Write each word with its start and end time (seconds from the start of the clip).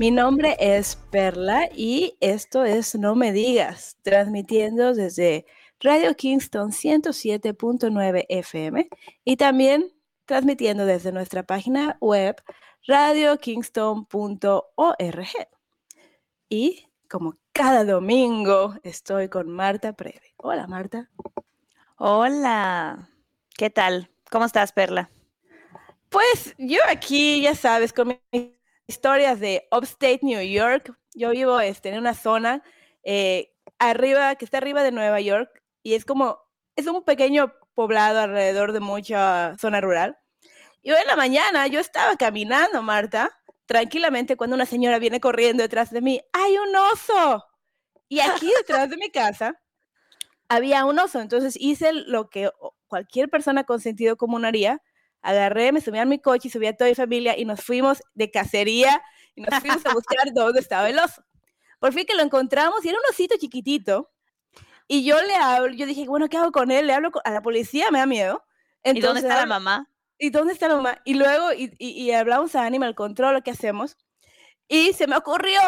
Mi 0.00 0.10
nombre 0.10 0.56
es 0.58 0.96
Perla 1.10 1.68
y 1.74 2.16
esto 2.20 2.64
es 2.64 2.94
No 2.94 3.14
Me 3.14 3.32
Digas, 3.32 3.98
transmitiendo 4.00 4.94
desde 4.94 5.44
Radio 5.78 6.16
Kingston 6.16 6.70
107.9 6.70 8.24
FM 8.30 8.88
y 9.24 9.36
también 9.36 9.92
transmitiendo 10.24 10.86
desde 10.86 11.12
nuestra 11.12 11.42
página 11.42 11.98
web 12.00 12.42
radiokingston.org. 12.86 15.28
Y 16.48 16.88
como 17.06 17.36
cada 17.52 17.84
domingo 17.84 18.76
estoy 18.82 19.28
con 19.28 19.50
Marta 19.50 19.92
Preve. 19.92 20.32
Hola 20.38 20.66
Marta. 20.66 21.10
Hola, 21.98 23.10
¿qué 23.54 23.68
tal? 23.68 24.10
¿Cómo 24.30 24.46
estás, 24.46 24.72
Perla? 24.72 25.10
Pues 26.08 26.54
yo 26.56 26.80
aquí, 26.88 27.42
ya 27.42 27.54
sabes, 27.54 27.92
con 27.92 28.18
mis 28.32 28.59
historias 28.90 29.38
de 29.38 29.68
Upstate 29.70 30.18
New 30.22 30.42
York. 30.42 30.92
Yo 31.14 31.30
vivo 31.30 31.60
este, 31.60 31.90
en 31.90 31.98
una 31.98 32.12
zona 32.12 32.62
eh, 33.04 33.52
arriba, 33.78 34.34
que 34.34 34.44
está 34.44 34.58
arriba 34.58 34.82
de 34.82 34.90
Nueva 34.90 35.20
York, 35.20 35.48
y 35.84 35.94
es 35.94 36.04
como, 36.04 36.40
es 36.74 36.88
un 36.88 37.04
pequeño 37.04 37.54
poblado 37.74 38.20
alrededor 38.20 38.72
de 38.72 38.80
mucha 38.80 39.56
zona 39.58 39.80
rural. 39.80 40.18
Y 40.82 40.90
hoy 40.90 40.98
en 41.00 41.06
la 41.06 41.14
mañana 41.14 41.68
yo 41.68 41.78
estaba 41.78 42.16
caminando, 42.16 42.82
Marta, 42.82 43.30
tranquilamente, 43.66 44.36
cuando 44.36 44.56
una 44.56 44.66
señora 44.66 44.98
viene 44.98 45.20
corriendo 45.20 45.62
detrás 45.62 45.90
de 45.90 46.00
mí, 46.00 46.20
¡hay 46.32 46.58
un 46.58 46.74
oso! 46.74 47.44
Y 48.08 48.18
aquí 48.18 48.50
detrás 48.58 48.90
de 48.90 48.96
mi 48.96 49.10
casa 49.10 49.60
había 50.48 50.84
un 50.84 50.98
oso, 50.98 51.20
entonces 51.20 51.54
hice 51.56 51.92
lo 51.92 52.28
que 52.28 52.50
cualquier 52.88 53.28
persona 53.28 53.62
con 53.62 53.80
sentido 53.80 54.16
común 54.16 54.44
haría, 54.44 54.82
agarré, 55.22 55.72
me 55.72 55.80
subí 55.80 55.98
a 55.98 56.04
mi 56.04 56.18
coche 56.18 56.48
y 56.48 56.50
subí 56.50 56.66
a 56.66 56.76
toda 56.76 56.90
mi 56.90 56.94
familia 56.94 57.38
y 57.38 57.44
nos 57.44 57.60
fuimos 57.60 58.02
de 58.14 58.30
cacería 58.30 59.02
y 59.34 59.42
nos 59.42 59.60
fuimos 59.60 59.84
a 59.86 59.92
buscar 59.92 60.18
dónde 60.34 60.60
estaba 60.60 60.88
el 60.88 60.98
oso. 60.98 61.22
Por 61.78 61.92
fin 61.92 62.06
que 62.06 62.14
lo 62.14 62.22
encontramos 62.22 62.84
y 62.84 62.88
era 62.88 62.98
un 62.98 63.04
osito 63.10 63.36
chiquitito. 63.38 64.10
Y 64.86 65.04
yo 65.04 65.20
le 65.22 65.34
hablo, 65.34 65.72
yo 65.74 65.86
dije, 65.86 66.04
bueno, 66.06 66.28
¿qué 66.28 66.36
hago 66.36 66.52
con 66.52 66.70
él? 66.70 66.86
Le 66.86 66.94
hablo 66.94 67.10
a 67.24 67.30
la 67.30 67.42
policía, 67.42 67.90
me 67.90 68.00
da 68.00 68.06
miedo. 68.06 68.44
¿Y 68.82 69.00
dónde 69.00 69.20
está 69.20 69.36
la 69.36 69.46
mamá? 69.46 69.88
¿Y 70.18 70.30
dónde 70.30 70.52
está 70.52 70.68
la 70.68 70.76
mamá? 70.76 71.00
Y 71.04 71.14
luego, 71.14 71.52
y, 71.52 71.72
y, 71.78 71.90
y 71.90 72.12
hablamos 72.12 72.54
a 72.54 72.64
Animal 72.66 72.94
Control, 72.94 73.34
lo 73.34 73.42
que 73.42 73.52
hacemos. 73.52 73.96
Y 74.68 74.92
se 74.92 75.06
me 75.06 75.16
ocurrió 75.16 75.60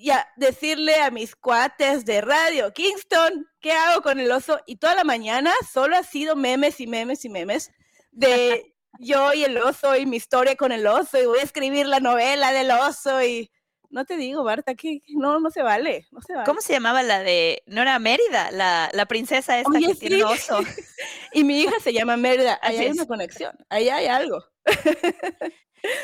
ya 0.00 0.26
decirle 0.36 0.96
a 1.00 1.10
mis 1.10 1.36
cuates 1.36 2.04
de 2.04 2.20
radio, 2.22 2.72
Kingston, 2.72 3.46
¿qué 3.60 3.72
hago 3.72 4.02
con 4.02 4.18
el 4.18 4.30
oso? 4.32 4.58
Y 4.66 4.76
toda 4.76 4.94
la 4.94 5.04
mañana 5.04 5.52
solo 5.70 5.96
ha 5.96 6.02
sido 6.02 6.36
memes 6.36 6.80
y 6.80 6.86
memes 6.86 7.24
y 7.24 7.28
memes 7.28 7.70
de 8.10 8.69
yo 9.00 9.32
y 9.32 9.44
el 9.44 9.56
oso 9.58 9.96
y 9.96 10.06
mi 10.06 10.16
historia 10.16 10.56
con 10.56 10.72
el 10.72 10.86
oso 10.86 11.20
y 11.20 11.26
voy 11.26 11.38
a 11.38 11.42
escribir 11.42 11.86
la 11.86 12.00
novela 12.00 12.52
del 12.52 12.70
oso 12.70 13.22
y 13.22 13.50
no 13.88 14.04
te 14.04 14.16
digo, 14.16 14.44
Marta, 14.44 14.74
que 14.74 15.00
no, 15.08 15.40
no 15.40 15.50
se 15.50 15.62
vale, 15.62 16.06
no 16.12 16.20
se 16.20 16.34
vale. 16.34 16.46
¿Cómo 16.46 16.60
se 16.60 16.74
llamaba 16.74 17.02
la 17.02 17.20
de, 17.20 17.62
no 17.66 17.82
era 17.82 17.98
Mérida, 17.98 18.50
la, 18.52 18.88
la 18.92 19.06
princesa 19.06 19.58
esta 19.58 19.70
Oye, 19.70 19.88
que 19.88 19.94
tiene 19.96 20.16
sí. 20.16 20.22
un 20.22 20.28
oso? 20.28 20.58
y 21.32 21.42
mi 21.42 21.62
hija 21.62 21.80
se 21.80 21.92
llama 21.92 22.16
Mérida, 22.16 22.58
ahí 22.62 22.78
hay 22.78 22.90
una 22.90 23.06
conexión, 23.06 23.56
ahí 23.68 23.88
hay 23.88 24.06
algo. 24.06 24.44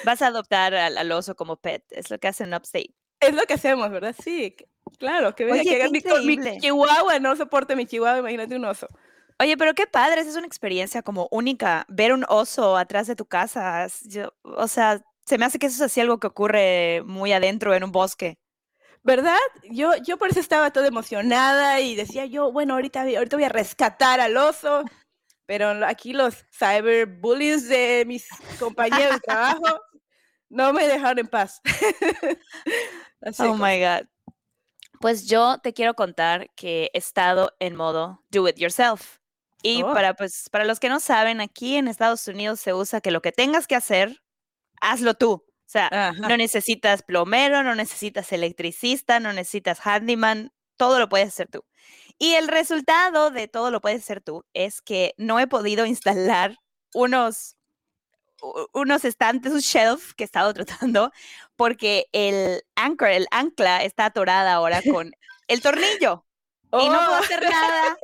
Vas 0.04 0.22
a 0.22 0.28
adoptar 0.28 0.74
al, 0.74 0.98
al 0.98 1.12
oso 1.12 1.36
como 1.36 1.56
pet, 1.56 1.84
es 1.90 2.10
lo 2.10 2.18
que 2.18 2.28
hacen 2.28 2.48
en 2.48 2.54
Upstate. 2.54 2.94
Es 3.20 3.34
lo 3.34 3.44
que 3.44 3.54
hacemos, 3.54 3.90
¿verdad? 3.90 4.16
Sí, 4.20 4.56
claro, 4.98 5.34
que 5.34 5.44
venga 5.44 5.60
Oye, 5.60 5.70
que 5.70 5.82
haga 5.82 5.90
mi, 5.90 6.36
mi 6.36 6.58
chihuahua, 6.58 7.18
no 7.20 7.36
soporte 7.36 7.76
mi 7.76 7.86
chihuahua, 7.86 8.18
imagínate 8.18 8.56
un 8.56 8.64
oso. 8.64 8.88
Oye, 9.38 9.56
pero 9.56 9.74
qué 9.74 9.86
padre, 9.86 10.20
esa 10.22 10.30
es 10.30 10.36
una 10.36 10.46
experiencia 10.46 11.02
como 11.02 11.28
única, 11.30 11.84
ver 11.88 12.12
un 12.12 12.24
oso 12.28 12.76
atrás 12.76 13.06
de 13.06 13.16
tu 13.16 13.26
casa. 13.26 13.86
yo- 14.04 14.32
o 14.42 14.66
sea, 14.68 15.02
se 15.26 15.36
me 15.38 15.44
hace 15.44 15.58
que 15.58 15.66
eso 15.66 15.76
es 15.76 15.90
así 15.90 16.00
algo 16.00 16.18
que 16.20 16.26
ocurre 16.28 17.02
muy 17.04 17.32
adentro 17.32 17.74
en 17.74 17.84
un 17.84 17.92
bosque. 17.92 18.38
¿Verdad? 19.02 19.36
Yo, 19.70 19.92
yo 19.98 20.16
por 20.16 20.30
eso 20.30 20.40
estaba 20.40 20.72
toda 20.72 20.88
emocionada 20.88 21.80
y 21.80 21.94
decía 21.94 22.26
yo, 22.26 22.50
bueno, 22.50 22.74
ahorita, 22.74 23.04
voy- 23.04 23.16
ahorita 23.16 23.36
voy 23.36 23.44
a 23.44 23.48
rescatar 23.50 24.20
al 24.20 24.36
oso, 24.36 24.84
pero 25.46 25.70
aquí 25.86 26.12
los 26.12 26.44
cyberbullies 26.58 27.68
de 27.68 28.04
mis 28.06 28.26
compañeros 28.58 29.14
de 29.14 29.20
trabajo 29.20 29.80
no 30.48 30.72
me 30.72 30.88
dejaron 30.88 31.20
en 31.20 31.28
paz. 31.28 31.60
Así 33.20 33.42
Oh 33.42 33.54
my 33.54 33.78
God. 33.80 34.08
Pues 35.00 35.26
yo 35.28 35.58
te 35.58 35.72
quiero 35.72 35.94
contar 35.94 36.50
que 36.56 36.90
he 36.92 36.98
estado 36.98 37.52
en 37.60 37.76
modo 37.76 38.24
do 38.30 38.48
it 38.48 38.56
yourself. 38.56 39.18
Y 39.62 39.82
Oh. 39.82 39.92
para, 39.92 40.14
pues, 40.14 40.48
para 40.50 40.64
los 40.64 40.80
que 40.80 40.88
no 40.88 41.00
saben, 41.00 41.40
aquí 41.40 41.76
en 41.76 41.88
Estados 41.88 42.26
Unidos 42.28 42.60
se 42.60 42.74
usa 42.74 43.00
que 43.00 43.10
lo 43.10 43.22
que 43.22 43.32
tengas 43.32 43.66
que 43.66 43.74
hacer, 43.76 44.22
hazlo 44.80 45.14
tú. 45.14 45.32
O 45.34 45.68
sea, 45.70 45.88
Ajá. 45.92 46.12
no 46.28 46.36
necesitas 46.36 47.02
plomero, 47.02 47.62
no 47.64 47.74
necesitas 47.76 48.32
electricista, 48.32 49.20
no 49.20 49.32
necesitas 49.32 49.80
handyman, 49.86 50.52
todo 50.76 50.98
lo 51.00 51.08
puedes 51.08 51.28
hacer 51.28 51.48
tú. 51.50 51.64
Y 52.18 52.34
el 52.34 52.48
resultado 52.48 53.30
de 53.30 53.48
todo 53.48 53.70
lo 53.72 53.80
puedes 53.82 54.02
hacer 54.02 54.22
tú 54.22 54.44
es 54.54 54.82
que 54.82 55.14
no 55.18 55.40
he 55.40 55.46
podido 55.48 55.86
instalar 55.86 56.56
unos, 56.94 57.56
unos 58.74 59.04
estantes, 59.04 59.52
un 59.52 59.60
shelf 59.60 60.12
que 60.14 60.24
he 60.24 60.26
estado 60.26 60.52
tratando, 60.92 61.12
porque 61.56 62.06
el 62.12 62.62
anchor, 62.76 63.10
el 63.10 63.26
ancla 63.30 63.84
está 63.84 64.06
atorada 64.06 64.54
ahora 64.54 64.82
con 65.02 65.12
el 65.48 65.62
tornillo. 65.62 66.25
Y 66.72 66.88
no 66.88 66.98
puedo 66.98 67.12
Oh, 67.12 67.14
hacer 67.14 67.42
nada. 67.42 67.96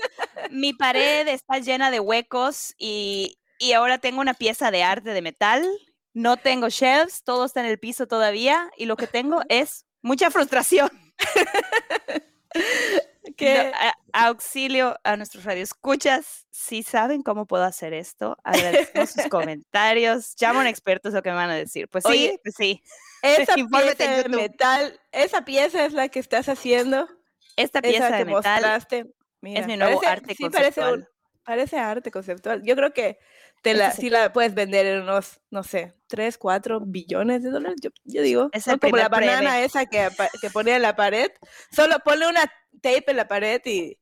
Mi 0.51 0.73
pared 0.73 1.27
está 1.29 1.59
llena 1.59 1.91
de 1.91 2.01
huecos 2.01 2.75
y, 2.79 3.39
y 3.59 3.73
ahora 3.73 3.99
tengo 3.99 4.21
una 4.21 4.35
pieza 4.35 4.71
de 4.71 4.83
arte 4.83 5.11
de 5.11 5.23
metal. 5.23 5.67
No 6.15 6.37
tengo 6.37 6.69
shelves, 6.69 7.23
todo 7.25 7.45
está 7.47 7.61
en 7.61 7.67
el 7.67 7.79
piso 7.79 8.07
todavía 8.07 8.71
y 8.77 8.87
lo 8.87 8.97
que 8.97 9.07
tengo 9.07 9.43
es 9.49 9.87
mucha 10.03 10.31
frustración. 10.31 10.91
que- 13.37 13.71
No, 13.73 13.79
a- 13.79 14.27
auxilio 14.29 14.97
a 15.05 15.17
nuestros 15.17 15.45
radioescuchas. 15.45 16.47
Si 16.51 16.83
saben 16.83 17.23
cómo 17.23 17.47
puedo 17.47 17.65
hacer 17.65 17.93
esto, 17.95 18.37
agradecemos 18.45 19.11
sus 19.11 19.27
comentarios. 19.31 20.35
Llamo 20.39 20.61
a 20.61 20.63
un 20.63 20.69
experto, 20.69 21.09
es 21.09 21.15
lo 21.15 21.23
que 21.23 21.31
me 21.31 21.37
van 21.37 21.51
a 21.51 21.55
decir. 21.57 21.89
Pues 21.89 22.05
sí, 22.09 22.39
pues 22.43 22.55
sí. 22.57 22.83
esa 23.23 23.55
pieza 23.95 24.23
de 24.23 24.29
metal, 24.29 25.01
esa 25.13 25.45
pieza 25.45 25.85
es 25.85 25.93
la 25.93 26.09
que 26.09 26.19
estás 26.21 26.49
haciendo, 26.49 27.09
Esta 27.57 27.79
esa 27.81 27.89
pieza 27.89 28.07
que 28.11 28.17
de 28.19 28.25
metal 28.27 28.33
mostraste. 28.63 29.07
Mira, 29.41 29.67
mi 29.67 29.77
nuevo 29.77 30.01
parece- 30.01 30.13
arte 30.13 30.35
sí, 30.35 30.49
parece 30.51 30.81
un- 30.81 30.87
conceptual. 30.87 31.09
Parece 31.45 31.79
arte 31.79 32.11
conceptual. 32.13 32.63
Yo 32.65 32.77
creo 32.77 32.93
que 32.93 33.19
te 33.63 33.75
la, 33.75 33.89
es 33.89 33.97
sí 33.97 34.11
la 34.11 34.33
puedes 34.33 34.55
vender 34.55 34.87
en 34.87 35.03
unos, 35.03 35.41
no 35.51 35.65
sé, 35.65 35.93
3, 36.07 36.39
4 36.39 36.81
billones 36.81 37.43
de 37.43 37.51
dólares. 37.51 37.79
Yo, 37.83 37.91
yo 38.05 38.23
digo, 38.23 38.49
Es 38.53 38.67
¿no? 38.69 38.79
como 38.79 38.97
la 38.97 39.09
banana 39.09 39.51
breve. 39.51 39.65
esa 39.65 39.87
que, 39.87 40.09
que 40.41 40.51
ponía 40.51 40.77
en 40.77 40.83
la 40.83 40.95
pared. 40.95 41.31
Solo 41.75 41.99
ponle 42.05 42.29
una 42.29 42.43
tape 42.81 43.05
en 43.09 43.17
la 43.17 43.27
pared 43.27 43.61
y, 43.65 43.99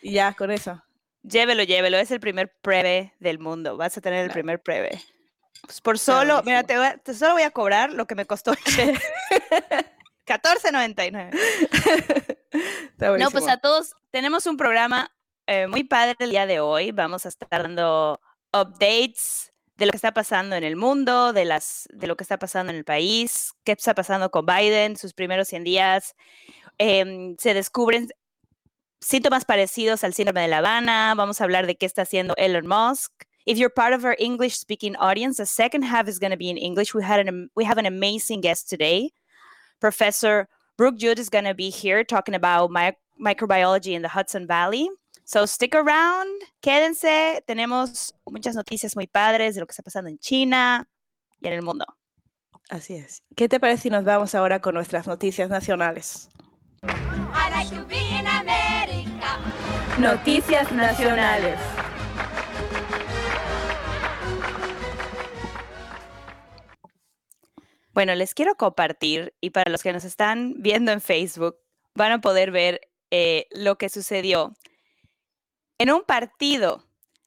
y 0.00 0.12
ya, 0.12 0.32
con 0.32 0.50
eso. 0.50 0.82
Llévelo, 1.22 1.62
llévelo. 1.64 1.98
Es 1.98 2.10
el 2.10 2.20
primer 2.20 2.50
preve 2.62 3.12
del 3.20 3.38
mundo. 3.38 3.76
Vas 3.76 3.96
a 3.98 4.00
tener 4.00 4.20
el 4.20 4.26
Claro. 4.28 4.34
primer 4.34 4.62
preve. 4.62 5.02
Pues 5.66 5.80
por 5.82 5.98
solo, 5.98 6.42
mira, 6.44 6.62
te, 6.62 6.76
voy 6.78 6.86
a- 6.86 6.96
te 6.96 7.12
solo 7.14 7.34
voy 7.34 7.42
a 7.42 7.50
cobrar 7.50 7.92
lo 7.92 8.06
que 8.06 8.14
me 8.14 8.24
costó. 8.26 8.54
el 10.26 10.40
chef. 10.40 10.64
14.99. 10.64 12.38
Está 12.92 13.16
No, 13.18 13.30
pues 13.30 13.48
a 13.48 13.56
todos, 13.58 13.94
tenemos 14.10 14.46
un 14.46 14.56
programa 14.56 15.10
eh, 15.46 15.66
muy 15.66 15.84
padre 15.84 16.16
el 16.20 16.30
día 16.30 16.46
de 16.46 16.60
hoy. 16.60 16.92
Vamos 16.92 17.26
a 17.26 17.28
estar 17.28 17.62
dando 17.62 18.20
updates 18.52 19.52
de 19.76 19.86
lo 19.86 19.90
que 19.90 19.96
está 19.96 20.12
pasando 20.12 20.54
en 20.56 20.64
el 20.64 20.76
mundo, 20.76 21.32
de, 21.32 21.44
las, 21.44 21.88
de 21.92 22.06
lo 22.06 22.16
que 22.16 22.22
está 22.22 22.38
pasando 22.38 22.70
en 22.70 22.78
el 22.78 22.84
país, 22.84 23.54
qué 23.64 23.72
está 23.72 23.94
pasando 23.94 24.30
con 24.30 24.46
Biden, 24.46 24.96
sus 24.96 25.12
primeros 25.14 25.48
100 25.48 25.64
días. 25.64 26.14
Em, 26.78 27.36
se 27.38 27.54
descubren 27.54 28.08
síntomas 29.00 29.44
parecidos 29.44 30.04
al 30.04 30.14
síndrome 30.14 30.42
de 30.42 30.48
La 30.48 30.58
Habana. 30.58 31.14
Vamos 31.16 31.40
a 31.40 31.44
hablar 31.44 31.66
de 31.66 31.76
qué 31.76 31.86
está 31.86 32.02
haciendo 32.02 32.34
Elon 32.36 32.66
Musk. 32.66 33.12
If 33.46 33.58
you're 33.58 33.72
part 33.72 33.92
of 33.92 34.04
our 34.04 34.16
English 34.18 34.56
speaking 34.56 34.96
audience, 34.96 35.36
the 35.36 35.46
second 35.46 35.82
half 35.82 36.08
is 36.08 36.18
going 36.18 36.30
to 36.30 36.38
be 36.38 36.48
in 36.48 36.56
English. 36.56 36.94
We 36.94 37.04
had 37.04 37.20
an 37.20 37.50
we 37.54 37.64
have 37.66 37.78
an 37.78 37.84
amazing 37.84 38.40
guest 38.40 38.70
today. 38.70 39.12
Professor 39.84 40.48
Brooke 40.78 40.96
Jude 40.96 41.18
is 41.18 41.28
going 41.28 41.44
to 41.44 41.52
be 41.52 41.68
here 41.68 42.02
talking 42.04 42.34
about 42.34 42.70
mi- 42.70 42.96
microbiology 43.20 43.92
in 43.92 44.00
the 44.00 44.08
Hudson 44.08 44.46
Valley. 44.46 44.88
So 45.26 45.44
stick 45.44 45.74
around, 45.74 46.42
quédense. 46.62 47.42
Tenemos 47.46 48.14
muchas 48.26 48.56
noticias 48.56 48.96
muy 48.96 49.06
padres 49.06 49.54
de 49.54 49.60
lo 49.60 49.66
que 49.66 49.72
está 49.72 49.82
pasando 49.82 50.08
en 50.08 50.18
China 50.18 50.88
y 51.42 51.48
en 51.48 51.52
el 51.52 51.60
mundo. 51.60 51.84
Así 52.70 52.94
es. 52.94 53.20
¿Qué 53.36 53.46
te 53.46 53.60
parece 53.60 53.82
si 53.82 53.90
nos 53.90 54.04
vamos 54.04 54.34
ahora 54.34 54.60
con 54.60 54.74
nuestras 54.74 55.06
noticias 55.06 55.50
nacionales? 55.50 56.30
I 56.82 57.50
like 57.50 57.68
to 57.76 57.84
be 57.84 57.98
in 57.98 58.26
America. 58.26 59.38
Noticias 59.98 60.72
nacionales. 60.72 61.58
Bueno, 67.94 68.16
les 68.16 68.34
quiero 68.34 68.56
compartir 68.56 69.34
y 69.40 69.50
para 69.50 69.70
los 69.70 69.84
que 69.84 69.92
nos 69.92 70.04
están 70.04 70.54
viendo 70.56 70.90
en 70.90 71.00
Facebook 71.00 71.56
van 71.94 72.10
a 72.10 72.20
poder 72.20 72.50
ver 72.50 72.80
eh, 73.12 73.46
lo 73.52 73.78
que 73.78 73.88
sucedió 73.88 74.52
en 75.78 75.92
un 75.92 76.02
partido. 76.02 76.84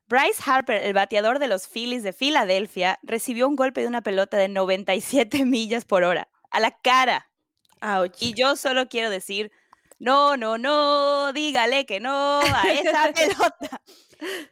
Bryce 0.09 0.43
Harper, 0.45 0.83
el 0.83 0.91
bateador 0.91 1.39
de 1.39 1.47
los 1.47 1.69
Phillies 1.69 2.03
de 2.03 2.11
Filadelfia, 2.11 2.99
recibió 3.01 3.47
un 3.47 3.55
golpe 3.55 3.79
de 3.79 3.87
una 3.87 4.01
pelota 4.01 4.35
de 4.35 4.49
97 4.49 5.45
millas 5.45 5.85
por 5.85 6.03
hora 6.03 6.27
a 6.51 6.59
la 6.59 6.71
cara. 6.71 7.31
Ouch. 7.79 8.21
Y 8.21 8.33
yo 8.33 8.57
solo 8.57 8.89
quiero 8.89 9.09
decir, 9.09 9.53
no, 9.99 10.35
no, 10.35 10.57
no, 10.57 11.31
dígale 11.31 11.85
que 11.85 12.01
no 12.01 12.41
a 12.41 12.63
esa 12.71 13.11
pelota. 13.13 13.81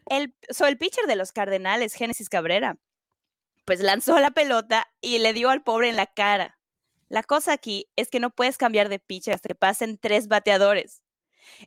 El, 0.06 0.33
so, 0.50 0.65
el 0.65 0.77
pitcher 0.77 1.07
de 1.07 1.18
los 1.18 1.33
Cardenales, 1.33 1.94
Génesis 1.94 2.29
Cabrera, 2.29 2.77
pues 3.65 3.81
lanzó 3.81 4.19
la 4.19 4.31
pelota 4.31 4.88
y 5.01 5.19
le 5.19 5.33
dio 5.33 5.50
al 5.50 5.63
pobre 5.63 5.89
en 5.89 5.95
la 5.95 6.06
cara. 6.06 6.57
La 7.09 7.23
cosa 7.23 7.53
aquí 7.53 7.89
es 7.95 8.09
que 8.09 8.19
no 8.19 8.29
puedes 8.29 8.57
cambiar 8.57 8.89
de 8.89 9.00
pitcher 9.00 9.33
hasta 9.33 9.50
que 9.50 9.56
pasen 9.56 9.97
tres 9.97 10.27
bateadores. 10.27 11.01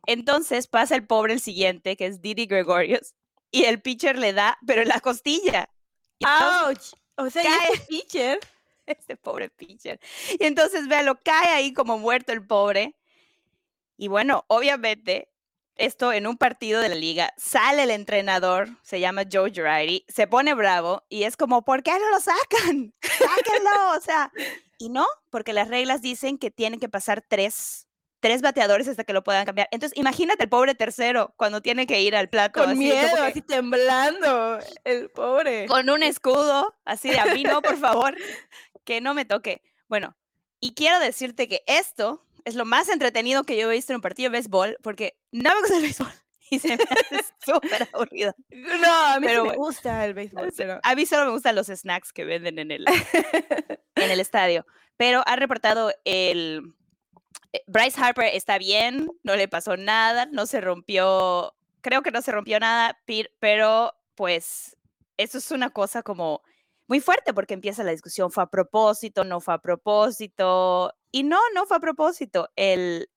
Entonces 0.06 0.66
pasa 0.66 0.94
el 0.94 1.06
pobre 1.06 1.34
el 1.34 1.40
siguiente, 1.40 1.96
que 1.96 2.06
es 2.06 2.20
Didi 2.20 2.46
Gregorius, 2.46 3.14
y 3.50 3.64
el 3.64 3.80
pitcher 3.80 4.18
le 4.18 4.32
da, 4.32 4.58
pero 4.66 4.82
en 4.82 4.88
la 4.88 5.00
costilla. 5.00 5.70
Ouch. 6.22 6.94
O 7.16 7.30
sea, 7.30 7.42
¿y 7.42 7.46
cae. 7.46 7.72
este 7.72 7.86
pitcher. 7.86 8.40
este 8.86 9.16
pobre 9.16 9.50
pitcher. 9.50 10.00
Y 10.38 10.44
entonces, 10.44 10.88
véalo, 10.88 11.20
cae 11.22 11.48
ahí 11.48 11.72
como 11.72 11.98
muerto 11.98 12.32
el 12.32 12.46
pobre. 12.46 12.96
Y 13.96 14.08
bueno, 14.08 14.44
obviamente, 14.48 15.28
esto 15.78 16.12
en 16.12 16.26
un 16.26 16.36
partido 16.36 16.80
de 16.80 16.88
la 16.88 16.94
liga, 16.94 17.32
sale 17.36 17.84
el 17.84 17.90
entrenador, 17.90 18.68
se 18.82 19.00
llama 19.00 19.22
Joe 19.30 19.50
Girardi, 19.50 20.04
se 20.08 20.26
pone 20.26 20.54
bravo 20.54 21.04
y 21.08 21.22
es 21.22 21.36
como, 21.36 21.62
¿por 21.62 21.82
qué 21.82 21.92
no 21.92 22.10
lo 22.10 22.20
sacan? 22.20 22.94
Sáquenlo, 23.02 23.96
o 23.96 24.00
sea, 24.00 24.32
y 24.78 24.90
no, 24.90 25.06
porque 25.30 25.52
las 25.52 25.68
reglas 25.68 26.02
dicen 26.02 26.38
que 26.38 26.50
tienen 26.50 26.80
que 26.80 26.88
pasar 26.88 27.24
tres, 27.26 27.88
tres 28.20 28.42
bateadores 28.42 28.88
hasta 28.88 29.04
que 29.04 29.12
lo 29.12 29.24
puedan 29.24 29.44
cambiar. 29.44 29.68
Entonces, 29.70 29.96
imagínate 29.98 30.44
el 30.44 30.48
pobre 30.48 30.74
tercero 30.74 31.32
cuando 31.36 31.62
tiene 31.62 31.86
que 31.86 32.00
ir 32.00 32.14
al 32.14 32.28
plato. 32.28 32.60
Con 32.60 32.70
así, 32.70 32.78
miedo, 32.78 33.08
como 33.10 33.22
así 33.22 33.42
temblando. 33.42 34.58
El 34.84 35.10
pobre. 35.10 35.66
con 35.66 35.88
un 35.90 36.02
escudo, 36.02 36.76
así 36.84 37.10
de 37.10 37.18
a 37.18 37.26
mí 37.26 37.42
no, 37.42 37.62
por 37.62 37.76
favor, 37.78 38.16
que 38.84 39.00
no 39.00 39.14
me 39.14 39.24
toque. 39.24 39.62
Bueno, 39.88 40.16
y 40.60 40.74
quiero 40.74 40.98
decirte 40.98 41.48
que 41.48 41.62
esto 41.66 42.24
es 42.44 42.54
lo 42.54 42.64
más 42.64 42.88
entretenido 42.88 43.44
que 43.44 43.56
yo 43.56 43.70
he 43.70 43.74
visto 43.74 43.92
en 43.92 43.96
un 43.96 44.02
partido 44.02 44.30
de 44.30 44.38
béisbol, 44.38 44.78
porque 44.82 45.18
no 45.32 45.54
me 45.54 45.60
gusta 45.60 45.76
el 45.76 45.82
béisbol 45.82 46.12
y 46.50 46.58
se 46.58 46.76
me 46.76 46.82
hace 46.82 47.24
súper 47.44 47.88
aburrido. 47.92 48.34
No, 48.50 48.92
a 48.92 49.20
mí 49.20 49.26
sí 49.26 49.32
Pero 49.32 49.42
me 49.42 49.48
bueno. 49.50 49.64
gusta 49.64 50.04
el 50.04 50.14
béisbol, 50.14 50.52
pero... 50.56 50.80
A 50.82 50.94
mí 50.94 51.06
solo 51.06 51.26
me 51.26 51.32
gustan 51.32 51.54
los 51.54 51.66
snacks 51.66 52.12
que 52.12 52.24
venden 52.24 52.58
en 52.58 52.70
el, 52.70 52.86
en 53.96 54.10
el 54.10 54.20
estadio, 54.20 54.66
pero 54.96 55.22
ha 55.26 55.36
reportado 55.36 55.92
el... 56.04 56.74
eh, 57.52 57.62
Bryce 57.66 58.00
Harper 58.00 58.30
está 58.34 58.58
bien, 58.58 59.08
no 59.22 59.36
le 59.36 59.48
pasó 59.48 59.76
nada, 59.76 60.26
no 60.26 60.46
se 60.46 60.60
rompió, 60.60 61.54
creo 61.80 62.02
que 62.02 62.10
no 62.10 62.22
se 62.22 62.32
rompió 62.32 62.58
nada, 62.60 62.98
pero 63.40 63.94
pues 64.14 64.76
eso 65.16 65.38
es 65.38 65.50
una 65.50 65.70
cosa 65.70 66.02
como 66.02 66.42
muy 66.88 67.00
fuerte 67.00 67.34
porque 67.34 67.54
empieza 67.54 67.84
la 67.84 67.92
discusión, 67.92 68.32
fue 68.32 68.42
a 68.42 68.46
propósito, 68.46 69.22
no 69.22 69.40
fue 69.40 69.54
a 69.54 69.58
propósito, 69.58 70.92
y 71.12 71.22
no, 71.22 71.38
no 71.54 71.66
fue 71.66 71.76
a 71.76 71.80
propósito. 71.80 72.48
El, 72.56 73.08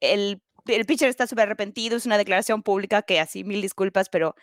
el, 0.00 0.42
el 0.66 0.86
pitcher 0.86 1.08
está 1.08 1.26
súper 1.26 1.44
arrepentido, 1.44 1.96
es 1.96 2.04
una 2.04 2.18
declaración 2.18 2.62
pública 2.62 3.02
que 3.02 3.20
así, 3.20 3.44
mil 3.44 3.62
disculpas, 3.62 4.08
pero 4.08 4.34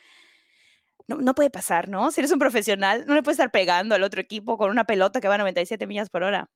no, 1.07 1.17
no 1.17 1.35
puede 1.35 1.49
pasar, 1.49 1.89
¿no? 1.89 2.09
Si 2.11 2.21
eres 2.21 2.31
un 2.31 2.39
profesional, 2.39 3.05
no 3.05 3.15
le 3.15 3.21
puedes 3.21 3.37
estar 3.37 3.51
pegando 3.51 3.95
al 3.95 4.03
otro 4.03 4.21
equipo 4.21 4.57
con 4.57 4.71
una 4.71 4.85
pelota 4.85 5.19
que 5.19 5.27
va 5.27 5.35
a 5.35 5.39
97 5.39 5.85
millas 5.85 6.09
por 6.09 6.23
hora. 6.23 6.49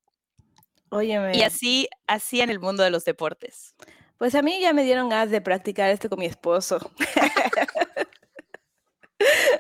Óyeme. 0.90 1.36
Y 1.36 1.44
así, 1.44 1.90
así 2.08 2.40
en 2.40 2.50
el 2.50 2.60
mundo 2.60 2.84
de 2.84 2.90
los 2.90 3.04
deportes. 3.04 3.76
Pues 4.18 4.34
a 4.36 4.42
mí 4.42 4.62
ya 4.62 4.72
me 4.72 4.84
dieron 4.84 5.10
ganas 5.10 5.30
de 5.30 5.42
practicar 5.42 5.90
esto 5.90 6.10
con 6.10 6.20
mi 6.20 6.26
esposo. 6.26 6.80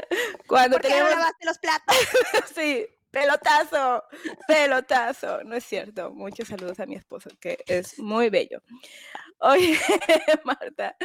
Cuando 0.47 0.77
¿Por 0.77 0.81
qué 0.83 0.89
no 0.89 0.95
tenemos... 0.95 1.11
lavaste 1.19 1.45
los 1.45 1.57
platos? 1.59 1.95
Sí, 2.55 2.87
pelotazo, 3.11 4.03
pelotazo. 4.47 5.43
No 5.43 5.55
es 5.55 5.63
cierto. 5.63 6.11
Muchos 6.11 6.47
saludos 6.47 6.79
a 6.79 6.85
mi 6.85 6.95
esposo, 6.95 7.29
que 7.39 7.57
es 7.67 7.99
muy 7.99 8.29
bello. 8.29 8.61
Oye, 9.39 9.77
Marta, 10.43 10.95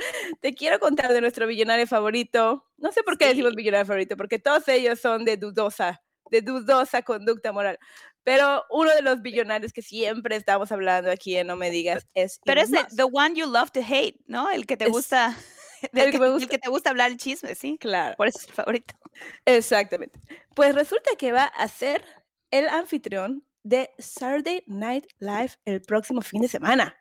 te 0.41 0.55
quiero 0.55 0.79
contar 0.81 1.13
de 1.13 1.21
nuestro 1.21 1.47
billonario 1.47 1.87
favorito. 1.87 2.67
No 2.79 2.93
sé 2.93 3.03
por 3.03 3.19
qué 3.19 3.27
decimos 3.27 3.51
Sí. 3.51 3.57
billonario 3.57 3.87
favorito, 3.87 4.17
porque 4.17 4.39
todos 4.39 4.67
ellos 4.69 5.01
son 5.01 5.25
de 5.25 5.37
dudosa, 5.37 6.01
de 6.31 6.41
dudosa 6.41 7.03
conducta 7.03 7.53
moral. 7.53 7.79
Pero 8.25 8.65
uno 8.71 8.95
de 8.95 9.03
los 9.03 9.21
billonarios 9.21 9.73
que 9.73 9.83
siempre 9.83 10.37
estamos 10.37 10.71
hablando 10.73 11.11
aquí 11.11 11.37
en 11.37 11.49
No 11.49 11.57
Me 11.57 11.71
Digas 11.71 12.07
es 12.15 12.41
Pero 12.45 12.61
Elon 12.63 12.75
es 12.77 12.83
Musk. 12.85 12.97
the 12.97 13.05
one 13.05 13.35
you 13.35 13.47
love 13.47 13.71
to 13.73 13.81
hate, 13.81 14.17
¿no? 14.27 14.49
El 14.51 14.65
que 14.67 14.77
te 14.77 14.85
Es- 14.85 14.91
gusta, 14.93 15.37
el 15.93 16.11
el 16.11 16.11
que 16.11 16.19
el 16.19 16.33
gusta. 16.33 16.49
que 16.49 16.59
te 16.59 16.71
gusta 16.71 16.91
hablar 16.91 17.11
el 17.11 17.17
chisme, 17.19 17.55
sí. 17.55 17.79
Claro. 17.79 18.17
Por 18.17 18.29
eso 18.29 18.39
es 18.41 18.49
el 18.49 18.55
favorito. 18.55 18.95
Exactamente. 19.45 20.21
Pues 20.55 20.75
resulta 20.75 21.11
que 21.19 21.33
va 21.33 21.45
a 21.45 21.69
ser 21.69 22.05
el 22.51 22.69
anfitrión 22.69 23.45
de 23.63 23.91
Saturday 23.99 24.63
Night 24.67 25.07
Live 25.19 25.53
el 25.65 25.83
próximo 25.83 26.21
fin 26.23 26.43
de 26.43 26.49
semana. 26.49 26.97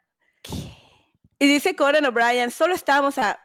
Y 1.39 1.47
dice 1.47 1.75
Conan 1.75 2.05
O'Brien, 2.05 2.51
solo 2.51 2.75
estamos 2.75 3.17
a, 3.17 3.39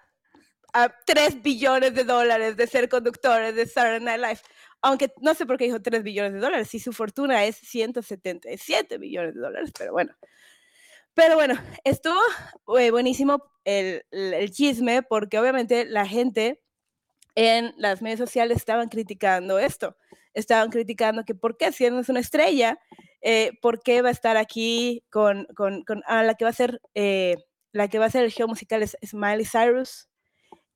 a 0.73 0.94
3 1.06 1.43
billones 1.43 1.94
de 1.94 2.05
dólares 2.05 2.56
de 2.56 2.67
ser 2.67 2.88
conductores 2.88 3.55
de 3.55 3.67
Saturday 3.67 4.00
Night 4.00 4.21
Live. 4.21 4.41
Aunque 4.83 5.12
no 5.23 5.35
sé 5.35 5.47
por 5.47 5.56
qué 5.56 5.65
dijo 5.65 5.81
3 5.83 6.03
billones 6.03 6.35
de 6.35 6.41
dólares, 6.41 6.69
si 6.69 6.79
su 6.79 6.93
fortuna 6.93 7.44
es 7.47 7.56
177 7.56 8.99
billones 8.99 9.35
de 9.35 9.41
dólares, 9.41 9.73
pero 9.77 9.93
bueno. 9.93 10.15
Pero 11.17 11.35
bueno, 11.35 11.55
estuvo 11.83 12.21
eh, 12.79 12.91
buenísimo 12.91 13.43
el, 13.65 14.05
el- 14.11 14.51
chisme 14.53 15.03
porque 15.03 15.39
obviamente 15.41 15.87
la 15.87 16.07
gente 16.07 16.63
en 17.35 17.75
las 17.79 18.03
medios 18.03 18.19
sociales 18.21 18.59
estaban 18.59 18.89
criticando 18.91 19.59
esto. 19.59 19.97
Estaban 20.35 20.71
criticando 20.71 21.25
que 21.25 21.35
por 21.35 21.57
qué, 21.57 21.73
si 21.73 21.89
no 21.91 22.01
es 22.01 22.11
una 22.11 22.21
estrella, 22.21 22.79
eh, 23.23 23.53
por 23.63 23.83
qué 23.83 24.03
va 24.03 24.11
a 24.11 24.13
estar 24.13 24.37
aquí 24.37 25.03
con, 25.11 25.47
con, 25.57 25.83
con- 25.85 26.03
ah, 26.07 26.23
la 26.23 26.35
que 26.35 26.45
va 26.45 26.51
a 26.51 26.55
ser 26.55 26.81
eh, 26.95 27.37
la 27.73 27.89
que 27.89 27.99
va 27.99 28.05
a 28.07 28.11
ser 28.11 28.25
el 28.25 28.31
show 28.33 28.47
musical 28.47 28.83
es 28.83 28.97
Smiley 29.05 29.47
Cyrus. 29.47 30.09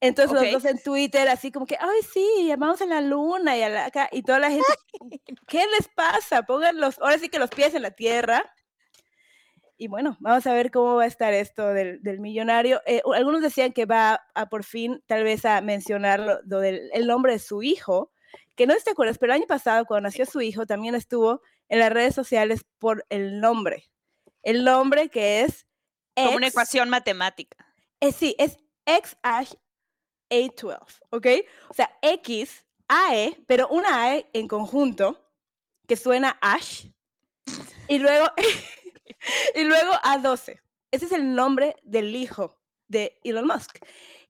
Entonces 0.00 0.34
Ok. 0.34 0.42
los 0.44 0.52
dos 0.52 0.64
en 0.64 0.82
Twitter 0.82 1.28
así 1.28 1.52
como 1.52 1.66
que, 1.66 1.76
ay 1.78 2.00
sí, 2.14 2.50
vamos 2.58 2.80
a 2.80 2.86
la 2.86 3.02
luna 3.02 3.58
y 3.58 3.62
a 3.62 3.68
la 3.68 3.84
acá", 3.86 4.08
y 4.10 4.22
toda 4.22 4.38
la 4.38 4.48
gente, 4.50 4.64
¿qué 5.48 5.66
les 5.78 5.88
pasa? 5.94 6.44
Pongan 6.44 6.80
los, 6.80 6.98
ahora 6.98 7.18
sí 7.18 7.28
que 7.28 7.38
los 7.38 7.50
pies 7.50 7.74
en 7.74 7.82
la 7.82 7.90
tierra. 7.90 8.50
Y 9.80 9.88
bueno, 9.88 10.18
vamos 10.20 10.46
a 10.46 10.52
ver 10.52 10.70
cómo 10.70 10.96
va 10.96 11.04
a 11.04 11.06
estar 11.06 11.32
esto 11.32 11.68
del, 11.68 12.02
del 12.02 12.20
millonario. 12.20 12.82
Eh, 12.84 13.00
algunos 13.14 13.40
decían 13.40 13.72
que 13.72 13.86
va 13.86 14.26
a 14.34 14.46
por 14.50 14.62
fin 14.62 15.02
tal 15.06 15.24
vez 15.24 15.46
a 15.46 15.62
mencionar 15.62 16.20
lo, 16.20 16.38
lo 16.42 16.60
del 16.60 16.90
el 16.92 17.06
nombre 17.06 17.32
de 17.32 17.38
su 17.38 17.62
hijo, 17.62 18.12
que 18.56 18.66
no 18.66 18.74
te 18.76 18.90
acuerdas, 18.90 19.16
pero 19.16 19.32
el 19.32 19.38
año 19.38 19.46
pasado 19.46 19.86
cuando 19.86 20.08
nació 20.08 20.26
su 20.26 20.42
hijo 20.42 20.66
también 20.66 20.94
estuvo 20.94 21.40
en 21.70 21.78
las 21.78 21.90
redes 21.90 22.14
sociales 22.14 22.66
por 22.78 23.06
el 23.08 23.40
nombre. 23.40 23.90
El 24.42 24.64
nombre 24.64 25.08
que 25.08 25.44
es... 25.44 25.66
Como 26.14 26.36
una 26.36 26.48
ecuación 26.48 26.90
matemática. 26.90 27.56
eh, 28.00 28.12
sí, 28.12 28.36
es 28.38 28.58
X 28.84 29.16
Ash 29.22 29.54
A12, 30.28 30.98
¿ok? 31.08 31.26
O 31.70 31.74
sea, 31.74 31.90
X, 32.02 32.66
AE, 32.86 33.34
pero 33.46 33.66
una 33.68 34.02
AE 34.02 34.28
en 34.34 34.46
conjunto, 34.46 35.26
que 35.86 35.96
suena 35.96 36.36
Ash, 36.42 36.84
y 37.90 37.98
luego, 37.98 38.26
y 39.54 39.64
luego 39.64 39.92
A12. 40.02 40.60
Ese 40.90 41.04
es 41.06 41.12
el 41.12 41.34
nombre 41.34 41.76
del 41.82 42.14
hijo 42.14 42.58
de 42.88 43.18
Elon 43.22 43.46
Musk. 43.46 43.78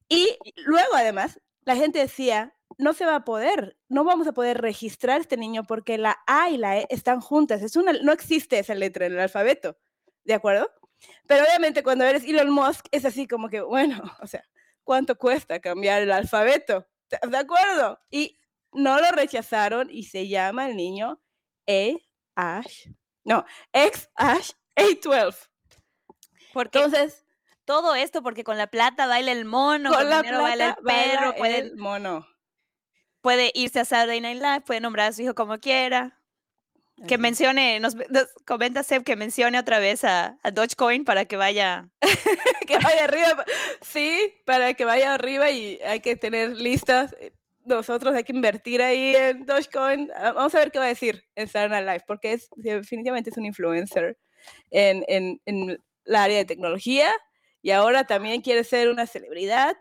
Y 0.09 0.37
luego, 0.57 0.95
además, 0.95 1.41
la 1.65 1.77
gente 1.77 1.99
decía, 2.01 2.55
no 2.79 2.93
se 2.93 3.07
va 3.07 3.17
a 3.17 3.25
poder, 3.25 3.77
no 3.89 4.05
vamos 4.05 4.27
a 4.27 4.33
poder 4.33 4.61
registrar 4.61 5.21
este 5.21 5.37
niño 5.37 5.65
porque 5.65 5.99
la 5.99 6.19
A 6.27 6.51
y 6.51 6.57
la 6.57 6.79
E 6.79 6.87
están 6.91 7.21
juntas. 7.21 7.63
Es 7.63 7.77
una, 7.77 7.93
no 7.93 8.13
existe 8.13 8.59
esa 8.59 8.75
letra 8.75 9.07
en 9.07 9.13
el 9.13 9.21
alfabeto, 9.21 9.79
¿de 10.25 10.35
acuerdo? 10.35 10.71
Pero 11.27 11.45
obviamente 11.45 11.83
cuando 11.83 12.05
eres 12.05 12.25
Elon 12.25 12.51
Musk 12.51 12.87
es 12.91 13.05
así 13.05 13.27
como 13.27 13.49
que, 13.49 13.61
bueno, 13.63 14.03
o 14.21 14.27
sea, 14.27 14.45
¿cuánto 14.85 15.17
cuesta 15.17 15.61
cambiar 15.61 16.03
el 16.03 16.13
alfabeto? 16.13 16.87
¿Estás 17.09 17.31
de 17.31 17.39
acuerdo? 17.39 17.99
Y 18.11 18.39
no 18.73 19.01
lo 19.01 19.11
rechazaron 19.13 19.89
y 19.91 20.05
se 20.05 20.29
llama 20.29 20.69
el 20.69 20.77
niño 20.77 21.21
E 21.67 21.99
Ash, 22.35 22.89
no, 23.25 23.45
X 23.73 24.11
Ash 24.15 24.53
A12. 24.81 25.37
Porque 26.53 26.79
Entonces, 26.83 27.25
todo 27.65 27.95
esto, 27.95 28.23
porque 28.23 28.45
con 28.45 28.59
la 28.59 28.67
plata 28.67 29.07
baila 29.07 29.33
el 29.33 29.45
mono, 29.45 29.91
con, 29.91 29.99
con 29.99 30.11
la 30.11 30.23
dinero 30.23 30.43
baila 30.43 30.69
el 30.69 30.75
plata 30.75 30.83
baila 30.83 31.21
perro, 31.21 31.37
puede, 31.37 31.59
el 31.59 31.77
mono. 31.77 32.27
puede 33.21 33.53
irse 33.55 33.81
a 33.81 33.85
Saturday 33.85 34.21
Night 34.21 34.41
Live, 34.43 34.61
puede 34.63 34.81
nombrar 34.81 35.11
a 35.11 35.13
su 35.13 35.23
hijo 35.23 35.35
como 35.35 35.59
quiera. 35.59 36.17
Que 37.09 37.17
mencione, 37.17 37.81
nos, 37.81 37.95
nos 37.95 38.27
comenta 38.45 38.83
Seb 38.83 39.05
que 39.05 39.17
mencione 39.17 39.59
otra 39.59 39.79
vez 39.79 40.05
a, 40.05 40.39
a 40.43 40.51
Dogecoin 40.51 41.07
para 41.07 41.25
que 41.25 41.37
vaya. 41.37 41.89
que 42.67 42.77
vaya 42.77 43.05
arriba. 43.05 43.45
Sí, 43.81 44.35
para 44.45 44.75
que 44.75 44.85
vaya 44.85 45.15
arriba 45.15 45.51
y 45.51 45.81
hay 45.83 46.01
que 46.01 46.17
tener 46.17 46.51
listas. 46.59 47.17
Nosotros 47.65 48.15
hay 48.15 48.25
que 48.25 48.35
invertir 48.35 48.83
ahí 48.83 49.17
en 49.17 49.47
Dogecoin. 49.47 50.11
Ah, 50.15 50.33
Vamos 50.33 50.55
a 50.55 50.59
ver 50.59 50.71
qué 50.71 50.79
va 50.79 50.85
a 50.87 50.89
decir 50.89 51.25
en 51.37 51.49
Saturday 51.49 51.83
Night 51.83 51.87
Live, 51.87 52.05
porque 52.07 52.35
es, 52.35 52.51
definitivamente 52.57 53.31
es 53.31 53.37
un 53.39 53.47
influencer 53.47 54.19
en, 54.71 55.05
en, 55.09 55.41
en 55.47 55.83
la 56.05 56.25
área 56.25 56.39
de 56.39 56.45
tecnología 56.45 57.13
y 57.63 57.71
ahora 57.71 58.05
también 58.05 58.41
quiere 58.43 58.65
ser 58.65 58.89
una 58.89 59.07
celebridad. 59.07 59.77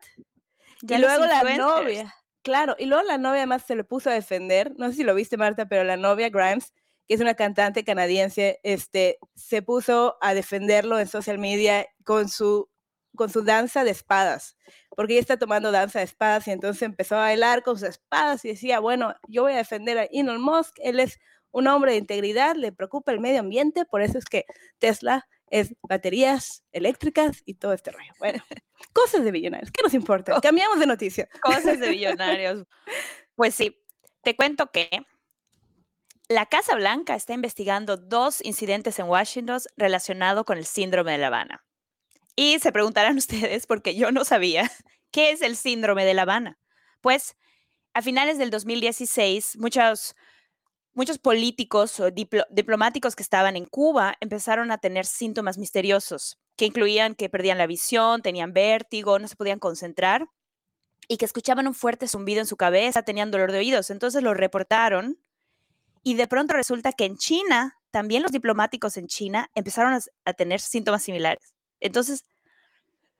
Ya 0.81 0.97
y 0.97 1.01
luego 1.01 1.25
la 1.25 1.43
novia, 1.57 2.13
claro, 2.41 2.75
y 2.77 2.85
luego 2.85 3.03
la 3.03 3.17
novia 3.17 3.39
además 3.41 3.63
se 3.65 3.75
le 3.75 3.83
puso 3.83 4.09
a 4.09 4.13
defender, 4.13 4.73
no 4.77 4.89
sé 4.89 4.97
si 4.97 5.03
lo 5.03 5.15
viste 5.15 5.37
Marta, 5.37 5.67
pero 5.67 5.83
la 5.83 5.97
novia 5.97 6.29
Grimes, 6.29 6.73
que 7.07 7.15
es 7.15 7.21
una 7.21 7.33
cantante 7.33 7.83
canadiense, 7.83 8.59
este, 8.63 9.17
se 9.35 9.61
puso 9.61 10.17
a 10.21 10.33
defenderlo 10.33 10.99
en 10.99 11.07
social 11.07 11.37
media 11.39 11.85
con 12.05 12.29
su, 12.29 12.69
con 13.15 13.29
su 13.29 13.43
danza 13.43 13.83
de 13.83 13.91
espadas, 13.91 14.55
porque 14.95 15.13
ella 15.13 15.21
está 15.21 15.37
tomando 15.37 15.71
danza 15.71 15.99
de 15.99 16.05
espadas 16.05 16.47
y 16.47 16.51
entonces 16.51 16.83
empezó 16.83 17.15
a 17.15 17.21
bailar 17.21 17.63
con 17.63 17.77
sus 17.77 17.89
espadas 17.89 18.45
y 18.45 18.49
decía, 18.49 18.79
bueno, 18.79 19.15
yo 19.27 19.43
voy 19.43 19.53
a 19.53 19.57
defender 19.57 19.97
a 19.97 20.03
Elon 20.03 20.41
Musk, 20.41 20.77
él 20.81 20.99
es 20.99 21.19
un 21.51 21.67
hombre 21.67 21.93
de 21.93 21.97
integridad, 21.97 22.55
le 22.55 22.71
preocupa 22.71 23.11
el 23.11 23.19
medio 23.19 23.39
ambiente, 23.39 23.85
por 23.85 24.01
eso 24.01 24.17
es 24.17 24.25
que 24.25 24.45
Tesla 24.77 25.27
es 25.49 25.73
baterías 25.81 26.63
eléctricas 26.71 27.41
y 27.45 27.55
todo 27.55 27.73
este 27.73 27.91
rollo. 27.91 28.13
Bueno, 28.19 28.43
cosas 28.93 29.23
de 29.23 29.31
millonarios, 29.31 29.71
¿qué 29.71 29.81
nos 29.81 29.93
importa? 29.93 30.39
Cambiamos 30.41 30.79
de 30.79 30.85
noticia. 30.85 31.27
Cosas 31.41 31.79
de 31.79 31.89
millonarios. 31.89 32.65
Pues 33.35 33.55
sí, 33.55 33.81
te 34.21 34.35
cuento 34.35 34.71
que 34.71 34.89
la 36.27 36.45
Casa 36.45 36.75
Blanca 36.75 37.15
está 37.15 37.33
investigando 37.33 37.97
dos 37.97 38.43
incidentes 38.45 38.99
en 38.99 39.07
Washington 39.07 39.59
relacionados 39.75 40.45
con 40.45 40.57
el 40.57 40.65
síndrome 40.65 41.13
de 41.13 41.17
La 41.17 41.27
Habana. 41.27 41.65
Y 42.35 42.59
se 42.59 42.71
preguntarán 42.71 43.17
ustedes, 43.17 43.65
porque 43.65 43.95
yo 43.95 44.11
no 44.11 44.23
sabía, 44.23 44.71
¿qué 45.11 45.31
es 45.31 45.41
el 45.41 45.55
síndrome 45.55 46.05
de 46.05 46.13
La 46.13 46.21
Habana? 46.21 46.59
Pues 47.01 47.35
a 47.93 48.01
finales 48.01 48.37
del 48.37 48.51
2016, 48.51 49.57
muchos, 49.57 50.15
muchos 50.93 51.17
políticos 51.17 51.99
o 51.99 52.09
diplo- 52.09 52.45
diplomáticos 52.49 53.15
que 53.15 53.23
estaban 53.23 53.55
en 53.55 53.65
Cuba 53.65 54.15
empezaron 54.19 54.71
a 54.71 54.77
tener 54.77 55.05
síntomas 55.05 55.57
misteriosos, 55.57 56.37
que 56.55 56.65
incluían 56.65 57.15
que 57.15 57.29
perdían 57.29 57.57
la 57.57 57.67
visión, 57.67 58.21
tenían 58.21 58.53
vértigo, 58.53 59.19
no 59.19 59.27
se 59.27 59.35
podían 59.35 59.59
concentrar 59.59 60.27
y 61.07 61.17
que 61.17 61.25
escuchaban 61.25 61.67
un 61.67 61.73
fuerte 61.73 62.07
zumbido 62.07 62.39
en 62.39 62.45
su 62.45 62.57
cabeza, 62.57 63.03
tenían 63.03 63.31
dolor 63.31 63.51
de 63.51 63.59
oídos. 63.59 63.89
Entonces 63.89 64.21
lo 64.23 64.33
reportaron 64.33 65.19
y 66.03 66.15
de 66.15 66.27
pronto 66.27 66.53
resulta 66.53 66.91
que 66.93 67.05
en 67.05 67.17
China, 67.17 67.77
también 67.91 68.21
los 68.21 68.31
diplomáticos 68.31 68.97
en 68.97 69.07
China 69.07 69.49
empezaron 69.55 69.93
a, 69.93 69.99
a 70.25 70.33
tener 70.33 70.59
síntomas 70.59 71.03
similares. 71.03 71.53
Entonces, 71.79 72.25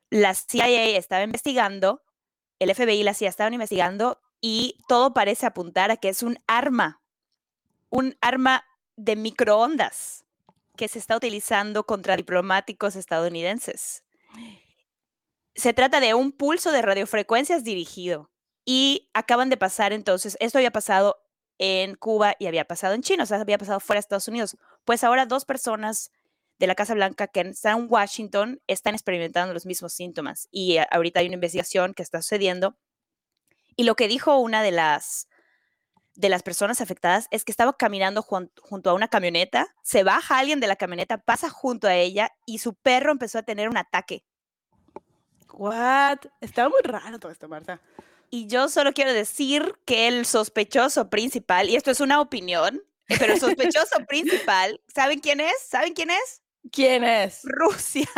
la 0.10 0.34
CIA 0.34 0.98
estaba 0.98 1.24
investigando, 1.24 2.02
el 2.60 2.70
FBI 2.74 3.02
y 3.02 3.04
la 3.04 3.14
CIA 3.14 3.30
estaban 3.30 3.54
investigando 3.54 4.20
y 4.42 4.76
todo 4.88 5.14
parece 5.14 5.46
apuntar 5.46 5.92
a 5.92 5.98
que 5.98 6.10
es 6.10 6.24
un 6.24 6.38
arma, 6.48 7.02
un 7.90 8.18
arma 8.22 8.64
de 8.96 9.16
microondas 9.16 10.26
que 10.76 10.88
se 10.88 11.00
está 11.00 11.16
utilizando 11.18 11.86
contra 11.86 12.16
diplomáticos 12.16 12.96
estadounidenses. 12.96 14.04
Se 15.56 15.74
trata 15.74 16.00
de 16.00 16.14
un 16.14 16.32
pulso 16.32 16.72
de 16.72 16.82
radiofrecuencias 16.82 17.64
dirigido 17.64 18.32
y 18.66 19.10
acaban 19.14 19.50
de 19.50 19.58
pasar 19.58 19.94
entonces, 19.94 20.38
esto 20.40 20.58
había 20.58 20.72
pasado 20.72 21.18
en 21.58 21.96
Cuba 21.96 22.36
y 22.40 22.48
había 22.48 22.66
pasado 22.66 22.94
en 22.94 23.02
China, 23.02 23.24
o 23.24 23.26
sea, 23.26 23.42
había 23.42 23.58
pasado 23.58 23.80
fuera 23.80 23.98
de 23.98 24.02
Estados 24.02 24.28
Unidos. 24.28 24.58
Pues 24.86 25.04
ahora 25.04 25.26
dos 25.26 25.44
personas 25.44 26.12
de 26.60 26.68
la 26.68 26.76
Casa 26.76 26.94
Blanca 26.94 27.28
que 27.28 27.42
están 27.42 27.80
en 27.80 27.88
Washington 27.90 28.62
están 28.68 28.94
experimentando 28.94 29.54
los 29.54 29.66
mismos 29.66 29.94
síntomas 29.94 30.48
y 30.52 30.78
a- 30.78 30.84
ahorita 30.84 31.22
hay 31.22 31.28
una 31.28 31.36
investigación 31.36 31.94
que 31.94 32.04
está 32.04 32.22
sucediendo. 32.22 32.78
Y 33.76 33.84
lo 33.84 33.96
que 33.96 34.10
dijo 34.10 34.38
una 34.38 34.62
de 34.62 34.72
las 34.72 35.29
de 36.20 36.28
las 36.28 36.44
personas 36.44 36.82
afectadas 36.82 37.28
es 37.32 37.46
que 37.46 37.52
estaba 37.52 37.78
caminando 37.78 38.22
jun- 38.22 38.52
junto 38.62 38.90
a 38.90 38.94
una 38.94 39.08
camioneta, 39.08 39.74
se 39.84 40.04
baja 40.04 40.38
alguien 40.38 40.60
de 40.60 40.68
la 40.68 40.76
camioneta, 40.76 41.18
pasa 41.18 41.50
junto 41.50 41.88
a 41.88 41.96
ella 41.96 42.34
y 42.46 42.60
su 42.60 42.74
perro 42.74 43.14
empezó 43.14 43.40
a 43.40 43.44
tener 43.44 43.70
un 43.70 43.78
ataque. 43.78 44.26
What? 45.54 46.20
Está 46.42 46.68
muy 46.68 46.82
raro 46.84 47.20
todo 47.20 47.32
esto, 47.32 47.48
Marta. 47.48 47.80
Y 48.30 48.48
yo 48.48 48.68
solo 48.68 48.92
quiero 48.94 49.14
decir 49.14 49.76
que 49.86 50.08
el 50.10 50.26
sospechoso 50.26 51.10
principal, 51.10 51.70
y 51.70 51.78
esto 51.78 51.90
es 51.90 52.02
una 52.02 52.20
opinión, 52.20 52.82
eh, 53.08 53.16
pero 53.18 53.34
el 53.34 53.40
sospechoso 53.40 53.96
principal, 54.08 54.82
¿saben 54.94 55.20
quién 55.20 55.40
es? 55.40 55.56
¿Saben 55.68 55.94
quién 55.94 56.10
es? 56.10 56.42
¿Quién 56.72 57.06
es? 57.06 57.42
Rusia. 57.44 58.10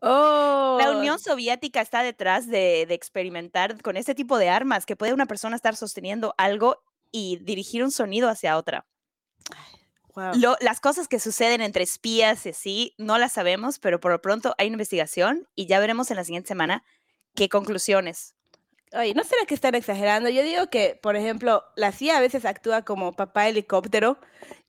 Oh, 0.00 0.78
La 0.80 0.92
Unión 0.92 1.18
Soviética 1.18 1.80
está 1.80 2.04
detrás 2.04 2.46
de, 2.46 2.86
de 2.86 2.94
experimentar 2.94 3.82
con 3.82 3.96
este 3.96 4.14
tipo 4.14 4.38
de 4.38 4.48
armas, 4.48 4.86
que 4.86 4.94
puede 4.94 5.12
una 5.12 5.26
persona 5.26 5.56
estar 5.56 5.74
sosteniendo 5.74 6.34
algo 6.38 6.80
y 7.10 7.38
dirigir 7.38 7.82
un 7.84 7.90
sonido 7.90 8.28
hacia 8.28 8.56
otra. 8.56 8.86
wow. 10.14 10.32
Lo- 10.34 10.56
las 10.60 10.80
cosas 10.80 11.08
que 11.08 11.20
suceden 11.20 11.60
entre 11.60 11.84
espías 11.84 12.44
y 12.46 12.50
así, 12.50 12.94
no 12.98 13.18
las 13.18 13.32
sabemos, 13.32 13.78
pero 13.78 14.00
por 14.00 14.12
lo 14.12 14.20
pronto 14.20 14.54
hay 14.58 14.66
una 14.68 14.74
investigación 14.74 15.48
y 15.54 15.66
ya 15.66 15.78
veremos 15.80 16.10
en 16.10 16.16
la 16.16 16.24
siguiente 16.24 16.48
semana 16.48 16.84
qué 17.34 17.48
conclusiones. 17.48 18.34
Oye, 18.94 19.12
¿no 19.12 19.22
será 19.22 19.44
que 19.46 19.54
están 19.54 19.74
exagerando? 19.74 20.30
Yo 20.30 20.42
digo 20.42 20.68
que, 20.70 20.98
por 21.02 21.14
ejemplo, 21.14 21.62
la 21.76 21.92
CIA 21.92 22.16
a 22.16 22.20
veces 22.20 22.46
actúa 22.46 22.86
como 22.86 23.12
papá 23.12 23.46
helicóptero. 23.46 24.18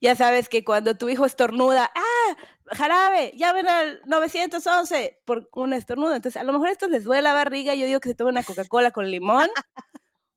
Ya 0.02 0.14
sabes 0.14 0.50
que 0.50 0.66
cuando 0.66 0.98
tu 0.98 1.08
hijo 1.08 1.26
estornuda, 1.26 1.90
¡ah! 1.96 2.38
Jarabe, 2.76 3.32
llamen 3.38 3.68
al 3.70 4.02
911 4.08 5.22
por 5.24 5.50
un 5.54 5.72
estornudo. 5.72 6.14
Entonces, 6.16 6.40
a 6.40 6.44
lo 6.44 6.52
mejor 6.52 6.68
esto 6.68 6.90
les 6.90 7.06
duele 7.06 7.22
la 7.22 7.34
barriga. 7.34 7.74
Yo 7.76 7.86
digo 7.86 8.02
que 8.02 8.10
se 8.10 8.16
tome 8.16 8.30
una 8.32 8.44
Coca-Cola 8.44 8.92
con 8.92 9.10
limón, 9.10 9.50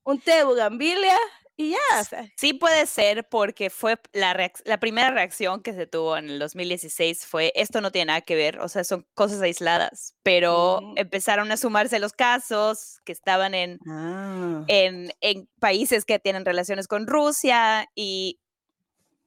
un 0.05 0.21
té 0.21 0.37
de 0.37 0.45
bugambilia 0.45 1.19
y 1.63 1.71
ya. 1.71 2.01
o 2.01 2.05
sea, 2.05 2.27
Sí 2.37 2.53
puede 2.55 2.87
ser 2.87 3.29
porque 3.29 3.71
fue 3.71 3.99
la, 4.13 4.51
la 4.65 4.81
primera 4.81 5.11
reacción 5.11 5.63
que 5.63 5.73
se 5.73 5.87
tuvo 5.87 6.17
en 6.17 6.29
el 6.31 6.39
2016 6.39 7.27
fue 7.27 7.53
esto 7.55 7.81
no 7.81 7.91
tiene 7.93 8.07
nada 8.07 8.21
que 8.21 8.35
ver, 8.37 8.59
o 8.61 8.69
sea, 8.69 8.85
son 8.85 9.07
cosas 9.15 9.41
aisladas, 9.43 10.15
pero 10.23 10.81
Mm. 10.83 10.95
empezaron 10.99 11.51
a 11.53 11.57
sumarse 11.57 11.99
los 11.99 12.13
casos 12.13 13.01
que 13.05 13.13
estaban 13.13 13.55
en, 13.55 13.79
Ah. 13.89 14.65
en, 14.69 15.13
en 15.21 15.49
países 15.61 16.05
que 16.05 16.19
tienen 16.19 16.45
relaciones 16.45 16.89
con 16.89 17.07
Rusia 17.07 17.87
y 17.95 18.39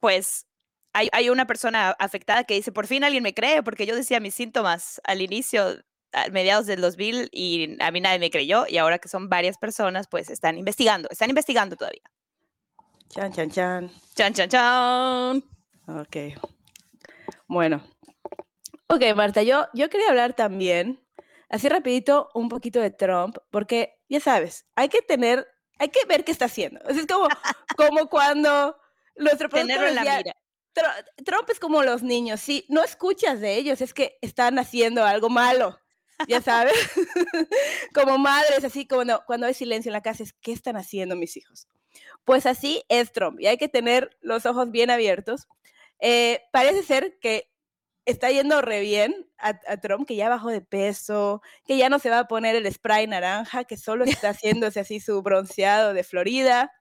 pues 0.00 0.46
hay, 0.92 1.08
hay 1.12 1.28
una 1.30 1.46
persona 1.46 1.90
afectada 1.98 2.44
que 2.44 2.54
dice, 2.54 2.72
por 2.72 2.86
fin 2.86 3.04
alguien 3.04 3.22
me 3.22 3.34
cree, 3.34 3.62
porque 3.62 3.86
yo 3.86 3.94
decía 3.96 4.20
mis 4.20 4.34
síntomas 4.34 5.00
al 5.04 5.20
inicio, 5.20 5.82
a 6.12 6.28
mediados 6.30 6.66
del 6.66 6.80
2000 6.80 7.28
y 7.32 7.76
a 7.82 7.90
mí 7.90 8.00
nadie 8.00 8.18
me 8.18 8.30
creyó 8.30 8.64
y 8.66 8.78
ahora 8.78 8.98
que 8.98 9.08
son 9.08 9.28
varias 9.28 9.58
personas, 9.58 10.06
pues 10.08 10.30
están 10.30 10.56
investigando, 10.56 11.08
están 11.10 11.28
investigando 11.28 11.76
todavía. 11.76 12.00
Chan, 13.08 13.32
chan, 13.32 13.50
chan. 13.50 13.90
Chan, 14.14 14.32
chan, 14.34 14.48
chan. 14.48 15.42
Ok. 15.88 16.16
Bueno. 17.48 17.82
Ok, 18.88 19.02
Marta, 19.14 19.42
yo, 19.42 19.66
yo 19.74 19.88
quería 19.90 20.08
hablar 20.10 20.34
también, 20.34 21.04
así 21.48 21.68
rapidito, 21.68 22.28
un 22.34 22.48
poquito 22.48 22.80
de 22.80 22.90
Trump, 22.90 23.36
porque 23.50 23.98
ya 24.08 24.20
sabes, 24.20 24.64
hay 24.76 24.88
que 24.88 25.02
tener, 25.02 25.46
hay 25.78 25.88
que 25.88 26.04
ver 26.06 26.24
qué 26.24 26.30
está 26.30 26.44
haciendo. 26.44 26.80
O 26.84 26.90
sea, 26.92 27.00
es 27.00 27.06
como, 27.06 27.26
como 27.76 28.08
cuando 28.08 28.76
nuestro 29.16 29.48
Tenerlo 29.48 29.88
en 29.88 29.94
la 29.96 30.02
mira. 30.02 30.36
"Tru- 30.74 31.24
Trump 31.24 31.48
es 31.50 31.58
como 31.58 31.82
los 31.82 32.02
niños, 32.02 32.40
sí, 32.40 32.64
no 32.68 32.84
escuchas 32.84 33.40
de 33.40 33.56
ellos, 33.56 33.80
es 33.80 33.92
que 33.92 34.18
están 34.20 34.58
haciendo 34.60 35.04
algo 35.04 35.30
malo, 35.30 35.78
ya 36.28 36.40
sabes. 36.40 36.74
como 37.94 38.18
madres, 38.18 38.62
así 38.62 38.86
como 38.86 39.04
no- 39.04 39.22
cuando 39.26 39.46
hay 39.46 39.54
silencio 39.54 39.88
en 39.88 39.94
la 39.94 40.02
casa, 40.02 40.22
es 40.22 40.32
¿qué 40.34 40.52
están 40.52 40.76
haciendo 40.76 41.16
mis 41.16 41.36
hijos? 41.36 41.66
Pues 42.24 42.46
así 42.46 42.82
es 42.88 43.12
Trump, 43.12 43.40
y 43.40 43.46
hay 43.46 43.56
que 43.56 43.68
tener 43.68 44.16
los 44.20 44.46
ojos 44.46 44.70
bien 44.70 44.90
abiertos. 44.90 45.48
Eh, 46.00 46.42
parece 46.52 46.82
ser 46.82 47.18
que 47.20 47.50
está 48.04 48.30
yendo 48.30 48.62
re 48.62 48.80
bien 48.80 49.28
a, 49.38 49.58
a 49.66 49.76
Trump, 49.78 50.06
que 50.06 50.16
ya 50.16 50.28
bajó 50.28 50.50
de 50.50 50.60
peso, 50.60 51.42
que 51.64 51.76
ya 51.76 51.88
no 51.88 51.98
se 51.98 52.10
va 52.10 52.20
a 52.20 52.28
poner 52.28 52.56
el 52.56 52.72
spray 52.72 53.06
naranja, 53.06 53.64
que 53.64 53.76
solo 53.76 54.04
está 54.04 54.30
haciéndose 54.30 54.80
así 54.80 55.00
su 55.00 55.22
bronceado 55.22 55.94
de 55.94 56.04
Florida. 56.04 56.72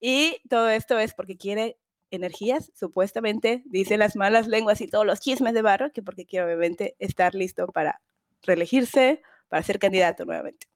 Y 0.00 0.40
todo 0.48 0.68
esto 0.70 0.98
es 0.98 1.14
porque 1.14 1.36
quiere 1.36 1.78
energías, 2.10 2.72
supuestamente, 2.74 3.62
dicen 3.66 3.98
las 4.00 4.16
malas 4.16 4.46
lenguas 4.46 4.80
y 4.80 4.88
todos 4.88 5.06
los 5.06 5.20
chismes 5.20 5.54
de 5.54 5.62
barro, 5.62 5.92
que 5.92 6.02
porque 6.02 6.26
quiere 6.26 6.46
obviamente 6.46 6.96
estar 6.98 7.34
listo 7.34 7.66
para 7.66 8.00
reelegirse, 8.42 9.22
para 9.48 9.62
ser 9.62 9.78
candidato 9.78 10.24
nuevamente. 10.24 10.68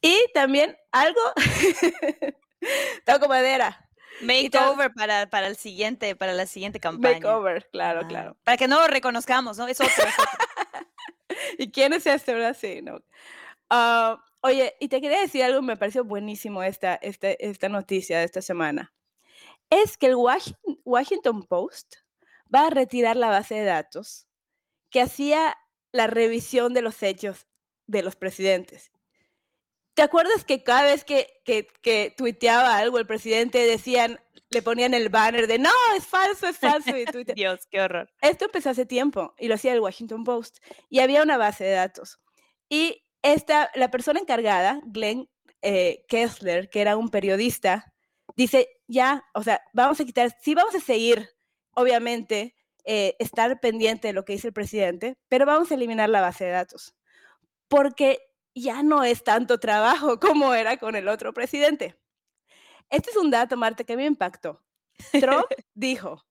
Y 0.00 0.16
también 0.32 0.76
algo, 0.92 1.20
toco 3.04 3.28
madera, 3.28 3.88
Makeover 4.20 4.92
para, 4.92 5.28
para 5.30 5.46
el 5.46 5.56
siguiente, 5.56 6.16
para 6.16 6.32
la 6.32 6.46
siguiente 6.46 6.80
campaña. 6.80 7.14
makeover, 7.16 7.68
claro, 7.70 8.02
Ah, 8.02 8.06
claro. 8.08 8.36
Para 8.44 8.56
que 8.56 8.68
no 8.68 8.80
lo 8.80 8.88
reconozcamos, 8.88 9.58
¿no? 9.58 9.68
Es 9.68 9.80
otro. 9.80 10.04
es 10.06 10.18
otro. 10.18 10.40
¿Y 11.58 11.70
quién 11.70 11.92
es 11.92 12.06
este, 12.06 12.34
verdad? 12.34 12.56
Sí, 12.58 12.80
no. 12.82 13.00
Ah, 13.70 14.22
oye, 14.40 14.74
y 14.80 14.88
te 14.88 15.00
quería 15.00 15.20
decir 15.20 15.44
algo, 15.44 15.62
me 15.62 15.76
pareció 15.76 16.04
buenísimo 16.04 16.62
esta, 16.62 16.96
esta, 16.96 17.30
esta 17.30 17.68
noticia 17.68 18.18
de 18.18 18.24
esta 18.24 18.42
semana. 18.42 18.92
es 19.70 19.96
que 19.98 20.06
el 20.06 20.16
Washington 20.16 21.44
Post 21.44 21.96
va 22.52 22.66
a 22.66 22.70
retirar 22.70 23.16
la 23.16 23.28
base 23.28 23.56
de 23.56 23.64
datos 23.64 24.26
que 24.90 25.02
hacía 25.02 25.56
la 25.92 26.06
revisión 26.06 26.74
de 26.74 26.82
los 26.82 27.02
hechos 27.02 27.46
de 27.86 28.02
los 28.02 28.16
presidentes. 28.16 28.90
¿Te 29.98 30.04
acuerdas 30.04 30.44
que 30.44 30.62
cada 30.62 30.84
vez 30.84 31.02
que, 31.02 31.26
que, 31.44 31.66
que 31.82 32.14
tuiteaba 32.16 32.76
algo 32.76 33.00
el 33.00 33.06
presidente 33.08 33.58
decían, 33.66 34.20
le 34.48 34.62
ponían 34.62 34.94
el 34.94 35.08
banner 35.08 35.48
de 35.48 35.58
no, 35.58 35.72
es 35.96 36.06
falso, 36.06 36.46
es 36.46 36.56
falso? 36.56 36.96
Y 36.96 37.04
Dios, 37.34 37.66
qué 37.68 37.80
horror. 37.80 38.08
esto 38.20 38.44
empezó 38.44 38.70
hace 38.70 38.86
tiempo 38.86 39.34
y 39.40 39.48
lo 39.48 39.56
hacía 39.56 39.72
el 39.72 39.80
Washington 39.80 40.22
Post 40.22 40.58
y 40.88 41.00
había 41.00 41.20
una 41.20 41.36
base 41.36 41.64
de 41.64 41.72
datos. 41.72 42.20
Y 42.68 43.02
esta, 43.22 43.72
la 43.74 43.90
persona 43.90 44.20
encargada, 44.20 44.80
Glenn 44.84 45.28
eh, 45.62 46.04
Kessler, 46.06 46.70
que 46.70 46.80
era 46.80 46.96
un 46.96 47.08
periodista, 47.08 47.92
dice, 48.36 48.68
ya, 48.86 49.24
o 49.34 49.42
sea, 49.42 49.62
vamos 49.72 49.98
a 50.00 50.04
quitar, 50.04 50.32
sí 50.40 50.54
vamos 50.54 50.76
a 50.76 50.80
seguir, 50.80 51.28
obviamente, 51.74 52.54
eh, 52.84 53.16
estar 53.18 53.58
pendiente 53.58 54.06
de 54.06 54.14
lo 54.14 54.24
que 54.24 54.34
dice 54.34 54.46
el 54.46 54.54
presidente, 54.54 55.16
pero 55.28 55.44
vamos 55.44 55.72
a 55.72 55.74
eliminar 55.74 56.08
la 56.08 56.20
base 56.20 56.44
de 56.44 56.52
datos, 56.52 56.94
porque 57.66 58.27
ya 58.54 58.82
no 58.82 59.04
es 59.04 59.22
tanto 59.24 59.58
trabajo 59.60 60.18
como 60.20 60.52
era 60.54 60.76
con 60.76 60.96
el 60.96 61.08
otro 61.08 61.32
presidente. 61.32 61.96
Este 62.90 63.10
es 63.10 63.16
un 63.16 63.30
dato, 63.30 63.56
Marta, 63.56 63.84
que 63.84 63.96
me 63.96 64.04
impactó. 64.06 64.62
Trump 65.12 65.46
dijo, 65.74 66.24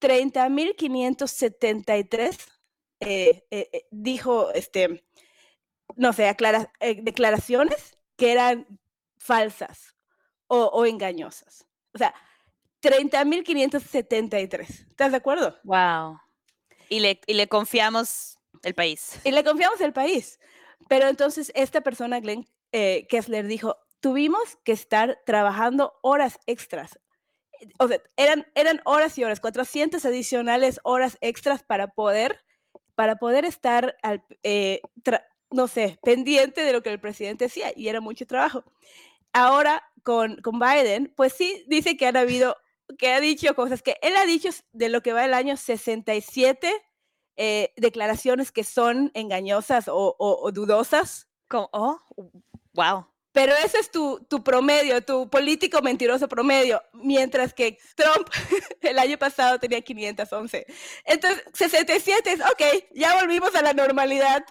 30.573 0.00 2.38
eh, 3.00 3.44
eh, 3.50 3.68
eh, 3.72 3.86
dijo, 3.90 4.52
este, 4.52 5.04
no 5.96 6.12
sé, 6.12 6.28
aclara- 6.28 6.70
eh, 6.80 7.00
declaraciones 7.02 7.98
que 8.16 8.32
eran 8.32 8.66
falsas 9.18 9.94
o, 10.46 10.64
o 10.66 10.86
engañosas. 10.86 11.66
O 11.92 11.98
sea, 11.98 12.14
30.573. 12.82 14.68
¿Estás 14.90 15.10
de 15.10 15.16
acuerdo? 15.16 15.58
Wow. 15.64 16.20
Y 16.88 17.00
le, 17.00 17.20
y 17.26 17.34
le 17.34 17.48
confiamos 17.48 18.38
el 18.62 18.74
país. 18.74 19.18
Y 19.24 19.32
le 19.32 19.42
confiamos 19.44 19.80
al 19.80 19.92
país. 19.92 20.38
Pero 20.88 21.08
entonces 21.08 21.52
esta 21.54 21.80
persona, 21.80 22.20
Glenn 22.20 22.46
eh, 22.72 23.06
Kessler, 23.08 23.46
dijo, 23.46 23.76
tuvimos 24.00 24.58
que 24.64 24.72
estar 24.72 25.18
trabajando 25.26 25.94
horas 26.02 26.38
extras. 26.46 26.98
Eh, 27.60 27.68
O 27.78 27.88
sea, 27.88 28.00
eran, 28.16 28.46
eran 28.54 28.80
horas 28.84 29.18
y 29.18 29.24
horas, 29.24 29.40
400 29.40 30.04
adicionales 30.04 30.80
horas 30.84 31.18
extras 31.20 31.62
para 31.62 31.88
poder, 31.88 32.40
para 32.94 33.16
poder 33.16 33.44
estar, 33.44 33.96
al, 34.02 34.24
eh, 34.42 34.80
no 35.50 35.68
sé, 35.68 35.98
pendiente 36.02 36.62
de 36.62 36.72
lo 36.72 36.82
que 36.82 36.90
el 36.90 37.00
presidente 37.00 37.46
decía. 37.46 37.72
Y 37.74 37.88
era 37.88 38.00
mucho 38.00 38.26
trabajo. 38.26 38.64
Ahora 39.32 39.82
con, 40.02 40.36
con 40.36 40.58
Biden, 40.58 41.12
pues 41.16 41.32
sí, 41.32 41.64
dice 41.66 41.96
que 41.96 42.06
han 42.06 42.16
habido, 42.16 42.56
que 42.98 43.12
ha 43.12 43.20
dicho 43.20 43.54
cosas 43.54 43.82
que 43.82 43.96
él 44.02 44.14
ha 44.16 44.24
dicho 44.24 44.50
de 44.72 44.88
lo 44.88 45.02
que 45.02 45.12
va 45.12 45.24
el 45.24 45.34
año 45.34 45.56
67 45.56 46.72
eh, 47.36 47.72
declaraciones 47.76 48.52
que 48.52 48.64
son 48.64 49.10
engañosas 49.14 49.88
o, 49.88 49.94
o- 50.18 50.40
o 50.42 50.52
dudosas, 50.52 51.28
Como, 51.48 51.68
oh, 51.72 51.98
wow. 52.74 53.06
pero 53.32 53.54
ese 53.64 53.78
es 53.78 53.90
tu, 53.90 54.24
tu 54.28 54.42
promedio, 54.42 55.02
tu 55.04 55.28
político 55.28 55.82
mentiroso 55.82 56.28
promedio, 56.28 56.82
mientras 56.94 57.52
que 57.54 57.78
Trump 57.94 58.28
el 58.80 58.98
año 58.98 59.18
pasado 59.18 59.58
tenía 59.58 59.80
511. 59.82 60.66
Entonces, 61.04 61.44
67 61.54 62.32
es, 62.32 62.40
ok, 62.40 62.62
ya 62.94 63.14
volvimos 63.20 63.54
a 63.54 63.62
la 63.62 63.72
normalidad. 63.74 64.44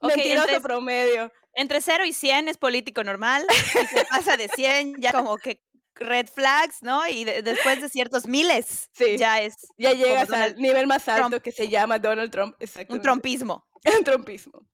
Ok, 0.00 0.16
Mentiroso 0.16 0.48
entonces- 0.48 0.60
promedio. 0.62 1.32
Entre 1.56 1.80
0 1.80 2.04
y 2.04 2.12
100 2.12 2.48
es 2.48 2.56
político 2.58 3.04
normal. 3.04 3.46
Y 3.48 3.86
se 3.86 4.04
pasa 4.06 4.36
de 4.36 4.48
100, 4.48 4.96
ya 5.00 5.12
como 5.12 5.36
que 5.38 5.62
red 5.96 6.26
flags, 6.28 6.82
¿no? 6.82 7.06
Y 7.08 7.24
de- 7.24 7.42
después 7.42 7.80
de 7.80 7.88
ciertos 7.88 8.26
miles, 8.26 8.90
Sí. 8.92 9.16
ya 9.16 9.40
es 9.40 9.54
Ya 9.78 9.92
llegas 9.92 10.30
al 10.30 10.56
nivel 10.56 10.86
más 10.86 11.06
alto 11.08 11.28
Trump. 11.28 11.42
que 11.42 11.52
se 11.52 11.68
llama 11.68 11.98
Donald 11.98 12.30
Trump. 12.30 12.56
un 12.88 13.00
trompismo. 13.02 13.66
Un 13.98 14.04
trumpismo. 14.04 14.66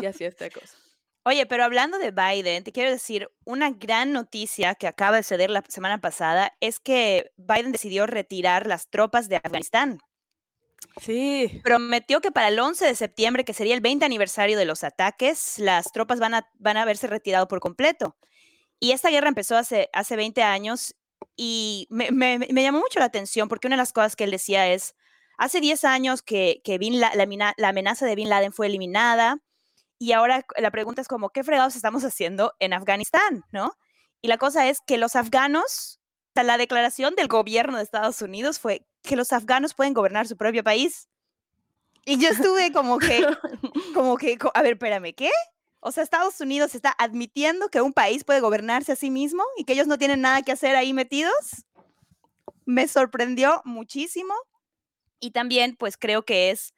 Y 0.00 0.06
así 0.06 0.24
esta 0.24 0.48
cosa. 0.50 0.76
Oye, 1.24 1.44
pero 1.44 1.64
hablando 1.64 1.98
de 1.98 2.10
Biden, 2.12 2.64
te 2.64 2.72
quiero 2.72 2.90
decir, 2.90 3.28
una 3.44 3.70
gran 3.70 4.12
noticia 4.12 4.74
que 4.74 4.86
acaba 4.86 5.16
de 5.18 5.22
suceder 5.22 5.50
la 5.50 5.62
semana 5.68 6.00
pasada 6.00 6.56
es 6.60 6.80
que 6.80 7.30
Biden 7.36 7.72
decidió 7.72 8.06
retirar 8.06 8.66
las 8.66 8.88
tropas 8.88 9.28
de 9.28 9.36
Afganistán. 9.36 9.98
Sí. 11.00 11.60
Prometió 11.62 12.20
que 12.20 12.32
para 12.32 12.48
el 12.48 12.58
11 12.58 12.86
de 12.86 12.94
septiembre, 12.94 13.44
que 13.44 13.52
sería 13.52 13.74
el 13.74 13.80
20 13.82 14.04
aniversario 14.06 14.56
de 14.58 14.64
los 14.64 14.82
ataques, 14.82 15.58
las 15.58 15.92
tropas 15.92 16.18
van 16.20 16.34
a, 16.34 16.48
van 16.54 16.76
a 16.78 16.82
haberse 16.82 17.06
retirado 17.06 17.46
por 17.48 17.60
completo. 17.60 18.16
Y 18.80 18.92
esta 18.92 19.10
guerra 19.10 19.28
empezó 19.28 19.56
hace, 19.56 19.88
hace 19.92 20.16
20 20.16 20.42
años 20.42 20.94
y 21.36 21.86
me, 21.90 22.10
me- 22.10 22.38
me 22.38 22.62
llamó 22.62 22.78
mucho 22.80 22.98
la 22.98 23.04
atención 23.04 23.48
porque 23.48 23.66
una 23.68 23.76
de 23.76 23.82
las 23.82 23.92
cosas 23.92 24.16
que 24.16 24.24
él 24.24 24.30
decía 24.30 24.68
es, 24.68 24.94
hace 25.38 25.60
10 25.60 25.84
años 25.84 26.22
que, 26.22 26.60
que 26.64 26.78
Bin 26.78 26.98
La- 26.98 27.14
la, 27.14 27.54
la 27.56 27.68
amenaza 27.68 28.06
de 28.06 28.14
Bin 28.14 28.28
Laden 28.30 28.52
fue 28.52 28.66
eliminada 28.66 29.38
y 29.98 30.12
ahora 30.12 30.44
la 30.56 30.70
pregunta 30.70 31.02
es 31.02 31.08
como, 31.08 31.28
¿qué 31.30 31.44
fregados 31.44 31.76
estamos 31.76 32.04
haciendo 32.04 32.54
en 32.58 32.72
Afganistán? 32.72 33.44
¿No? 33.52 33.76
Y 34.22 34.28
la 34.28 34.38
cosa 34.38 34.68
es 34.68 34.80
que 34.86 34.96
los 34.98 35.14
afganos, 35.14 36.00
o 36.28 36.32
sea, 36.34 36.42
la 36.44 36.56
declaración 36.56 37.14
del 37.16 37.28
gobierno 37.28 37.76
de 37.76 37.82
Estados 37.82 38.22
Unidos 38.22 38.58
fue 38.58 38.86
que 39.02 39.16
los 39.16 39.32
afganos 39.32 39.74
pueden 39.74 39.92
gobernar 39.94 40.26
su 40.26 40.36
propio 40.38 40.64
país. 40.64 41.08
Y 42.06 42.18
yo 42.18 42.30
estuve 42.30 42.72
como 42.72 42.98
que, 42.98 43.26
como 43.94 44.16
que, 44.16 44.38
a 44.54 44.62
ver, 44.62 44.72
espérame, 44.72 45.12
¿qué? 45.14 45.30
O 45.80 45.92
sea, 45.92 46.02
Estados 46.02 46.40
Unidos 46.40 46.74
está 46.74 46.94
admitiendo 46.98 47.70
que 47.70 47.80
un 47.80 47.92
país 47.92 48.24
puede 48.24 48.40
gobernarse 48.40 48.92
a 48.92 48.96
sí 48.96 49.10
mismo 49.10 49.42
y 49.56 49.64
que 49.64 49.72
ellos 49.72 49.86
no 49.86 49.98
tienen 49.98 50.20
nada 50.20 50.42
que 50.42 50.52
hacer 50.52 50.76
ahí 50.76 50.92
metidos. 50.92 51.64
Me 52.66 52.86
sorprendió 52.86 53.62
muchísimo. 53.64 54.34
Y 55.20 55.32
también, 55.32 55.76
pues 55.76 55.96
creo 55.96 56.24
que 56.24 56.50
es 56.50 56.74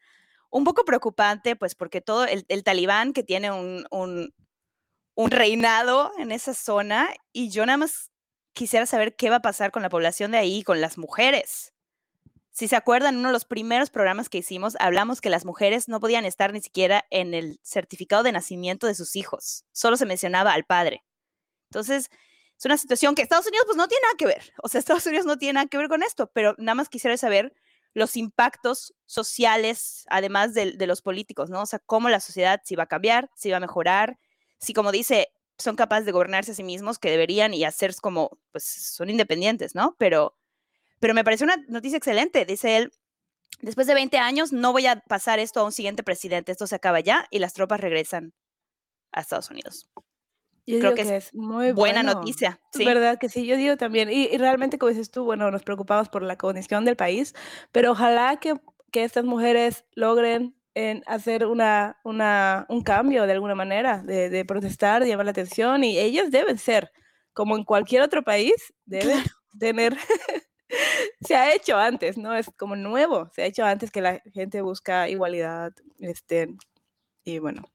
un 0.51 0.65
poco 0.65 0.85
preocupante, 0.85 1.57
pues 1.57 1.75
porque 1.75 2.01
todo 2.01 2.27
el, 2.27 2.65
talibán 2.65 3.13
que 3.13 3.23
tiene 3.23 3.51
un, 3.51 3.87
un, 3.91 4.33
un 5.15 5.31
reinado 5.31 6.13
en 6.19 6.33
esa 6.33 6.55
zona 6.55 7.09
y 7.33 7.51
yo 7.51 7.67
nada 7.67 7.79
más 7.79 8.11
quisiera 8.53 8.87
saber 8.87 9.17
qué 9.17 9.31
va 9.31 9.37
a 9.37 9.43
pasar 9.43 9.71
con 9.71 9.83
la 9.83 9.89
población 9.89 10.33
de 10.33 10.39
ahí, 10.39 10.63
con 10.63 10.81
las 10.81 10.99
mujeres. 10.99 11.73
Si 12.53 12.69
se 12.69 12.77
acuerdan, 12.77 13.17
uno 13.17 13.29
de 13.29 13.33
los 13.33 13.47
primeros 13.47 13.89
programas 13.89 14.29
que 14.29 14.39
hicimos, 14.39 14.77
hablamos 14.79 15.21
que 15.23 15.31
las 15.31 15.47
mujeres 15.47 15.89
no 15.89 16.01
podían 16.01 16.27
estar 16.27 16.53
ni 16.53 16.61
siquiera 16.61 17.07
en 17.11 17.33
el 17.33 17.59
certificado 17.63 18.23
de 18.23 18.33
nacimiento 18.33 18.87
de 18.87 18.95
sus 18.95 19.17
hijos. 19.17 19.65
Solo 19.73 19.97
se 19.97 20.05
mencionaba 20.05 20.53
al 20.53 20.65
padre. 20.65 21.03
Entonces, 21.71 22.11
es 22.59 22.65
una 22.67 22.77
situación 22.77 23.15
que 23.15 23.23
Estados 23.23 23.47
Unidos 23.47 23.65
pues 23.67 23.77
no 23.77 23.89
tiene 23.89 24.03
nada 24.03 24.17
que 24.19 24.27
ver. 24.27 24.53
O 24.63 24.69
sea, 24.69 24.79
Estados 24.79 25.07
Unidos 25.07 25.25
no 25.27 25.39
tiene 25.39 25.55
nada 25.55 25.67
que 25.67 25.79
ver 25.79 25.89
con 25.89 26.03
esto, 26.03 26.31
pero 26.35 26.55
nada 26.59 26.75
más 26.75 26.91
quisiera 26.91 27.17
saber 27.17 27.55
los 27.95 28.17
impactos 28.17 28.95
sociales, 29.07 30.05
además 30.09 30.55
de, 30.55 30.73
de 30.73 30.87
los 30.87 31.03
políticos, 31.03 31.51
¿no? 31.51 31.63
O 31.63 31.67
sea, 31.67 31.79
cómo 31.79 32.11
la 32.11 32.21
sociedad 32.21 32.61
si 32.65 32.77
va 32.77 32.85
a 32.85 32.87
cambiar, 32.87 33.31
si 33.35 33.51
va 33.51 33.57
a 33.57 33.61
mejorar, 33.61 34.19
si 34.59 34.75
como 34.75 34.93
dice, 34.93 35.29
son 35.59 35.77
capaces 35.77 36.07
de 36.07 36.13
gobernarse 36.13 36.53
a 36.53 36.55
sí 36.55 36.63
mismos, 36.63 36.99
que 36.99 37.11
deberían 37.11 37.55
y 37.55 37.65
hacer 37.65 37.95
como, 37.97 38.39
pues 38.53 38.65
son 38.65 39.11
independientes, 39.11 39.75
¿no? 39.75 39.97
Pero, 39.99 40.37
pero 41.03 41.15
me 41.15 41.25
pareció 41.25 41.45
una 41.45 41.57
noticia 41.67 41.97
excelente. 41.99 42.45
Dice 42.45 42.77
él, 42.77 42.93
después 43.61 43.89
de 43.89 43.95
20 43.95 44.19
años 44.19 44.53
no 44.53 44.71
voy 44.71 44.87
a 44.87 45.01
pasar 45.01 45.41
esto 45.41 45.59
a 45.59 45.65
un 45.65 45.73
siguiente 45.73 46.05
presidente, 46.05 46.53
esto 46.53 46.69
se 46.69 46.77
acaba 46.77 47.01
ya 47.01 47.27
y 47.33 47.41
las 47.41 47.55
tropas 47.55 47.81
regresan 47.81 48.33
a 49.11 49.21
Estados 49.21 49.51
Unidos. 49.51 49.91
Yo 50.65 50.79
Creo 50.79 50.93
digo 50.93 50.95
que 50.95 51.17
es 51.17 51.35
muy 51.35 51.73
Buena 51.73 52.05
bueno. 52.05 52.21
noticia, 52.21 52.61
Es 52.73 52.79
sí. 52.79 52.85
verdad 52.85 53.19
que 53.19 53.29
sí, 53.29 53.45
yo 53.47 53.57
digo 53.57 53.77
también. 53.77 54.11
Y, 54.13 54.27
y 54.27 54.39
realmente, 54.39 54.79
como 54.79 54.91
dices 54.91 55.11
tú, 55.11 55.25
bueno, 55.25 55.51
nos 55.51 55.65
preocupamos 55.65 56.09
por 56.09 56.23
la 56.23 56.37
condición 56.37 56.85
del 56.85 56.95
país, 56.95 57.35
pero 57.73 57.91
ojalá 57.91 58.37
que, 58.37 58.55
que 58.93 59.03
estas 59.03 59.25
mujeres 59.25 59.85
logren 59.97 60.55
en 60.75 61.03
hacer 61.07 61.47
una, 61.47 61.99
una, 62.05 62.65
un 62.69 62.85
cambio 62.85 63.27
de 63.27 63.33
alguna 63.33 63.57
manera, 63.57 64.05
de, 64.05 64.31
de 64.31 64.45
protestar, 64.45 65.03
de 65.03 65.09
llamar 65.09 65.27
la 65.27 65.33
atención, 65.33 65.83
y 65.83 65.99
ellos 65.99 66.31
deben 66.31 66.59
ser, 66.59 66.93
como 67.33 67.57
en 67.57 67.65
cualquier 67.65 68.03
otro 68.03 68.23
país, 68.23 68.55
deben 68.85 69.21
tener... 69.59 69.97
se 71.21 71.35
ha 71.35 71.55
hecho 71.55 71.77
antes, 71.77 72.17
¿no? 72.17 72.35
Es 72.35 72.51
como 72.57 72.77
nuevo, 72.77 73.31
se 73.35 73.43
ha 73.43 73.47
hecho 73.47 73.65
antes 73.65 73.91
que 73.91 74.01
la 74.01 74.21
gente 74.33 74.63
busca 74.63 75.09
igualdad, 75.09 75.73
este, 75.99 76.49
y 77.25 77.39
bueno, 77.39 77.71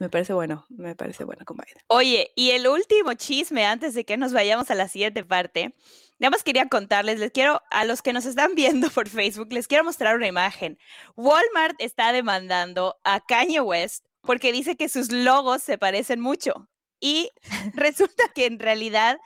me 0.00 0.08
parece 0.08 0.32
bueno, 0.32 0.64
me 0.70 0.96
parece 0.96 1.24
bueno 1.24 1.44
con 1.44 1.58
Biden. 1.58 1.82
Oye, 1.88 2.32
y 2.34 2.52
el 2.52 2.66
último 2.66 3.12
chisme 3.14 3.66
antes 3.66 3.92
de 3.94 4.04
que 4.06 4.16
nos 4.16 4.32
vayamos 4.32 4.70
a 4.70 4.74
la 4.74 4.88
siguiente 4.88 5.24
parte. 5.24 5.74
Nada 6.18 6.30
más 6.30 6.42
quería 6.42 6.68
contarles, 6.68 7.18
les 7.18 7.30
quiero, 7.30 7.62
a 7.70 7.84
los 7.84 8.00
que 8.00 8.12
nos 8.12 8.24
están 8.24 8.54
viendo 8.54 8.90
por 8.90 9.08
Facebook, 9.08 9.52
les 9.52 9.68
quiero 9.68 9.84
mostrar 9.84 10.16
una 10.16 10.26
imagen. 10.26 10.78
Walmart 11.16 11.76
está 11.78 12.12
demandando 12.12 12.98
a 13.04 13.20
Kanye 13.20 13.60
West 13.60 14.06
porque 14.22 14.52
dice 14.52 14.76
que 14.76 14.88
sus 14.88 15.12
logos 15.12 15.62
se 15.62 15.78
parecen 15.78 16.20
mucho. 16.20 16.68
Y 16.98 17.30
resulta 17.74 18.24
que 18.34 18.46
en 18.46 18.58
realidad 18.58 19.18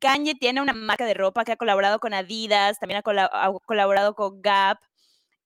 Kanye 0.00 0.34
tiene 0.34 0.60
una 0.60 0.72
marca 0.74 1.06
de 1.06 1.14
ropa 1.14 1.44
que 1.44 1.52
ha 1.52 1.56
colaborado 1.56 1.98
con 2.00 2.14
Adidas, 2.14 2.78
también 2.78 2.98
ha, 2.98 3.02
cola- 3.02 3.30
ha 3.32 3.52
colaborado 3.66 4.14
con 4.14 4.42
Gap. 4.42 4.78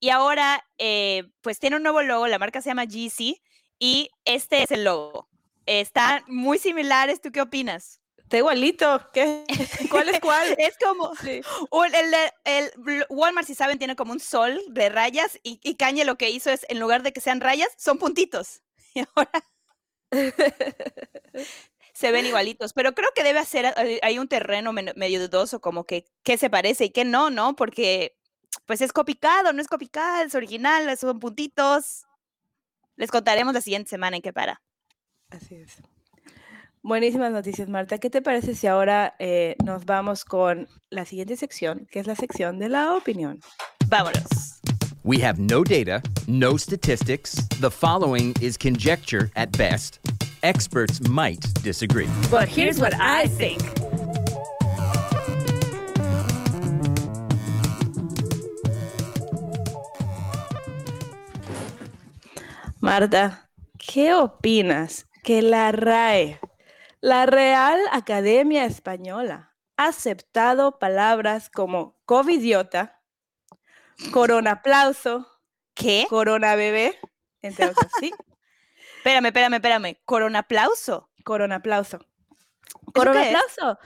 Y 0.00 0.10
ahora, 0.10 0.64
eh, 0.78 1.24
pues 1.40 1.58
tiene 1.58 1.76
un 1.76 1.82
nuevo 1.82 2.02
logo, 2.02 2.26
la 2.28 2.38
marca 2.38 2.60
se 2.62 2.70
llama 2.70 2.84
Yeezy 2.84 3.40
y 3.78 4.10
este 4.24 4.62
es 4.62 4.70
el 4.70 4.84
logo. 4.84 5.28
Están 5.66 6.22
muy 6.28 6.58
similares, 6.58 7.20
¿tú 7.20 7.30
qué 7.32 7.40
opinas? 7.42 8.00
Está 8.16 8.38
igualito. 8.38 9.08
¿Qué? 9.12 9.44
¿Cuál 9.90 10.08
es 10.10 10.20
cuál? 10.20 10.54
Es 10.58 10.76
como 10.78 11.14
Sí. 11.16 11.40
un- 11.70 11.92
el, 12.44 12.72
Walmart, 13.08 13.46
si 13.46 13.54
saben, 13.54 13.78
tiene 13.78 13.96
como 13.96 14.12
un 14.12 14.20
sol 14.20 14.60
de 14.68 14.88
rayas 14.88 15.38
y, 15.42 15.58
y 15.62 15.74
Kanye 15.76 16.04
lo 16.04 16.16
que 16.16 16.30
hizo 16.30 16.50
es, 16.50 16.64
en 16.68 16.78
lugar 16.78 17.02
de 17.02 17.12
que 17.12 17.20
sean 17.20 17.40
rayas, 17.40 17.68
son 17.76 17.98
puntitos. 17.98 18.60
Y 18.94 19.00
ahora 19.14 19.30
se 21.98 22.12
ven 22.12 22.26
igualitos, 22.26 22.72
pero 22.74 22.94
creo 22.94 23.08
que 23.12 23.24
debe 23.24 23.44
ser, 23.44 23.66
hay- 23.76 23.98
hay 24.02 24.18
un 24.20 24.28
terreno 24.28 24.72
medio 24.72 25.20
dudoso, 25.20 25.60
como 25.60 25.84
que 25.84 26.04
qué 26.22 26.38
se 26.38 26.48
parece 26.48 26.84
y 26.84 26.90
qué 26.90 27.04
no, 27.04 27.28
¿no? 27.30 27.56
Porque 27.56 28.16
pues 28.66 28.80
es 28.82 28.92
copicado, 28.92 29.52
no 29.52 29.60
es 29.60 29.66
copicado, 29.66 30.24
es 30.24 30.34
original, 30.36 30.96
son 30.96 31.18
puntitos. 31.18 32.04
Les 32.96 33.10
contaremos 33.10 33.52
la 33.52 33.60
siguiente 33.60 33.90
semana 33.90 34.16
en 34.16 34.22
qué 34.22 34.32
para. 34.32 34.62
Así 35.30 35.56
es. 35.56 35.82
Buenísimas 36.82 37.32
noticias, 37.32 37.68
Marta. 37.68 37.98
¿Qué 37.98 38.10
te 38.10 38.22
parece 38.22 38.54
si 38.54 38.68
ahora 38.68 39.16
eh, 39.18 39.56
nos 39.64 39.84
vamos 39.84 40.24
con 40.24 40.68
la 40.90 41.04
siguiente 41.04 41.36
sección, 41.36 41.86
que 41.90 41.98
es 41.98 42.06
la 42.06 42.14
sección 42.14 42.58
de 42.60 42.68
la 42.68 42.94
opinión? 42.94 43.40
Vámonos. 43.88 44.60
We 45.02 45.24
have 45.24 45.40
no 45.40 45.64
data, 45.64 46.00
no 46.28 46.56
statistics. 46.58 47.48
The 47.60 47.70
following 47.70 48.34
is 48.40 48.56
conjecture 48.56 49.30
at 49.34 49.48
best. 49.56 49.98
Experts 50.42 51.06
might 51.08 51.40
disagree. 51.62 52.08
But 52.30 52.48
here's 52.48 52.80
what 52.80 52.94
I 52.94 53.26
think. 53.26 53.60
Marta, 62.80 63.50
¿qué 63.78 64.14
opinas 64.14 65.06
que 65.24 65.42
la 65.42 65.72
RAE, 65.72 66.40
la 67.00 67.26
Real 67.26 67.80
Academia 67.92 68.64
Española, 68.64 69.54
ha 69.76 69.88
aceptado 69.88 70.78
palabras 70.78 71.50
como 71.50 71.98
covidiota, 72.04 73.00
coronaplauso, 74.12 75.26
¿Qué? 75.74 76.06
coronabebé, 76.08 76.98
entre 77.42 77.66
otras? 77.66 77.90
Sí, 78.00 78.12
Espérame, 79.08 79.26
espérame, 79.28 79.54
espérame. 79.54 79.96
Coronaplauso. 80.04 81.08
coronaplauso. 81.24 81.98
Coronaplauso. 82.94 83.78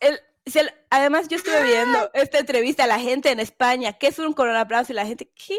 El- 0.00 0.20
el- 0.54 0.72
además, 0.90 1.28
yo 1.28 1.36
estuve 1.36 1.62
viendo 1.62 2.10
esta 2.14 2.38
entrevista 2.38 2.84
a 2.84 2.86
la 2.86 2.98
gente 2.98 3.30
en 3.30 3.40
España. 3.40 3.92
¿Qué 3.94 4.08
es 4.08 4.18
un 4.18 4.32
coronaplauso? 4.32 4.92
Y 4.92 4.96
la 4.96 5.06
gente, 5.06 5.30
¿qué? 5.34 5.58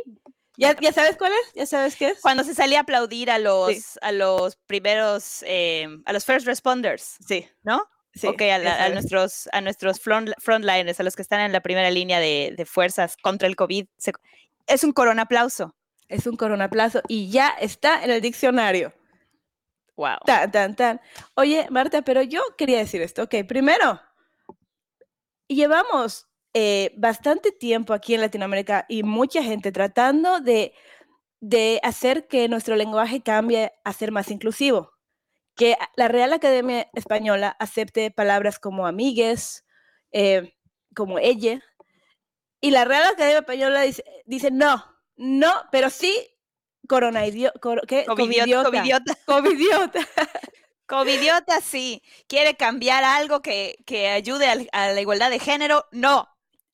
¿Ya, 0.58 0.76
¿Ya 0.80 0.92
sabes 0.92 1.18
cuál 1.18 1.32
es? 1.34 1.54
¿Ya 1.54 1.66
sabes 1.68 1.96
qué 1.96 2.10
es? 2.10 2.22
Cuando 2.22 2.44
se 2.44 2.56
salía 2.56 2.80
a 2.80 2.82
aplaudir 2.82 3.30
a 3.30 3.38
los, 3.38 4.00
a 4.02 4.12
los 4.12 4.56
primeros, 4.56 5.44
eh, 5.48 5.88
a 6.06 6.14
los 6.14 6.26
first 6.26 6.48
responders, 6.48 7.18
Sí, 7.28 7.48
¿no? 7.64 7.84
sí. 8.16 8.26
ok, 8.28 8.42
a, 8.42 8.58
la- 8.58 8.90
nuestros, 8.90 9.48
a 9.52 9.62
nuestros 9.62 10.00
front, 10.00 10.32
frontliners, 10.40 11.00
a 11.00 11.04
los 11.04 11.16
que 11.16 11.22
están 11.22 11.42
en 11.42 11.52
la 11.52 11.62
primera 11.62 11.92
línea 11.92 12.20
de, 12.20 12.54
de 12.58 12.66
fuerzas 12.66 13.18
contra 13.18 13.48
el 13.48 13.56
COVID. 13.56 13.86
se- 13.98 14.14
es 14.66 14.84
un 14.84 14.92
coronaplauso. 14.94 15.76
Es 16.10 16.26
un 16.26 16.38
coronaplauso 16.38 17.02
y 17.10 17.30
ya 17.30 17.50
está 17.50 18.04
en 18.04 18.10
el 18.12 18.22
diccionario. 18.22 18.94
Wow. 19.98 20.20
Tan, 20.26 20.52
tan, 20.52 20.76
tan. 20.76 21.02
Oye, 21.34 21.68
Marta, 21.72 22.04
pero 22.04 22.22
yo 22.22 22.42
quería 22.56 22.78
decir 22.78 23.02
esto. 23.02 23.24
Ok, 23.24 23.36
primero, 23.48 24.00
llevamos 25.48 26.28
eh, 26.54 26.94
bastante 26.98 27.52
tiempo 27.52 27.94
aquí 27.94 28.14
en 28.14 28.22
Latinoamérica 28.22 28.86
y 28.88 29.02
mucha 29.02 29.42
gente 29.42 29.72
tratando 29.72 30.40
de, 30.40 30.76
de 31.42 31.80
hacer 31.82 32.28
que 32.28 32.48
nuestro 32.48 32.76
lenguaje 32.76 33.22
cambie 33.24 33.74
a 33.84 33.92
ser 33.92 34.12
más 34.12 34.30
inclusivo. 34.30 34.92
Que 35.56 35.76
la 35.96 36.08
Real 36.08 36.32
Academia 36.32 36.88
Española 36.94 37.56
acepte 37.60 38.12
palabras 38.12 38.60
como 38.60 38.86
amigues, 38.86 39.66
eh, 40.12 40.54
como 40.96 41.18
ella. 41.18 41.60
Y 42.62 42.70
la 42.70 42.86
Real 42.86 43.04
Academia 43.04 43.40
Española 43.40 43.82
dice 44.26 44.52
no, 44.52 44.86
no, 45.16 45.52
pero 45.72 45.90
sí 45.90 46.14
coronaidio, 46.88 47.52
cor- 47.62 47.86
¿qué? 47.88 48.06
Covidiota. 48.06 48.64
Covidiota. 48.70 49.18
Covidiota. 49.26 50.08
Covidiota, 50.88 51.62
sí. 51.62 52.02
¿Quiere 52.28 52.56
cambiar 52.56 53.04
algo 53.04 53.42
que, 53.42 53.76
que 53.86 54.08
ayude 54.10 54.48
al- 54.48 54.70
a 54.72 54.90
la 54.90 55.02
igualdad 55.02 55.30
de 55.30 55.40
género? 55.40 55.86
No. 55.92 56.28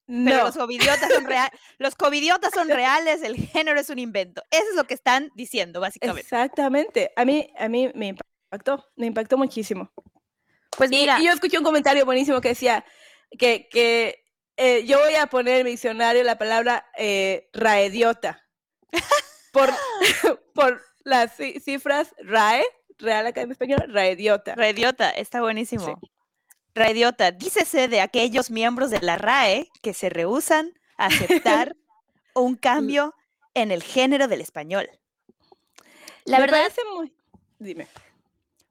Pero 0.05 0.19
No, 0.37 0.43
los 0.45 0.57
covidiotas 0.57 1.11
son 1.13 1.25
reales. 1.25 1.51
Los 1.79 1.95
covidiotas 1.95 2.51
son 2.53 2.67
reales, 2.69 3.23
el 3.23 3.35
género 3.37 3.79
es 3.79 3.89
un 3.89 3.99
invento. 3.99 4.43
Eso 4.51 4.65
es 4.69 4.75
lo 4.75 4.83
que 4.83 4.93
están 4.93 5.29
diciendo, 5.35 5.79
básicamente. 5.79 6.21
exactamente. 6.21 7.11
A 7.15 7.25
mí, 7.25 7.51
a 7.57 7.67
mí 7.69 7.89
me 7.95 8.07
impactó, 8.07 8.85
me 8.97 9.07
impactó 9.07 9.37
muchísimo. 9.37 9.91
Pues 10.77 10.89
mira, 10.89 11.19
y 11.19 11.25
yo 11.25 11.31
escuché 11.31 11.57
un 11.57 11.63
comentario 11.63 12.05
buenísimo 12.05 12.41
que 12.41 12.49
decía 12.49 12.83
que, 13.39 13.67
que 13.69 14.25
eh, 14.57 14.83
yo 14.85 14.99
voy 14.99 15.15
a 15.15 15.27
poner 15.27 15.59
en 15.59 15.63
mi 15.65 15.71
diccionario 15.71 16.23
la 16.23 16.37
palabra 16.37 16.85
eh, 16.97 17.49
raediota 17.53 18.45
por, 19.53 19.69
por 20.53 20.81
las 21.05 21.39
ci- 21.39 21.61
cifras 21.61 22.13
RAE, 22.17 22.65
Real 22.99 23.25
Academia 23.27 23.53
Española, 23.53 23.85
raediota. 23.87 24.55
Raidiota, 24.55 25.09
está 25.11 25.41
buenísimo. 25.41 25.99
Raidiota, 26.75 27.31
dícese 27.31 27.87
de 27.87 28.01
aquellos 28.01 28.49
miembros 28.49 28.89
de 28.89 28.99
la 29.01 29.15
RAE 29.17 29.69
que 29.81 29.93
se 29.93 30.09
rehúsan 30.09 30.73
a 30.97 31.05
aceptar 31.05 31.75
un 32.35 32.55
cambio 32.55 33.13
en 33.53 33.71
el 33.71 33.83
género 33.83 34.27
del 34.27 34.41
español. 34.41 34.89
La 36.25 36.39
Me 36.39 36.45
verdad, 36.47 36.71
muy... 36.95 37.13
Dime. 37.59 37.87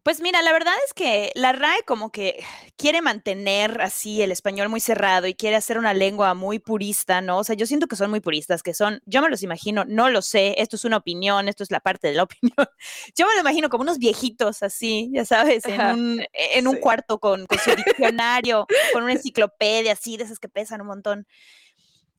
Pues 0.03 0.21
mira, 0.21 0.43
la 0.43 0.53
verdad 0.53 0.75
es 0.87 0.95
que 0.95 1.31
la 1.37 1.53
RAE 1.53 1.85
como 1.87 2.11
que 2.11 2.45
quiere 2.77 3.03
mantener 3.03 3.81
así 3.81 4.21
el 4.21 4.33
español 4.33 4.69
muy 4.69 4.81
cerrado 4.81 5.29
y 5.29 5.35
quiere 5.35 5.55
hacer 5.55 5.79
una 5.79 5.95
lengua 5.95 6.35
muy 6.35 6.59
purista, 6.59 7.21
¿no? 7.21 7.39
O 7.39 7.45
sea, 7.45 7.55
yo 7.55 7.67
siento 7.67 7.87
que 7.87 7.95
son 7.95 8.11
muy 8.11 8.21
puristas, 8.21 8.65
que 8.65 8.75
son, 8.75 9.01
yo 9.07 9.23
me 9.23 9.31
los 9.31 9.45
imagino, 9.45 9.85
no 9.85 10.09
lo 10.09 10.21
sé, 10.21 10.57
esto 10.59 10.75
es 10.75 10.85
una 10.85 10.97
opinión, 10.97 11.49
esto 11.49 11.63
es 11.63 11.71
la 11.71 11.79
parte 11.81 12.09
de 12.09 12.15
la 12.15 12.23
opinión. 12.25 12.67
Yo 13.17 13.27
me 13.27 13.35
lo 13.35 13.41
imagino 13.41 13.69
como 13.69 13.83
unos 13.83 13.99
viejitos 13.99 14.63
así, 14.63 15.11
ya 15.13 15.25
sabes, 15.25 15.65
en 15.67 15.81
un, 15.81 16.25
en 16.33 16.67
un 16.67 16.75
sí. 16.75 16.81
cuarto 16.81 17.21
con, 17.21 17.47
con 17.47 17.59
su 17.59 17.71
diccionario, 17.77 18.67
con 18.93 19.05
una 19.05 19.13
enciclopedia 19.13 19.93
así, 19.93 20.17
de 20.17 20.25
esas 20.25 20.41
que 20.41 20.49
pesan 20.49 20.81
un 20.81 20.89
montón. 20.89 21.27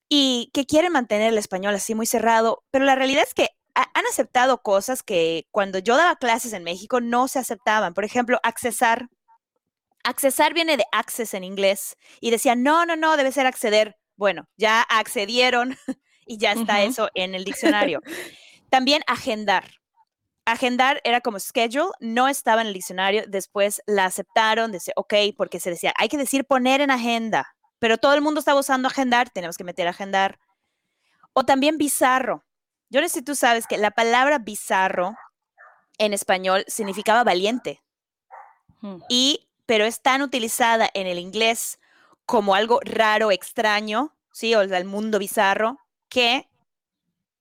Y 0.08 0.52
que 0.54 0.66
quieren 0.66 0.94
mantener 0.94 1.30
el 1.34 1.38
español 1.38 1.74
así 1.76 1.96
muy 1.96 2.06
cerrado, 2.06 2.64
pero 2.72 2.86
la 2.86 2.96
realidad 2.96 3.24
es 3.28 3.34
que 3.34 3.50
han 3.76 4.06
aceptado 4.06 4.62
cosas 4.62 5.04
que 5.04 5.48
cuando 5.52 5.80
yo 5.80 5.98
daba 5.98 6.16
clases 6.16 6.54
en 6.54 6.64
México 6.64 7.02
no 7.02 7.28
se 7.28 7.40
aceptaban. 7.40 7.94
Por 7.94 8.06
ejemplo, 8.06 8.40
accesar. 8.44 9.10
Accesar 10.04 10.54
viene 10.54 10.78
de 10.78 10.86
access 10.92 11.34
en 11.34 11.44
inglés 11.44 11.96
y 12.20 12.30
decían, 12.30 12.62
no, 12.62 12.86
no, 12.86 12.96
no, 12.96 13.18
debe 13.18 13.32
ser 13.32 13.46
acceder. 13.46 13.98
Bueno, 14.16 14.48
ya 14.58 14.82
accedieron 14.82 15.78
y 16.26 16.38
ya 16.38 16.52
está 16.52 16.84
eso 16.84 17.10
en 17.16 17.36
el 17.36 17.46
diccionario. 17.46 18.02
También 18.70 19.02
agendar. 19.08 19.70
Agendar 20.46 21.00
era 21.06 21.22
como 21.22 21.40
schedule, 21.40 21.92
no 22.02 22.28
estaba 22.28 22.62
en 22.62 22.68
el 22.68 22.74
diccionario, 22.74 23.24
después 23.28 23.82
la 23.88 24.06
aceptaron, 24.06 24.74
dice, 24.74 24.92
ok, 24.98 25.14
porque 25.38 25.62
se 25.62 25.70
decía, 25.70 25.94
hay 25.98 26.10
que 26.10 26.18
decir 26.18 26.44
poner 26.44 26.82
en 26.82 26.92
agenda, 26.92 27.56
pero 27.80 27.98
todo 27.98 28.14
el 28.14 28.22
mundo 28.22 28.40
estaba 28.40 28.60
usando 28.60 28.90
agendar, 28.90 29.30
tenemos 29.30 29.58
que 29.58 29.64
meter 29.64 29.88
agendar. 29.88 30.38
O 31.32 31.46
también 31.46 31.78
bizarro. 31.78 32.44
Yo 32.94 33.02
no 33.02 33.10
sé 33.10 33.16
si 33.16 33.22
tú 33.24 33.34
sabes 33.34 33.66
que 33.66 33.78
la 33.78 33.90
palabra 33.92 34.38
bizarro 34.38 35.18
en 35.98 36.14
español 36.14 36.64
significaba 36.68 37.24
valiente, 37.24 37.82
Mm. 38.82 39.02
y, 39.10 39.50
pero 39.66 39.86
es 39.86 40.02
tan 40.02 40.22
utilizada 40.22 40.90
en 40.94 41.08
el 41.08 41.18
inglés 41.18 41.80
como 42.26 42.54
algo 42.54 42.80
raro, 42.84 43.32
extraño, 43.32 44.16
¿sí? 44.32 44.54
O 44.56 44.62
el 44.62 44.86
mundo 44.86 45.20
bizarro, 45.20 45.80
que 46.10 46.50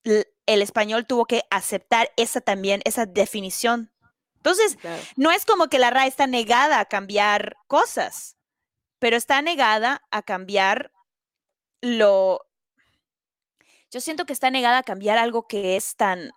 el 0.05 0.63
español 0.63 1.07
tuvo 1.07 1.27
que 1.27 1.45
aceptar 1.51 2.11
esa 2.17 2.41
también, 2.41 2.81
esa 2.85 3.07
definición. 3.07 3.93
Entonces, 4.37 4.77
Claro. 4.77 5.03
no 5.17 5.31
es 5.31 5.45
como 5.45 5.69
que 5.69 5.79
la 5.79 5.91
RAE 5.91 6.09
está 6.09 6.27
negada 6.27 6.81
a 6.81 6.87
cambiar 6.87 7.57
cosas, 7.67 8.37
pero 8.99 9.17
está 9.17 9.43
negada 9.43 10.03
a 10.11 10.23
cambiar 10.23 10.93
lo... 11.81 12.41
Yo 13.93 14.01
siento 14.01 14.25
que 14.25 14.33
está 14.33 14.51
negada 14.51 14.79
a 14.79 14.83
cambiar 14.83 15.19
algo 15.19 15.47
que 15.47 15.77
es 15.77 15.97
tan, 15.97 16.31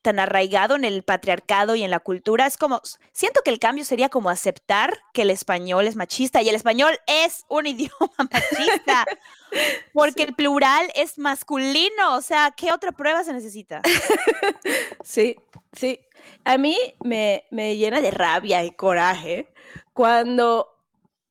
tan 0.00 0.20
arraigado 0.20 0.76
en 0.76 0.84
el 0.84 1.02
patriarcado 1.02 1.74
y 1.74 1.82
en 1.82 1.90
la 1.90 1.98
cultura. 1.98 2.46
Es 2.46 2.56
como, 2.56 2.80
siento 3.12 3.40
que 3.44 3.50
el 3.50 3.58
cambio 3.58 3.84
sería 3.84 4.08
como 4.08 4.30
aceptar 4.30 4.96
que 5.12 5.22
el 5.22 5.30
español 5.30 5.88
es 5.88 5.96
machista 5.96 6.40
y 6.40 6.48
el 6.48 6.54
español 6.54 6.96
es 7.08 7.44
un 7.48 7.66
idioma 7.66 8.12
machista, 8.16 9.06
porque 9.92 10.22
el 10.22 10.34
plural 10.36 10.88
es 10.94 11.18
masculino. 11.18 12.14
O 12.14 12.22
sea, 12.22 12.54
¿qué 12.56 12.72
otra 12.72 12.92
prueba 12.92 13.24
se 13.24 13.32
necesita? 13.32 13.82
Sí, 15.02 15.36
sí. 15.72 16.00
A 16.44 16.56
mí 16.56 16.78
me, 17.04 17.44
me 17.50 17.76
llena 17.76 18.00
de 18.00 18.10
rabia 18.10 18.64
y 18.64 18.70
coraje 18.70 19.52
cuando 19.92 20.74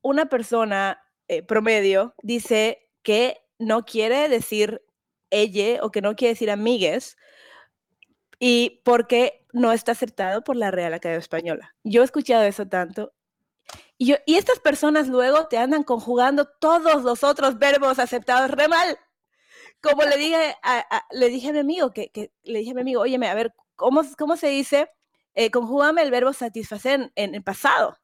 una 0.03 0.27
persona 0.27 1.03
eh, 1.27 1.41
promedio 1.41 2.13
dice 2.21 2.87
que 3.01 3.41
no 3.57 3.83
quiere 3.83 4.29
decir 4.29 4.83
ella 5.33 5.79
o 5.83 5.91
que 5.91 6.01
no 6.01 6.15
quiere 6.15 6.33
decir 6.35 6.51
amigues 6.51 7.17
y 8.39 8.81
porque 8.83 9.45
no 9.53 9.71
está 9.71 9.91
aceptado 9.93 10.43
por 10.43 10.55
la 10.55 10.71
Real 10.71 10.93
Academia 10.93 11.19
Española. 11.19 11.75
Yo 11.83 12.01
he 12.01 12.05
escuchado 12.05 12.43
eso 12.43 12.67
tanto 12.67 13.13
Y, 13.97 14.07
yo- 14.07 14.17
y 14.25 14.35
estas 14.37 14.59
personas 14.59 15.07
luego 15.07 15.47
te 15.47 15.57
andan 15.57 15.83
conjugando 15.83 16.45
todos 16.59 17.03
los 17.03 17.23
otros 17.23 17.59
verbos 17.59 17.99
aceptados 17.99 18.51
re 18.51 18.67
mal. 18.67 18.97
Como 19.81 20.03
le 20.03 20.17
dije 20.17 20.55
a, 20.63 21.05
le 21.11 21.29
dije 21.29 21.49
a 21.49 21.53
mi 21.53 21.59
amigo, 21.59 21.91
que, 21.93 22.11
que 22.11 22.31
le 22.43 22.59
dije 22.59 22.71
a 22.71 22.75
mi 22.75 22.81
amigo, 22.81 23.01
óyeme, 23.01 23.29
a 23.29 23.35
ver, 23.35 23.53
¿cómo, 23.75 24.01
cómo 24.17 24.37
se 24.37 24.47
dice? 24.49 24.89
Eh, 25.35 25.51
conjúgame 25.51 26.01
el 26.03 26.11
verbo 26.11 26.33
satisfacer 26.33 27.11
en 27.15 27.35
el 27.35 27.43
pasado. 27.43 27.97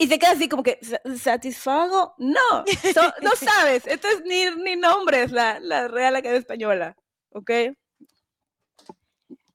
Y 0.00 0.06
se 0.08 0.18
queda 0.18 0.30
así 0.30 0.48
como 0.48 0.62
que, 0.62 0.78
"Sa- 0.80 1.00
¿satisfago? 1.18 2.14
No, 2.16 2.64
so- 2.94 3.12
no 3.22 3.30
sabes. 3.36 3.86
Esto 3.86 4.08
es 4.08 4.22
ni, 4.24 4.46
ni 4.64 4.74
nombres, 4.76 5.30
la, 5.30 5.60
la 5.60 5.88
Real 5.88 6.16
Academia 6.16 6.40
Española. 6.40 6.96
¿Ok? 7.32 7.50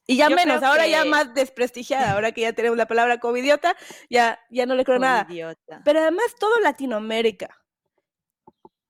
Y 0.08 0.18
ya 0.18 0.30
Yo 0.30 0.36
menos, 0.36 0.62
ahora 0.62 0.86
ya 0.88 1.02
que- 1.04 1.10
más 1.10 1.34
desprestigiada, 1.34 2.12
ahora 2.12 2.32
que 2.32 2.42
ya 2.42 2.54
tenemos 2.54 2.78
la 2.78 2.86
palabra 2.86 3.20
covidiota, 3.20 3.76
ya, 4.08 4.40
ya 4.52 4.68
no 4.68 4.76
le 4.76 4.86
creo 4.86 5.00
nada. 5.00 5.26
Idiota. 5.28 5.82
Pero 5.84 6.00
además 6.00 6.26
todo 6.40 6.60
Latinoamérica 6.60 7.50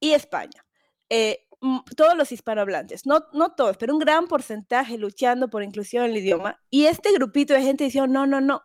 y 0.02 0.12
España, 0.12 0.65
eh, 1.10 1.48
todos 1.96 2.18
los 2.18 2.34
hispanohablantes, 2.34 3.06
no, 3.06 3.28
no 3.32 3.54
todos, 3.56 3.78
pero 3.78 3.94
un 3.94 4.00
gran 4.00 4.28
porcentaje 4.28 4.98
luchando 4.98 5.50
por 5.50 5.63
inclusión 5.63 6.04
en 6.04 6.12
el 6.12 6.18
idioma. 6.18 6.62
Y 6.70 6.88
este 6.88 7.13
grupito 7.13 7.54
de 7.54 7.62
gente 7.62 7.86
dijo, 7.86 8.08
no, 8.08 8.28
no, 8.28 8.41
no, 8.41 8.63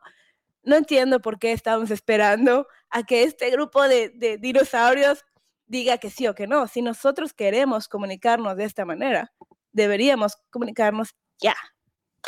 no 0.65 0.75
entiendo 0.77 1.21
por 1.21 1.39
qué 1.39 1.53
estábamos 1.53 1.93
esperando 1.93 2.67
a 2.91 3.03
que 3.05 3.23
este 3.25 3.51
grupo 3.51 3.87
de, 3.89 4.11
de 4.11 4.37
dinosaurios 4.39 5.25
diga 5.67 5.99
que 5.99 6.11
sí 6.11 6.27
o 6.27 6.35
que 6.35 6.47
no. 6.47 6.67
Si 6.69 6.83
nosotros 6.83 7.33
queremos 7.33 7.89
comunicarnos 7.89 8.57
de 8.57 8.65
esta 8.65 8.85
manera, 8.85 9.33
deberíamos 9.73 10.37
comunicarnos 10.51 11.15
ya. 11.41 11.55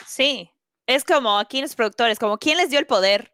Sí, 0.06 0.50
es 0.86 1.04
como 1.04 1.38
aquí 1.38 1.60
los 1.60 1.74
productores, 1.74 2.18
como 2.18 2.38
¿quién 2.38 2.56
les 2.56 2.70
dio 2.70 2.78
el 2.78 2.86
poder? 2.86 3.32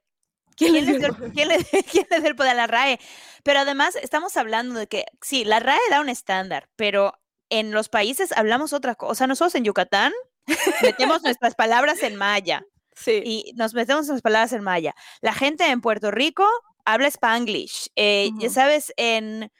¿Quién 0.56 0.72
¿Quién 0.72 0.86
les 0.86 0.98
dio 0.98 1.08
el 1.08 1.22
el- 1.24 1.32
quién 1.32 1.48
les- 1.48 1.68
quién 1.92 2.06
les 2.10 2.20
dio 2.22 2.30
el 2.30 2.36
poder 2.36 2.52
a 2.52 2.54
la 2.54 2.66
RAE? 2.66 2.98
Pero 3.44 3.60
además 3.60 3.94
estamos 3.96 4.36
hablando 4.36 4.78
de 4.78 4.86
que, 4.88 5.04
sí, 5.22 5.44
la 5.44 5.60
RAE 5.60 5.78
da 5.90 6.00
un 6.00 6.08
estándar, 6.08 6.68
pero 6.76 7.12
en 7.50 7.70
los 7.70 7.88
países 7.88 8.32
hablamos 8.32 8.72
otra 8.72 8.94
cosa. 8.94 9.26
Nosotros 9.26 9.54
en 9.54 9.64
Yucatán 9.64 10.12
metemos 10.82 11.22
nuestras 11.22 11.54
palabras 11.54 12.02
en 12.02 12.16
maya 12.16 12.64
Sí. 12.96 13.22
y 13.24 13.52
nos 13.54 13.74
metemos 13.74 14.00
nuestras 14.08 14.22
palabras 14.22 14.52
en 14.52 14.62
maya. 14.64 14.94
La 15.20 15.32
gente 15.32 15.66
en 15.66 15.80
Puerto 15.80 16.10
Rico 16.10 16.44
habla 16.92 17.08
spanglish. 17.08 17.88
eh, 17.96 18.30
Ya 18.38 18.50
sabes, 18.50 18.92
en, 18.96 19.50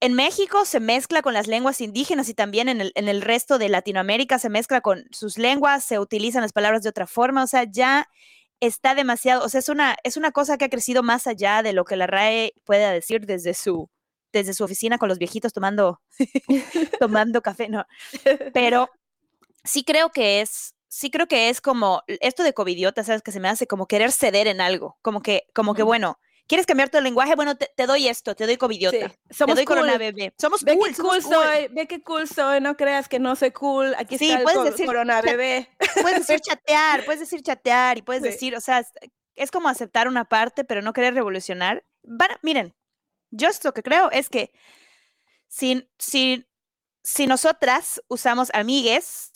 en 0.00 0.14
México 0.14 0.64
se 0.64 0.80
mezcla 0.80 1.22
con 1.22 1.34
las 1.34 1.46
lenguas 1.46 1.80
indígenas 1.80 2.28
y 2.28 2.34
también 2.34 2.68
en 2.68 2.80
el, 2.80 2.92
en 2.94 3.08
el 3.08 3.22
resto 3.22 3.58
de 3.58 3.68
Latinoamérica 3.68 4.38
se 4.38 4.48
mezcla 4.50 4.80
con 4.80 5.04
sus 5.10 5.38
lenguas, 5.38 5.84
se 5.84 5.98
utilizan 5.98 6.42
las 6.42 6.52
palabras 6.52 6.82
de 6.82 6.90
otra 6.90 7.06
forma. 7.06 7.42
O 7.42 7.46
sea, 7.46 7.64
ya 7.64 8.08
está 8.60 8.94
demasiado, 8.94 9.44
o 9.44 9.48
sea, 9.48 9.60
es 9.60 9.68
una, 9.68 9.96
es 10.04 10.16
una 10.16 10.30
cosa 10.30 10.56
que 10.56 10.66
ha 10.66 10.68
crecido 10.70 11.02
más 11.02 11.26
allá 11.26 11.62
de 11.62 11.72
lo 11.72 11.84
que 11.84 11.96
la 11.96 12.06
RAE 12.06 12.54
pueda 12.64 12.92
decir 12.92 13.26
desde 13.26 13.52
su, 13.54 13.90
desde 14.32 14.54
su 14.54 14.64
oficina 14.64 14.98
con 14.98 15.08
los 15.08 15.18
viejitos 15.18 15.52
tomando, 15.52 16.00
tomando 17.00 17.42
café, 17.42 17.68
no. 17.68 17.84
Pero 18.52 18.88
sí 19.64 19.84
creo 19.84 20.10
que 20.10 20.40
es, 20.40 20.74
sí 20.88 21.10
creo 21.10 21.26
que 21.26 21.48
es 21.48 21.60
como 21.60 22.02
esto 22.06 22.42
de 22.42 22.52
covidiota, 22.54 23.02
¿sabes? 23.04 23.22
Que 23.22 23.32
se 23.32 23.40
me 23.40 23.48
hace 23.48 23.66
como 23.66 23.86
querer 23.86 24.12
ceder 24.12 24.46
en 24.46 24.60
algo, 24.60 24.98
como 25.02 25.20
que, 25.20 25.46
como 25.54 25.74
que 25.74 25.82
bueno, 25.82 26.18
¿quieres 26.46 26.66
cambiar 26.66 26.88
tu 26.90 27.00
lenguaje? 27.00 27.34
Bueno, 27.34 27.56
te, 27.56 27.70
te 27.76 27.86
doy 27.86 28.08
esto, 28.08 28.34
te 28.34 28.46
doy 28.46 28.56
covidiota. 28.56 29.08
Sí, 29.08 29.14
Te 29.28 29.34
Somos 29.34 29.56
doy 29.56 29.64
cool. 29.64 29.76
corona 29.76 29.98
bebé. 29.98 30.32
Somos 30.38 30.62
Ve 30.64 30.76
cool, 30.76 30.94
somos 30.94 31.12
cool, 31.14 31.22
cool. 31.24 31.44
soy, 31.44 31.68
ve 31.68 31.86
qué 31.86 32.02
cool 32.02 32.28
soy, 32.28 32.60
no 32.60 32.76
creas 32.76 33.08
que 33.08 33.18
no 33.18 33.34
soy 33.36 33.50
cool. 33.52 33.94
Aquí 33.98 34.18
Sí, 34.18 34.26
está 34.26 34.38
el 34.38 34.42
puedes 34.44 34.58
co- 34.58 34.64
decir 34.64 34.86
corona 34.86 35.20
bebé. 35.22 35.68
Puedes 36.00 36.26
decir 36.26 36.40
chatear, 36.42 37.04
puedes 37.04 37.20
decir 37.20 37.42
chatear 37.42 37.98
y 37.98 38.02
puedes 38.02 38.22
Sí. 38.22 38.28
decir, 38.30 38.56
o 38.56 38.60
sea, 38.60 38.84
es, 39.34 39.50
como 39.50 39.68
aceptar 39.68 40.06
una 40.08 40.24
parte, 40.24 40.64
pero 40.64 40.82
no 40.82 40.92
querer 40.92 41.14
revolucionar. 41.14 41.84
Van 42.02 42.28
miren, 42.42 42.74
yo 43.30 43.48
esto 43.48 43.72
que 43.72 43.82
creo 43.82 44.10
es 44.10 44.28
que 44.28 44.52
si, 45.48 45.88
si, 45.98 46.46
si 47.02 47.26
nosotras 47.26 48.02
usamos 48.08 48.50
amigues, 48.54 49.32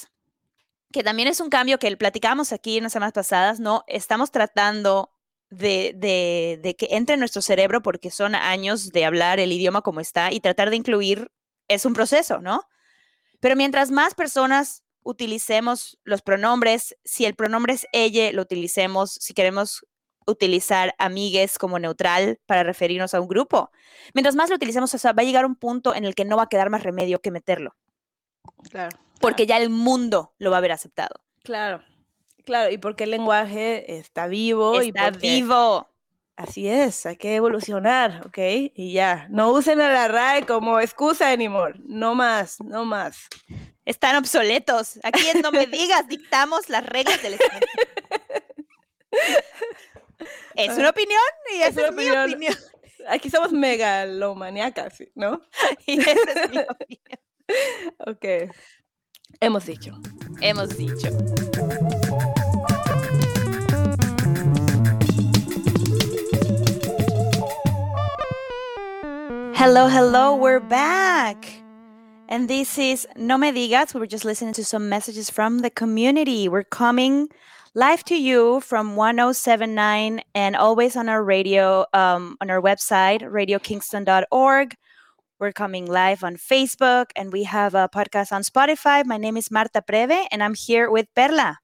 que 0.92 1.02
también 1.02 1.28
es 1.28 1.40
un 1.40 1.50
cambio 1.50 1.78
que 1.78 1.94
platicamos 1.96 2.52
aquí 2.52 2.78
en 2.78 2.84
las 2.84 2.92
semanas 2.92 3.12
pasadas, 3.12 3.60
¿no? 3.60 3.84
Estamos 3.86 4.30
tratando 4.30 5.12
de, 5.50 5.92
de, 5.96 6.60
de 6.62 6.76
que 6.76 6.88
entre 6.90 7.14
en 7.14 7.20
nuestro 7.20 7.42
cerebro 7.42 7.82
porque 7.82 8.10
son 8.10 8.34
años 8.34 8.90
de 8.90 9.04
hablar 9.04 9.40
el 9.40 9.52
idioma 9.52 9.82
como 9.82 10.00
está 10.00 10.32
y 10.32 10.40
tratar 10.40 10.70
de 10.70 10.76
incluir 10.76 11.30
es 11.68 11.84
un 11.84 11.94
proceso, 11.94 12.40
¿no? 12.40 12.62
Pero 13.40 13.56
mientras 13.56 13.90
más 13.90 14.14
personas 14.14 14.82
utilicemos 15.02 15.98
los 16.04 16.22
pronombres, 16.22 16.96
si 17.04 17.24
el 17.24 17.34
pronombre 17.34 17.72
es 17.74 17.86
ella, 17.92 18.30
lo 18.32 18.42
utilicemos, 18.42 19.12
si 19.12 19.32
queremos 19.32 19.86
utilizar 20.26 20.94
amigues 20.98 21.56
como 21.56 21.78
neutral 21.78 22.38
para 22.44 22.62
referirnos 22.62 23.14
a 23.14 23.20
un 23.20 23.28
grupo. 23.28 23.70
Mientras 24.12 24.34
más 24.36 24.50
lo 24.50 24.56
utilicemos, 24.56 24.92
o 24.92 24.98
sea, 24.98 25.12
va 25.14 25.22
a 25.22 25.24
llegar 25.24 25.46
un 25.46 25.56
punto 25.56 25.94
en 25.94 26.04
el 26.04 26.14
que 26.14 26.26
no 26.26 26.36
va 26.36 26.42
a 26.42 26.48
quedar 26.48 26.68
más 26.68 26.82
remedio 26.82 27.22
que 27.22 27.30
meterlo, 27.30 27.74
Claro. 28.70 28.98
porque 29.20 29.46
ya 29.46 29.56
el 29.56 29.70
mundo 29.70 30.34
lo 30.38 30.50
va 30.50 30.56
a 30.56 30.58
haber 30.58 30.72
aceptado. 30.72 31.22
Claro. 31.42 31.82
Claro, 32.48 32.70
y 32.72 32.78
porque 32.78 33.04
el 33.04 33.10
lenguaje 33.10 33.98
está 33.98 34.26
vivo. 34.26 34.80
y 34.82 34.88
Está 34.88 35.10
porque- 35.12 35.28
vivo. 35.28 35.86
Así 36.34 36.66
es, 36.66 37.04
hay 37.04 37.16
que 37.16 37.34
evolucionar, 37.34 38.22
¿ok? 38.26 38.38
Y 38.74 38.92
ya, 38.94 39.26
no 39.28 39.50
usen 39.50 39.80
a 39.82 39.92
la 39.92 40.08
RAE 40.08 40.46
como 40.46 40.80
excusa 40.80 41.30
anymore. 41.30 41.74
No 41.84 42.14
más, 42.14 42.58
no 42.60 42.86
más. 42.86 43.26
Están 43.84 44.16
obsoletos. 44.16 44.98
Aquí 45.02 45.26
en 45.34 45.42
No 45.42 45.52
Me 45.52 45.66
Digas 45.66 46.08
dictamos 46.08 46.70
las 46.70 46.86
reglas 46.86 47.20
del. 47.22 47.36
Es 50.54 50.76
una 50.76 50.90
opinión 50.90 51.20
y 51.54 51.62
Es 51.62 51.76
una 51.76 51.88
es 51.88 51.92
mi 51.94 52.02
opinión. 52.08 52.30
opinión. 52.30 52.54
Aquí 53.08 53.30
somos 53.30 53.52
megalomaniacas. 53.52 55.02
¿no? 55.14 55.40
Y 55.86 56.00
esa 56.00 56.12
es 56.12 56.50
mi 56.50 56.58
opinión. 56.58 57.18
Ok. 58.06 58.54
Hemos 59.40 59.66
dicho. 59.66 59.92
Hemos 60.40 60.76
dicho. 60.76 61.08
Hello, 69.58 69.88
hello, 69.88 70.36
we're 70.36 70.60
back. 70.60 71.44
And 72.28 72.48
this 72.48 72.78
is 72.78 73.08
No 73.16 73.36
Me 73.36 73.50
Digas. 73.50 73.92
We 73.92 73.98
were 73.98 74.06
just 74.06 74.24
listening 74.24 74.52
to 74.52 74.64
some 74.64 74.88
messages 74.88 75.30
from 75.30 75.58
the 75.58 75.68
community. 75.68 76.48
We're 76.48 76.62
coming 76.62 77.26
live 77.74 78.04
to 78.04 78.14
you 78.14 78.60
from 78.60 78.94
1079 78.94 80.20
and 80.32 80.54
always 80.54 80.94
on 80.94 81.08
our 81.08 81.24
radio, 81.24 81.84
um, 81.92 82.36
on 82.40 82.50
our 82.50 82.62
website, 82.62 83.22
radiokingston.org. 83.22 84.76
We're 85.40 85.52
coming 85.52 85.86
live 85.86 86.22
on 86.22 86.36
Facebook 86.36 87.06
and 87.16 87.32
we 87.32 87.42
have 87.42 87.74
a 87.74 87.88
podcast 87.92 88.30
on 88.30 88.42
Spotify. 88.42 89.04
My 89.04 89.16
name 89.16 89.36
is 89.36 89.50
Marta 89.50 89.82
Preve 89.82 90.24
and 90.30 90.40
I'm 90.40 90.54
here 90.54 90.88
with 90.88 91.12
Perla. 91.16 91.58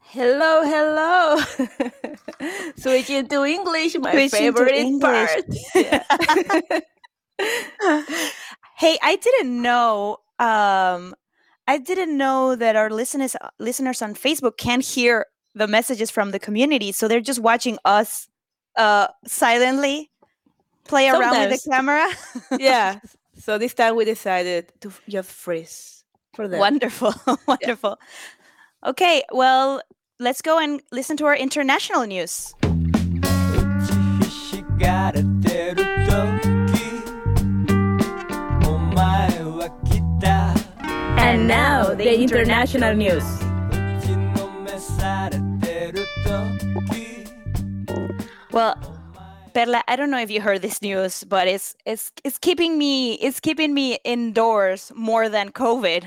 Hello, 0.00 0.62
hello. 0.62 1.36
Switching 2.76 3.26
to 3.28 3.44
English, 3.44 3.96
my 3.98 4.12
Switching 4.12 4.28
favorite 4.30 4.74
English. 4.74 5.02
part. 5.02 5.44
Yeah. 5.74 6.80
hey, 8.76 8.98
I 9.02 9.16
didn't 9.20 9.62
know. 9.62 10.18
Um, 10.38 11.14
I 11.66 11.78
didn't 11.78 12.16
know 12.16 12.54
that 12.56 12.76
our 12.76 12.90
listeners 12.90 13.36
uh, 13.40 13.48
listeners 13.58 14.02
on 14.02 14.14
Facebook 14.14 14.56
can't 14.56 14.84
hear 14.84 15.26
the 15.54 15.66
messages 15.66 16.10
from 16.10 16.30
the 16.30 16.38
community, 16.38 16.92
so 16.92 17.08
they're 17.08 17.20
just 17.20 17.40
watching 17.40 17.78
us 17.84 18.28
uh, 18.76 19.08
silently 19.26 20.10
play 20.84 21.08
Sometimes. 21.08 21.36
around 21.36 21.50
with 21.50 21.62
the 21.62 21.70
camera. 21.70 22.08
yeah. 22.58 22.98
So 23.36 23.58
this 23.58 23.74
time 23.74 23.96
we 23.96 24.04
decided 24.04 24.72
to 24.82 24.92
just 25.08 25.28
freeze 25.28 26.04
for 26.34 26.46
them. 26.46 26.60
Wonderful, 26.60 27.12
wonderful. 27.48 27.98
Yeah. 28.00 28.90
Okay, 28.90 29.24
well, 29.32 29.82
let's 30.20 30.40
go 30.40 30.60
and 30.60 30.80
listen 30.92 31.16
to 31.16 31.24
our 31.26 31.34
international 31.34 32.06
news. 32.06 32.54
She 34.30 34.62
got 34.78 35.16
it 35.16 35.33
And 41.44 41.50
now, 41.50 41.94
the 41.94 42.18
international 42.18 42.94
news. 42.94 43.22
Well, 48.50 48.74
Perla, 49.52 49.84
I 49.86 49.96
don't 49.96 50.10
know 50.10 50.20
if 50.20 50.30
you 50.30 50.40
heard 50.40 50.62
this 50.62 50.80
news, 50.80 51.22
but 51.24 51.46
it's 51.46 51.76
it's 51.84 52.12
it's 52.24 52.38
keeping 52.38 52.78
me 52.78 53.16
it's 53.16 53.40
keeping 53.40 53.74
me 53.74 53.98
indoors 54.04 54.90
more 54.96 55.28
than 55.28 55.52
COVID. 55.52 56.04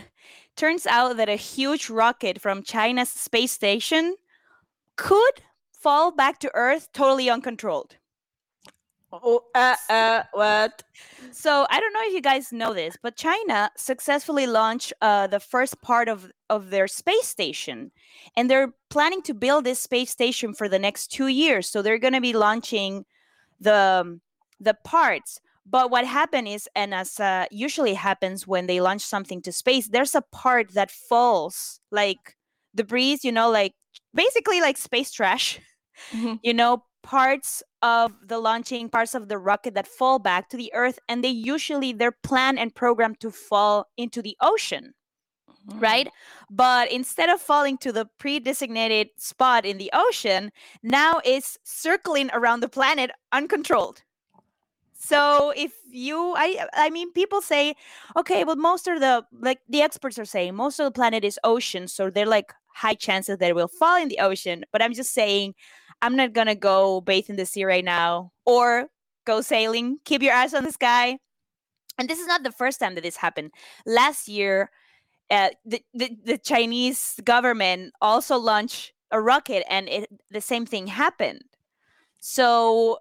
Turns 0.55 0.87
out 0.87 1.17
that 1.17 1.29
a 1.29 1.35
huge 1.35 1.87
rocket 1.87 2.41
from 2.41 2.63
China's 2.63 3.09
space 3.09 3.51
station 3.51 4.15
could 4.95 5.43
fall 5.71 6.09
back 6.09 6.39
to 6.39 6.49
Earth 6.55 6.89
totally 6.93 7.29
uncontrolled. 7.29 7.97
Oh, 9.11 9.41
uh, 9.55 9.75
uh, 9.89 10.23
what? 10.33 10.83
So 11.31 11.65
I 11.69 11.79
don't 11.79 11.93
know 11.93 12.01
if 12.03 12.13
you 12.13 12.21
guys 12.21 12.51
know 12.51 12.73
this, 12.73 12.97
but 13.01 13.15
China 13.15 13.71
successfully 13.77 14.47
launched 14.47 14.93
uh, 15.01 15.27
the 15.27 15.39
first 15.39 15.81
part 15.81 16.09
of 16.09 16.31
of 16.49 16.69
their 16.69 16.87
space 16.87 17.27
station, 17.27 17.91
and 18.35 18.49
they're 18.49 18.73
planning 18.89 19.21
to 19.23 19.33
build 19.33 19.63
this 19.65 19.79
space 19.79 20.11
station 20.11 20.53
for 20.53 20.67
the 20.69 20.79
next 20.79 21.07
two 21.07 21.27
years. 21.27 21.69
So 21.69 21.81
they're 21.81 21.99
going 21.99 22.13
to 22.13 22.21
be 22.21 22.33
launching 22.33 23.05
the 23.59 23.75
um, 24.03 24.21
the 24.59 24.73
parts. 24.83 25.39
But 25.65 25.91
what 25.91 26.05
happened 26.05 26.47
is, 26.47 26.67
and 26.75 26.93
as 26.93 27.19
uh, 27.19 27.45
usually 27.51 27.93
happens 27.95 28.47
when 28.47 28.67
they 28.67 28.81
launch 28.81 29.01
something 29.01 29.41
to 29.43 29.51
space, 29.51 29.87
there's 29.89 30.15
a 30.15 30.23
part 30.31 30.73
that 30.73 30.91
falls, 30.91 31.79
like 31.91 32.35
debris, 32.75 33.19
you 33.23 33.31
know, 33.31 33.49
like 33.51 33.73
basically 34.13 34.61
like 34.61 34.77
space 34.77 35.11
trash, 35.11 35.59
Mhm. 36.13 36.39
you 36.43 36.53
know, 36.53 36.83
parts 37.07 37.63
of 37.81 38.11
the 38.27 38.37
launching, 38.37 38.89
parts 38.89 39.15
of 39.15 39.29
the 39.29 39.37
rocket 39.39 39.73
that 39.75 39.87
fall 39.87 40.19
back 40.19 40.49
to 40.49 40.57
the 40.57 40.71
Earth, 40.73 40.99
and 41.07 41.23
they 41.23 41.29
usually 41.29 41.93
they're 41.93 42.11
planned 42.11 42.59
and 42.59 42.75
programmed 42.75 43.19
to 43.21 43.31
fall 43.31 43.87
into 43.97 44.21
the 44.21 44.35
ocean 44.41 44.93
Mm. 45.69 45.81
right? 45.81 46.07
But 46.49 46.91
instead 46.91 47.29
of 47.29 47.41
falling 47.41 47.77
to 47.79 47.91
the 47.91 48.05
pre-designated 48.19 49.09
spot 49.17 49.65
in 49.65 49.77
the 49.77 49.91
ocean, 49.93 50.51
now 50.83 51.19
it's 51.25 51.57
circling 51.63 52.29
around 52.33 52.61
the 52.61 52.69
planet 52.69 53.11
uncontrolled. 53.33 54.03
So 54.93 55.53
if 55.55 55.73
you 55.91 56.33
I 56.37 56.67
I 56.73 56.89
mean 56.89 57.11
people 57.13 57.41
say, 57.41 57.75
okay, 58.17 58.43
but 58.43 58.57
most 58.57 58.87
of 58.87 58.99
the 58.99 59.25
like 59.41 59.59
the 59.69 59.81
experts 59.81 60.17
are 60.19 60.25
saying 60.25 60.55
most 60.55 60.79
of 60.79 60.85
the 60.85 60.91
planet 60.91 61.23
is 61.23 61.39
ocean, 61.43 61.87
so 61.87 62.09
they're 62.09 62.25
like 62.25 62.53
high 62.73 62.95
chances 62.95 63.37
that 63.37 63.49
it 63.49 63.55
will 63.55 63.67
fall 63.67 63.97
in 64.01 64.07
the 64.09 64.19
ocean. 64.19 64.65
But 64.71 64.81
I'm 64.81 64.93
just 64.93 65.13
saying 65.13 65.53
I'm 66.01 66.15
not 66.15 66.33
gonna 66.33 66.55
go 66.55 67.01
bathe 67.01 67.29
in 67.29 67.35
the 67.35 67.45
sea 67.45 67.65
right 67.65 67.85
now 67.85 68.31
or 68.45 68.87
go 69.25 69.41
sailing. 69.41 69.99
Keep 70.05 70.23
your 70.23 70.33
eyes 70.33 70.53
on 70.53 70.63
the 70.63 70.71
sky. 70.71 71.19
And 71.97 72.09
this 72.09 72.19
is 72.19 72.27
not 72.27 72.43
the 72.43 72.51
first 72.51 72.79
time 72.79 72.95
that 72.95 73.01
this 73.01 73.17
happened. 73.17 73.51
Last 73.85 74.27
year, 74.27 74.69
uh, 75.29 75.49
the, 75.65 75.81
the 75.93 76.17
the 76.23 76.37
Chinese 76.37 77.19
government 77.23 77.93
also 78.01 78.37
launched 78.37 78.93
a 79.11 79.21
rocket, 79.21 79.63
and 79.69 79.89
it, 79.89 80.09
the 80.31 80.41
same 80.41 80.65
thing 80.65 80.87
happened. 80.87 81.41
So, 82.19 82.99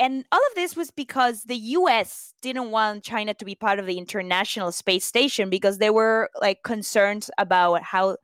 and 0.00 0.24
all 0.32 0.40
of 0.40 0.54
this 0.54 0.76
was 0.76 0.90
because 0.90 1.44
the 1.44 1.56
U.S. 1.56 2.34
didn't 2.42 2.70
want 2.70 3.04
China 3.04 3.34
to 3.34 3.44
be 3.44 3.54
part 3.54 3.78
of 3.78 3.86
the 3.86 3.98
International 3.98 4.72
Space 4.72 5.04
Station 5.04 5.50
because 5.50 5.78
they 5.78 5.90
were 5.90 6.30
like 6.40 6.62
concerned 6.64 7.28
about 7.38 7.82
how, 7.82 8.16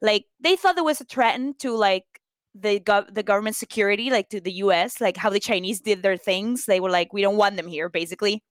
like, 0.00 0.26
they 0.40 0.56
thought 0.56 0.74
there 0.74 0.84
was 0.84 1.00
a 1.00 1.04
threat 1.04 1.40
to 1.60 1.76
like 1.76 2.20
the 2.54 2.80
gov- 2.80 3.12
the 3.14 3.22
government 3.22 3.56
security, 3.56 4.10
like 4.10 4.28
to 4.30 4.40
the 4.40 4.52
U.S., 4.52 5.00
like 5.00 5.16
how 5.16 5.30
the 5.30 5.40
Chinese 5.40 5.80
did 5.80 6.02
their 6.02 6.16
things. 6.16 6.66
They 6.66 6.80
were 6.80 6.90
like, 6.90 7.12
we 7.12 7.22
don't 7.22 7.36
want 7.36 7.56
them 7.56 7.66
here, 7.66 7.88
basically. 7.88 8.42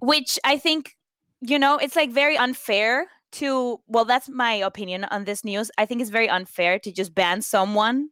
Which 0.00 0.38
I 0.44 0.56
think 0.56 0.96
you 1.40 1.58
know, 1.58 1.76
it's 1.78 1.96
like 1.96 2.10
very 2.10 2.36
unfair 2.36 3.06
to, 3.32 3.80
well, 3.86 4.04
that's 4.04 4.28
my 4.28 4.52
opinion 4.52 5.04
on 5.04 5.24
this 5.24 5.44
news. 5.44 5.70
I 5.78 5.86
think 5.86 6.00
it's 6.00 6.10
very 6.10 6.28
unfair 6.28 6.78
to 6.80 6.92
just 6.92 7.14
ban 7.14 7.42
someone. 7.42 8.10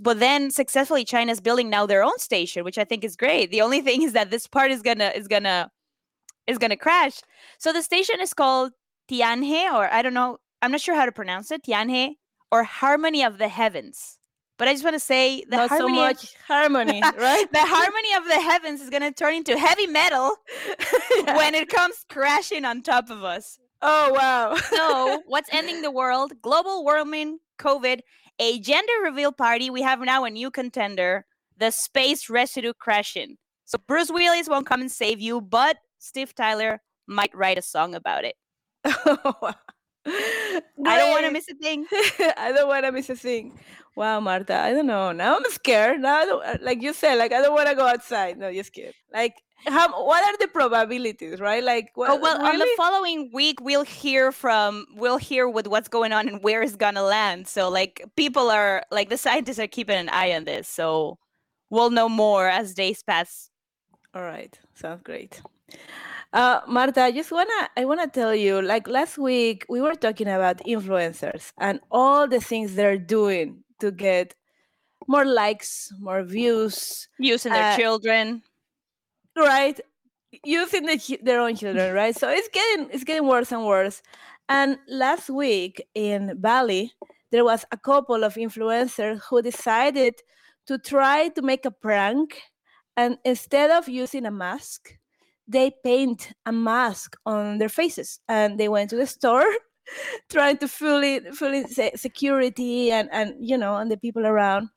But 0.00 0.18
then 0.18 0.50
successfully 0.50 1.04
China's 1.04 1.40
building 1.40 1.70
now 1.70 1.86
their 1.86 2.02
own 2.02 2.18
station, 2.18 2.64
which 2.64 2.78
I 2.78 2.84
think 2.84 3.04
is 3.04 3.14
great. 3.14 3.52
The 3.52 3.62
only 3.62 3.80
thing 3.80 4.02
is 4.02 4.12
that 4.12 4.30
this 4.30 4.48
part 4.48 4.72
is 4.72 4.82
gonna 4.82 5.12
is 5.14 5.28
gonna 5.28 5.70
is 6.48 6.58
gonna 6.58 6.76
crash. 6.76 7.20
So 7.58 7.72
the 7.72 7.80
station 7.80 8.20
is 8.20 8.34
called 8.34 8.72
Tianhe, 9.08 9.72
or 9.72 9.88
I 9.92 10.02
don't 10.02 10.12
know, 10.12 10.38
I'm 10.62 10.72
not 10.72 10.80
sure 10.80 10.96
how 10.96 11.06
to 11.06 11.12
pronounce 11.12 11.52
it, 11.52 11.62
Tianhe, 11.62 12.16
or 12.54 12.62
Harmony 12.62 13.24
of 13.24 13.38
the 13.38 13.48
Heavens. 13.48 14.18
But 14.56 14.68
I 14.68 14.72
just 14.72 14.84
want 14.84 14.94
to 14.94 15.00
say 15.00 15.42
the 15.50 15.56
Not 15.56 15.68
so 15.70 15.76
harmony 15.76 15.98
of- 15.98 16.04
much 16.04 16.34
harmony, 16.46 17.00
right? 17.18 17.46
the 17.52 17.66
harmony 17.76 18.14
of 18.14 18.24
the 18.26 18.40
heavens 18.40 18.80
is 18.80 18.88
gonna 18.88 19.10
turn 19.10 19.34
into 19.34 19.58
heavy 19.58 19.88
metal 19.88 20.36
when 21.38 21.56
it 21.56 21.68
comes 21.68 22.04
crashing 22.08 22.64
on 22.64 22.82
top 22.82 23.10
of 23.10 23.24
us. 23.24 23.58
oh 23.82 24.12
wow. 24.14 24.54
So, 24.54 25.22
what's 25.26 25.48
ending 25.52 25.82
the 25.82 25.90
world? 25.90 26.32
Global 26.40 26.84
warming, 26.84 27.38
COVID, 27.58 27.98
a 28.38 28.60
gender 28.60 28.92
reveal 29.02 29.32
party. 29.32 29.70
We 29.70 29.82
have 29.82 30.00
now 30.00 30.22
a 30.24 30.30
new 30.30 30.50
contender, 30.52 31.26
the 31.58 31.72
space 31.72 32.30
residue 32.30 32.74
crashing. 32.78 33.38
So, 33.64 33.78
Bruce 33.88 34.10
Willis 34.12 34.48
won't 34.48 34.66
come 34.66 34.80
and 34.82 34.92
save 34.92 35.20
you, 35.20 35.40
but 35.40 35.78
Steve 35.98 36.32
Tyler 36.32 36.80
might 37.08 37.34
write 37.34 37.58
a 37.58 37.62
song 37.62 37.94
about 37.96 38.24
it. 38.24 38.36
Oh, 38.84 39.52
I 40.06 40.98
don't 40.98 41.10
want 41.10 41.24
to 41.24 41.30
miss 41.30 41.48
a 41.48 41.54
thing. 41.54 41.86
I 42.36 42.52
don't 42.54 42.68
want 42.68 42.84
to 42.84 42.92
miss 42.92 43.08
a 43.10 43.16
thing. 43.16 43.58
Wow, 43.96 44.20
Marta. 44.20 44.56
I 44.56 44.72
don't 44.72 44.86
know. 44.86 45.12
Now 45.12 45.36
I'm 45.36 45.44
scared. 45.50 46.00
Now, 46.00 46.16
I 46.16 46.24
don't, 46.24 46.44
uh, 46.44 46.58
like 46.62 46.82
you 46.82 46.92
said, 46.92 47.14
like 47.16 47.32
I 47.32 47.40
don't 47.40 47.54
want 47.54 47.68
to 47.68 47.74
go 47.74 47.86
outside. 47.86 48.38
No, 48.38 48.52
just 48.52 48.72
kidding. 48.72 48.92
Like, 49.12 49.34
how? 49.66 50.04
What 50.04 50.22
are 50.24 50.36
the 50.38 50.48
probabilities, 50.48 51.40
right? 51.40 51.62
Like, 51.62 51.90
what, 51.94 52.10
Oh 52.10 52.16
well, 52.16 52.44
on 52.44 52.58
the 52.58 52.68
following 52.76 53.30
week 53.32 53.60
we'll 53.60 53.84
hear 53.84 54.32
from 54.32 54.86
we'll 54.96 55.16
hear 55.16 55.48
with 55.48 55.66
what's 55.68 55.88
going 55.88 56.12
on 56.12 56.28
and 56.28 56.42
where 56.42 56.62
it's 56.62 56.76
gonna 56.76 57.02
land. 57.02 57.46
So 57.48 57.70
like 57.70 58.04
people 58.16 58.50
are 58.50 58.82
like 58.90 59.08
the 59.10 59.16
scientists 59.16 59.58
are 59.58 59.68
keeping 59.68 59.96
an 59.96 60.08
eye 60.10 60.32
on 60.32 60.44
this. 60.44 60.68
So 60.68 61.18
we'll 61.70 61.90
know 61.90 62.08
more 62.08 62.48
as 62.48 62.74
days 62.74 63.02
pass. 63.02 63.48
All 64.14 64.22
right, 64.22 64.58
sounds 64.74 65.02
great. 65.02 65.40
Uh, 66.34 66.60
Marta, 66.66 67.02
I 67.02 67.12
just 67.12 67.30
wanna 67.32 67.70
I 67.76 67.84
wanna 67.84 68.08
tell 68.08 68.34
you, 68.34 68.60
like 68.60 68.88
last 68.88 69.18
week 69.18 69.64
we 69.68 69.80
were 69.80 69.94
talking 69.94 70.26
about 70.28 70.58
influencers 70.66 71.52
and 71.58 71.80
all 71.92 72.26
the 72.28 72.40
things 72.40 72.74
they're 72.74 72.98
doing 72.98 73.62
to 73.80 73.92
get 73.92 74.34
more 75.08 75.24
likes, 75.24 75.92
more 76.00 76.24
views, 76.24 77.08
Using 77.18 77.52
their 77.52 77.72
Uh, 77.72 77.76
children. 77.76 78.42
right? 79.36 79.80
Using 80.44 80.86
the, 80.86 81.18
their 81.22 81.40
own 81.40 81.56
children, 81.56 81.94
right? 82.00 82.16
So 82.16 82.28
it's 82.30 82.48
getting 82.48 82.90
it's 82.90 83.04
getting 83.04 83.28
worse 83.28 83.52
and 83.52 83.64
worse. 83.66 84.02
And 84.48 84.78
last 84.88 85.30
week 85.30 85.86
in 85.94 86.34
Bali, 86.40 86.92
there 87.32 87.44
was 87.44 87.64
a 87.72 87.78
couple 87.78 88.24
of 88.24 88.34
influencers 88.34 89.20
who 89.30 89.42
decided 89.42 90.14
to 90.66 90.78
try 90.78 91.28
to 91.30 91.42
make 91.42 91.64
a 91.66 91.70
prank, 91.70 92.42
and 92.96 93.18
instead 93.24 93.70
of 93.70 93.88
using 93.88 94.26
a 94.26 94.32
mask, 94.32 94.98
they 95.46 95.72
paint 95.84 96.32
a 96.46 96.52
mask 96.52 97.16
on 97.26 97.58
their 97.58 97.68
faces, 97.68 98.20
and 98.28 98.58
they 98.58 98.68
went 98.68 98.90
to 98.90 98.96
the 98.96 99.06
store. 99.06 99.44
trying 100.30 100.56
to 100.56 100.66
fully 100.66 101.20
fully 101.32 101.62
se- 101.64 101.92
security 101.96 102.90
and 102.90 103.06
and 103.12 103.34
you 103.38 103.58
know 103.58 103.76
and 103.76 103.90
the 103.90 103.98
people 103.98 104.24
around 104.26 104.70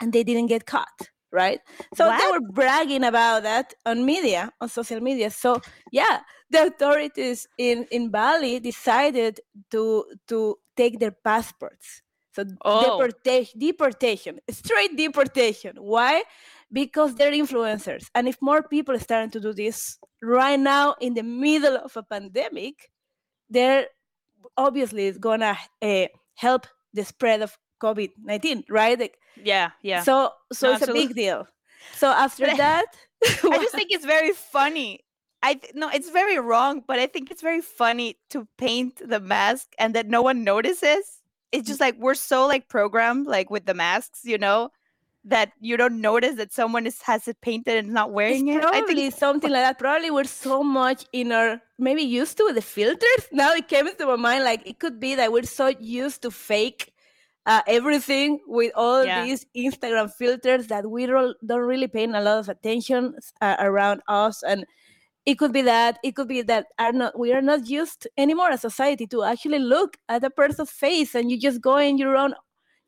and 0.00 0.10
they 0.12 0.24
didn't 0.24 0.46
get 0.46 0.64
caught 0.64 1.10
right? 1.32 1.60
So 1.94 2.08
they 2.08 2.30
were 2.30 2.40
bragging 2.52 3.04
about 3.04 3.42
that 3.42 3.74
on 3.84 4.06
media 4.06 4.50
on 4.60 4.68
social 4.70 5.00
media. 5.00 5.30
So 5.30 5.60
yeah 5.92 6.20
the 6.50 6.68
authorities 6.68 7.46
in 7.58 7.86
in 7.90 8.10
bali 8.10 8.58
decided 8.60 9.40
to 9.72 10.06
to 10.28 10.56
take 10.76 10.98
their 10.98 11.10
passports. 11.12 12.02
So 12.32 12.44
Oh. 12.64 12.80
deportation 12.80 13.58
deportation 13.58 14.40
straight 14.50 14.96
deportation. 14.96 15.76
Why 15.76 16.22
because 16.72 17.14
they're 17.14 17.32
influencers 17.32 18.04
and 18.14 18.28
if 18.28 18.36
more 18.40 18.62
people 18.62 18.94
are 18.94 18.98
starting 19.00 19.30
to 19.30 19.40
do 19.40 19.52
this 19.52 19.98
right 20.22 20.58
now 20.58 20.94
in 21.00 21.14
the 21.14 21.22
middle 21.22 21.76
of 21.76 21.96
a 21.96 22.02
pandemic 22.02 22.90
they're 23.50 23.86
obviously 24.56 25.06
it's 25.06 25.18
gonna 25.18 25.56
uh, 25.82 26.06
help 26.34 26.66
the 26.94 27.04
spread 27.04 27.42
of 27.42 27.56
covid-19 27.82 28.64
right 28.70 28.98
Like, 28.98 29.18
Yeah, 29.42 29.70
yeah. 29.82 30.02
so 30.02 30.32
so 30.52 30.68
No, 30.70 30.74
it's 30.76 30.88
a 30.88 30.92
big 30.92 31.14
deal 31.14 31.46
so 31.94 32.08
after 32.08 32.46
But 32.46 32.56
that 32.56 32.86
I 33.44 33.58
just 33.58 33.74
think 33.78 33.90
it's 33.90 34.04
very 34.04 34.32
funny. 34.32 35.00
I 35.42 35.54
th- 35.54 35.74
no, 35.74 35.88
it's 35.90 36.10
very 36.10 36.38
wrong, 36.38 36.82
but 36.86 36.98
I 36.98 37.06
think 37.06 37.30
it's 37.30 37.42
very 37.42 37.60
funny 37.60 38.18
to 38.30 38.48
paint 38.58 39.00
the 39.06 39.20
mask 39.20 39.68
and 39.78 39.94
that 39.94 40.08
no 40.08 40.20
one 40.22 40.42
notices. 40.44 41.22
It's 41.52 41.66
just 41.68 41.80
like 41.80 41.96
we're 41.98 42.14
so 42.14 42.46
like 42.46 42.68
programmed 42.68 43.26
like 43.26 43.50
with 43.50 43.66
the 43.66 43.74
masks, 43.74 44.20
you 44.24 44.38
know, 44.38 44.70
that 45.26 45.52
you 45.60 45.76
don't 45.76 46.00
notice 46.00 46.36
that 46.36 46.52
someone 46.52 46.86
is 46.86 47.02
has 47.02 47.26
it 47.28 47.36
painted 47.40 47.76
and 47.84 47.92
not 47.92 48.12
wearing 48.12 48.48
it's 48.48 48.58
it. 48.58 48.64
I 48.64 48.80
probably 48.80 48.94
think 49.10 49.14
something 49.14 49.50
like 49.50 49.62
that. 49.62 49.78
Probably 49.78 50.10
we're 50.10 50.24
so 50.24 50.62
much 50.62 51.04
in 51.12 51.32
our 51.32 51.60
maybe 51.78 52.02
used 52.02 52.36
to 52.38 52.52
the 52.54 52.62
filters. 52.62 53.22
Now 53.32 53.52
it 53.52 53.68
came 53.68 53.86
into 53.88 54.06
my 54.06 54.16
mind 54.16 54.44
like 54.44 54.66
it 54.66 54.78
could 54.78 54.98
be 55.00 55.16
that 55.16 55.32
we're 55.32 55.42
so 55.42 55.68
used 55.80 56.22
to 56.22 56.30
fake 56.30 56.92
uh, 57.44 57.62
everything 57.66 58.40
with 58.46 58.72
all 58.74 59.04
Yeah. 59.04 59.24
these 59.24 59.46
Instagram 59.56 60.12
filters 60.12 60.66
that 60.68 60.88
we 60.90 61.06
don't, 61.06 61.36
don't 61.46 61.60
really 61.60 61.88
pay 61.88 62.04
a 62.04 62.08
lot 62.08 62.38
of 62.38 62.48
attention 62.48 63.14
uh, 63.40 63.56
around 63.58 64.02
us. 64.08 64.42
And 64.42 64.64
it 65.24 65.38
could 65.38 65.52
be 65.52 65.62
that 65.62 65.98
it 66.04 66.14
could 66.14 66.28
be 66.28 66.42
that 66.42 66.66
are 66.78 66.92
not 66.92 67.18
we 67.18 67.32
are 67.32 67.42
not 67.42 67.66
used 67.68 68.06
anymore 68.16 68.50
as 68.50 68.60
society 68.60 69.06
to 69.08 69.24
actually 69.24 69.58
look 69.58 69.96
at 70.08 70.22
a 70.22 70.30
person's 70.30 70.70
face 70.70 71.16
and 71.16 71.30
you 71.30 71.38
just 71.38 71.60
go 71.60 71.76
in 71.78 71.98
your 71.98 72.16
own, 72.16 72.34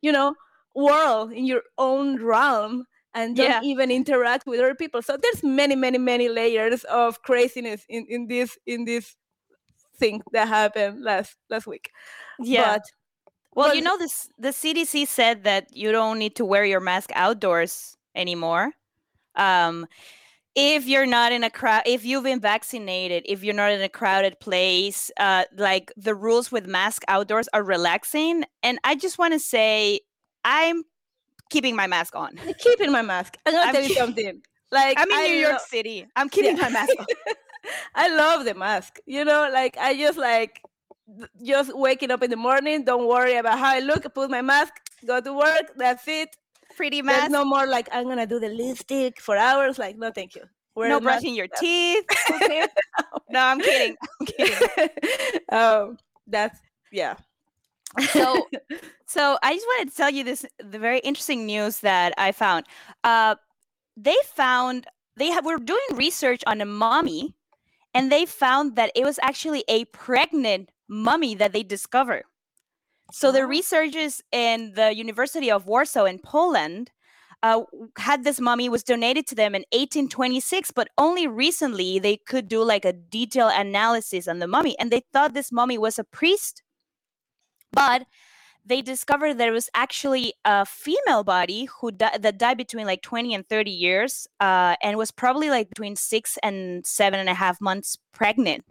you 0.03 0.12
know, 0.12 0.34
world 0.75 1.33
in 1.33 1.47
your 1.47 1.62
own 1.79 2.23
realm 2.23 2.85
and 3.14 3.37
don't 3.37 3.47
Yeah. 3.47 3.61
even 3.62 3.91
interact 3.91 4.47
with 4.47 4.61
other 4.61 4.75
people. 4.75 5.03
So 5.03 5.16
there's 5.16 5.43
many, 5.43 5.75
many, 5.77 5.99
many 5.99 6.29
layers 6.29 6.85
of 6.85 7.23
craziness 7.23 7.85
in, 7.89 8.07
in 8.09 8.27
this 8.29 8.57
in 8.66 8.85
this 8.85 9.16
thing 9.99 10.23
that 10.33 10.49
happened 10.49 11.03
last 11.03 11.37
last 11.51 11.66
week. 11.66 11.91
yeah. 12.41 12.75
But 12.75 12.83
well, 13.55 13.66
well, 13.69 13.75
you 13.75 13.83
know 13.83 13.99
this 13.99 14.29
the 14.39 14.51
CDC 14.51 15.07
said 15.09 15.45
that 15.45 15.69
you 15.77 15.91
don't 15.93 16.19
need 16.19 16.37
to 16.37 16.45
wear 16.45 16.64
your 16.64 16.81
mask 16.81 17.11
outdoors 17.14 17.97
anymore. 18.14 18.73
Um 19.35 19.87
if 20.55 20.87
you're 20.87 21.07
not 21.07 21.31
in 21.33 21.45
a 21.45 21.51
crowd 21.51 21.83
if 21.87 22.05
you've 22.05 22.25
been 22.25 22.41
vaccinated 22.41 23.23
if 23.27 23.45
you're 23.45 23.55
not 23.55 23.71
in 23.71 23.81
a 23.83 23.89
crowded 23.89 24.41
place 24.41 25.11
uh 25.21 25.45
like 25.57 25.93
the 25.97 26.14
rules 26.14 26.51
with 26.51 26.66
mask 26.66 27.03
outdoors 27.09 27.49
are 27.53 27.62
relaxing 27.62 28.45
and 28.62 28.79
i 28.83 28.95
just 28.97 29.19
want 29.19 29.33
to 29.33 29.39
say 29.39 30.01
i'm 30.45 30.82
keeping 31.51 31.74
my 31.74 31.86
mask 31.86 32.14
on. 32.14 32.39
I'm 32.47 32.53
keeping 32.55 32.93
my 32.93 33.01
mask. 33.03 33.36
I'm 33.47 33.55
gonna 33.55 33.66
I'm 33.68 33.72
tell 33.72 33.82
you 33.82 33.89
keep- 33.89 33.99
something. 33.99 34.43
Like 34.70 34.99
I'm 35.01 35.11
in 35.11 35.16
I 35.18 35.26
New 35.28 35.34
York 35.34 35.53
lo- 35.55 35.59
City. 35.66 36.07
I'm 36.14 36.28
keeping 36.28 36.57
Yeah. 36.59 36.64
my 36.64 36.68
mask 36.68 36.93
on. 36.99 37.07
I 37.95 38.14
love 38.14 38.45
the 38.45 38.53
mask. 38.55 38.99
You 39.07 39.24
know, 39.24 39.49
like 39.51 39.78
I 39.78 39.97
just 39.97 40.18
like 40.18 40.61
just 41.43 41.74
waking 41.74 42.11
up 42.11 42.22
in 42.22 42.28
the 42.30 42.36
morning. 42.36 42.84
Don't 42.84 43.09
worry 43.09 43.36
about 43.36 43.59
how 43.59 43.74
I 43.74 43.80
look. 43.80 44.12
Put 44.14 44.28
my 44.30 44.43
mask. 44.43 44.74
Go 45.07 45.20
to 45.22 45.32
work. 45.32 45.72
That's 45.76 46.07
it. 46.07 46.36
Pretty 46.76 47.01
There's 47.01 47.16
mask. 47.20 47.30
no 47.30 47.47
more 47.47 47.66
like 47.66 47.89
I'm 47.93 48.05
gonna 48.09 48.26
do 48.26 48.39
the 48.39 48.51
lipstick 48.51 49.18
for 49.20 49.36
hours. 49.39 49.78
Like 49.78 49.97
no, 49.97 50.11
thank 50.11 50.34
you. 50.34 50.43
Wear 50.74 50.91
no 50.91 51.01
brushing 51.01 51.34
your 51.34 51.49
teeth. 51.59 52.05
No, 53.30 53.41
I'm 53.41 53.61
kidding. 53.61 53.97
I'm 54.20 54.26
kidding. 54.26 55.41
um, 55.51 55.99
that's 56.26 56.59
yeah. 56.93 57.14
So, 57.97 58.51
so 59.07 59.39
I 59.43 59.55
just 59.55 59.66
wanted 59.66 59.91
to 59.91 59.97
tell 59.97 60.11
you 60.11 60.24
this 60.24 60.45
the 60.59 60.78
very 60.78 60.99
interesting 61.01 61.47
news 61.47 61.80
that 61.80 62.14
I 62.18 62.32
found. 62.32 62.66
Uh, 63.05 63.36
they 63.97 64.16
found 64.34 64.86
they 65.16 65.30
have, 65.30 65.45
were 65.45 65.59
doing 65.59 65.80
research 65.95 66.43
on 66.47 66.61
a 66.61 66.66
mummy, 66.66 67.34
and 67.95 68.12
they 68.12 68.26
found 68.26 68.76
that 68.76 68.93
it 68.95 69.05
was 69.05 69.18
actually 69.22 69.64
a 69.68 69.84
pregnant 69.86 70.70
mummy 70.89 71.34
that 71.36 71.53
they 71.53 71.62
discovered. 71.62 72.24
So 73.12 73.32
the 73.32 73.43
Oh. 73.43 73.47
researchers 73.47 74.22
in 74.32 74.72
the 74.74 74.95
University 74.95 75.51
of 75.51 75.66
Warsaw 75.66 76.05
in 76.05 76.18
Poland 76.18 76.91
uh, 77.43 77.62
had 77.99 78.24
this 78.24 78.41
mummy 78.41 78.68
was 78.68 78.82
donated 78.82 79.26
to 79.28 79.34
them 79.34 79.55
in 79.55 79.64
1826, 79.72 80.72
but 80.72 80.89
only 80.99 81.26
recently 81.26 81.99
they 81.99 82.16
could 82.16 82.49
do 82.49 82.62
like 82.64 82.84
a 82.84 82.93
detailed 82.93 83.53
analysis 83.55 84.28
on 84.28 84.41
the 84.41 84.49
mummy, 84.49 84.78
and 84.78 84.91
they 84.91 85.03
thought 85.12 85.34
this 85.34 85.53
mummy 85.53 85.78
was 85.78 85.99
a 85.99 86.05
priest, 86.05 86.62
but 87.73 88.07
they 88.69 88.83
discovered 88.83 89.35
there 89.35 89.53
was 89.53 89.71
actually 89.75 90.35
a 90.45 90.66
female 90.66 91.25
body 91.25 91.69
who 91.81 91.91
di- 91.91 92.19
that 92.19 92.39
died 92.39 92.59
between 92.59 92.87
like 92.87 93.01
20 93.03 93.35
and 93.35 93.49
30 93.49 93.71
years, 93.71 94.29
uh, 94.41 94.77
and 94.83 94.99
was 94.99 95.11
probably 95.11 95.49
like 95.49 95.71
between 95.71 95.97
six 95.97 96.39
and 96.43 96.87
seven 96.87 97.19
and 97.19 97.29
a 97.29 97.35
half 97.35 97.61
months 97.61 97.97
pregnant. 98.12 98.64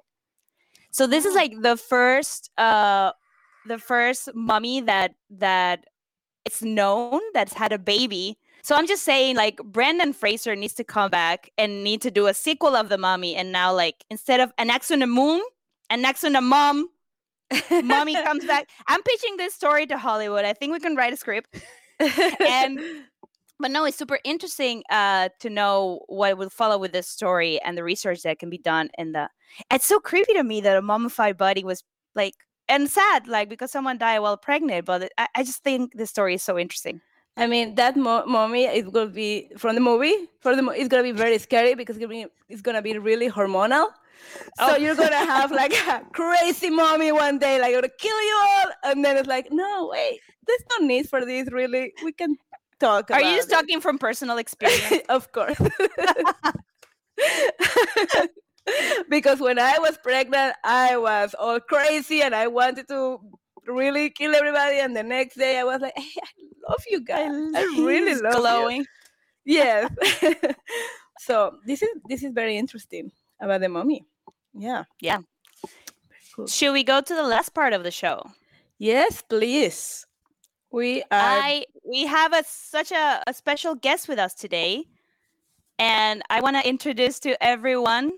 So 0.91 1.08
this 1.08 1.26
is 1.26 1.36
like 1.36 1.62
the 1.62 1.78
first 1.78 2.50
uh 2.58 3.12
the 3.68 3.78
first 3.78 4.30
mummy 4.34 4.82
that 4.82 5.14
that 5.30 5.86
it's 6.45 6.62
known 6.62 7.22
that's 7.34 7.54
had 7.54 7.72
a 7.72 7.78
baby. 7.78 8.38
So 8.64 8.76
I'm 8.76 8.88
just 8.88 9.04
saying 9.04 9.36
like 9.36 9.58
Brandon 9.64 10.14
Fraser 10.14 10.56
needs 10.56 10.74
to 10.76 10.84
come 10.84 11.12
back 11.12 11.52
and 11.58 11.84
need 11.84 12.02
to 12.02 12.12
do 12.12 12.28
a 12.28 12.34
sequel 12.34 12.76
of 12.76 12.89
the 12.89 12.98
mummy 12.98 13.36
and 13.36 13.52
now 13.52 13.74
like 13.74 14.06
instead 14.10 14.39
of 14.39 14.52
an 14.58 14.70
X 14.70 14.91
on 14.91 15.00
the 15.00 15.08
moon, 15.08 15.41
an 15.89 16.06
X 16.06 16.24
on 16.24 16.34
the 16.34 16.41
mom, 16.41 16.89
mummy 17.84 18.14
comes 18.14 18.45
back. 18.45 18.70
I'm 18.88 19.02
pitching 19.04 19.38
this 19.38 19.54
story 19.54 19.86
to 19.88 19.98
Hollywood. 19.98 20.45
I 20.45 20.54
think 20.54 20.74
we 20.74 20.80
can 20.80 20.95
write 20.95 21.14
a 21.14 21.18
script. 21.18 21.56
and 22.39 22.80
but 23.60 23.72
no, 23.72 23.86
it's 23.86 23.98
super 23.98 24.20
interesting 24.24 24.84
uh 24.89 25.30
to 25.39 25.50
know 25.50 26.02
what 26.08 26.38
will 26.38 26.50
follow 26.50 26.78
with 26.78 26.91
this 26.91 27.08
story 27.08 27.60
and 27.62 27.78
the 27.78 27.84
research 27.84 28.22
that 28.24 28.39
can 28.39 28.50
be 28.50 28.58
done 28.58 28.89
in 28.98 29.14
the 29.14 29.30
it's 29.72 29.86
so 29.86 30.00
creepy 30.00 30.34
to 30.34 30.43
me 30.43 30.62
that 30.62 30.78
a 30.78 30.82
mummified 30.82 31.38
body 31.38 31.64
was 31.64 31.84
like 32.16 32.36
and 32.70 32.89
sad 32.89 33.28
like 33.28 33.50
because 33.50 33.72
someone 33.72 33.98
died 33.98 34.20
while 34.20 34.38
pregnant 34.38 34.86
but 34.86 35.04
it- 35.04 35.14
I, 35.18 35.28
I 35.36 35.43
just 35.43 35.64
think 35.64 35.98
the 35.98 36.06
story 36.06 36.36
is 36.36 36.43
so 36.43 36.58
interesting 36.60 37.02
I 37.39 37.45
mean, 37.45 37.76
that 37.76 37.95
mo- 37.95 38.26
mommy 38.26 38.64
is 38.66 38.89
gonna 38.89 39.12
be 39.12 39.52
from 39.60 39.76
the 39.76 39.82
movie. 39.82 40.16
For 40.39 40.56
the 40.56 40.64
mo- 40.64 40.72
it's 40.72 40.88
gonna 40.89 41.04
be 41.04 41.12
very 41.12 41.38
scary 41.38 41.76
because 41.76 41.95
it's 41.95 42.04
gonna 42.04 42.26
be, 42.26 42.32
it's 42.50 42.64
gonna 42.64 42.82
be 42.82 42.98
really 42.98 43.30
hormonal. 43.30 43.89
So 44.59 44.74
Oh. 44.74 44.76
you're 44.76 44.95
gonna 44.95 45.15
have 45.15 45.51
like 45.51 45.74
a 45.74 46.03
crazy 46.13 46.70
mommy 46.70 47.11
one 47.11 47.39
day, 47.39 47.59
like 47.59 47.74
gonna 47.74 47.89
kill 47.89 48.22
you 48.22 48.41
all, 48.43 48.65
and 48.86 49.03
then 49.03 49.18
it's 49.18 49.28
like, 49.28 49.51
no, 49.51 49.89
wait, 49.91 50.20
there's 50.45 50.63
no 50.78 50.86
need 50.86 51.09
for 51.09 51.26
this. 51.26 51.51
Really, 51.51 51.93
we 52.03 52.11
can 52.11 52.38
talk. 52.80 53.11
are 53.11 53.22
you 53.22 53.36
just 53.36 53.49
about 53.49 53.61
talking 53.61 53.82
from 53.82 53.97
personal 53.97 54.38
experience 54.38 55.03
of 55.09 55.32
course. 55.32 55.59
because 59.09 59.39
when 59.39 59.57
I 59.59 59.80
was 59.80 59.97
pregnant, 60.03 60.55
I 60.63 60.97
was 60.97 61.34
all 61.38 61.59
crazy 61.59 62.22
and 62.22 62.36
I 62.36 62.47
wanted 62.47 62.88
to 62.89 63.20
really 63.65 64.09
kill 64.09 64.36
everybody. 64.36 64.80
And 64.80 64.95
the 64.95 65.03
next 65.03 65.36
day, 65.38 65.57
I 65.59 65.63
was 65.63 65.82
like, 65.82 65.93
hey, 65.95 66.22
I 66.22 66.70
love 66.70 66.84
you 66.89 67.01
guys. 67.01 67.32
I 67.55 67.63
really 67.78 68.15
love 68.15 68.34
you 68.34 68.39
glowing 68.39 68.86
yes 69.47 69.89
so 71.20 71.55
this 71.65 71.82
is 71.82 71.89
this 72.09 72.22
is 72.22 72.34
very 72.34 72.57
interesting 72.57 73.09
about 73.39 73.61
the 73.61 73.69
mummy 73.69 74.03
yeah 74.53 74.83
Yeah. 75.01 75.19
Cool. 76.35 76.47
should 76.47 76.73
we 76.73 76.83
go 76.83 77.01
to 77.01 77.15
the 77.15 77.23
last 77.23 77.53
part 77.53 77.73
of 77.73 77.83
the 77.83 77.91
show 77.91 78.23
yes 78.77 79.21
please 79.27 80.05
we 80.71 81.01
are 81.03 81.07
I 81.11 81.65
we 81.83 82.05
have 82.05 82.33
a 82.33 82.43
such 82.45 82.91
a, 82.91 83.23
a 83.25 83.33
special 83.33 83.75
guest 83.75 84.09
with 84.09 84.19
us 84.19 84.33
today, 84.33 84.83
and 85.79 86.21
I 86.29 86.41
want 86.41 86.57
to 86.57 86.67
introduce 86.67 87.19
to 87.21 87.41
everyone 87.41 88.11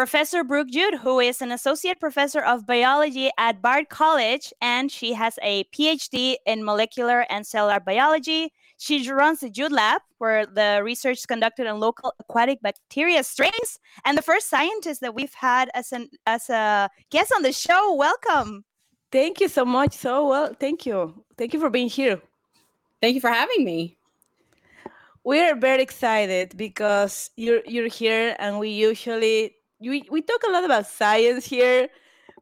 Professor 0.00 0.42
Brooke 0.42 0.70
Jude, 0.70 0.94
who 0.94 1.20
is 1.20 1.42
an 1.42 1.52
associate 1.52 2.00
professor 2.00 2.40
of 2.40 2.64
biology 2.64 3.28
at 3.36 3.60
Bard 3.60 3.90
College, 3.90 4.50
and 4.62 4.90
she 4.90 5.12
has 5.12 5.38
a 5.42 5.64
PhD 5.64 6.36
in 6.46 6.64
molecular 6.64 7.26
and 7.28 7.46
cellular 7.46 7.80
biology. 7.80 8.50
She 8.78 9.06
runs 9.12 9.40
the 9.40 9.50
Jude 9.50 9.72
Lab, 9.72 10.00
where 10.16 10.46
the 10.46 10.80
research 10.82 11.18
is 11.18 11.26
conducted 11.26 11.66
on 11.66 11.80
local 11.80 12.14
aquatic 12.18 12.62
bacteria 12.62 13.22
strains, 13.22 13.78
and 14.06 14.16
the 14.16 14.22
first 14.22 14.48
scientist 14.48 15.02
that 15.02 15.14
we've 15.14 15.34
had 15.34 15.68
as 15.74 15.92
an 15.92 16.08
as 16.26 16.48
a 16.48 16.88
guest 17.10 17.30
on 17.36 17.42
the 17.42 17.52
show. 17.52 17.92
Welcome. 17.92 18.64
thank 19.12 19.38
you 19.38 19.48
so 19.48 19.66
much 19.66 19.92
so 19.92 20.26
well 20.26 20.54
thank 20.58 20.86
you 20.86 21.12
thank 21.36 21.52
you 21.52 21.60
for 21.60 21.68
being 21.68 21.90
here 21.90 22.18
Thank 23.02 23.16
you 23.16 23.20
for 23.20 23.28
having 23.28 23.64
me. 23.66 23.98
we're 25.24 25.56
very 25.56 25.82
excited 25.82 26.56
because 26.56 27.28
you're 27.36 27.60
you're 27.66 27.88
here 27.88 28.34
and 28.38 28.58
we 28.58 28.70
usually 28.70 29.59
we, 29.80 30.04
we 30.10 30.22
talk 30.22 30.42
a 30.46 30.50
lot 30.50 30.64
about 30.64 30.86
science 30.86 31.46
here 31.46 31.88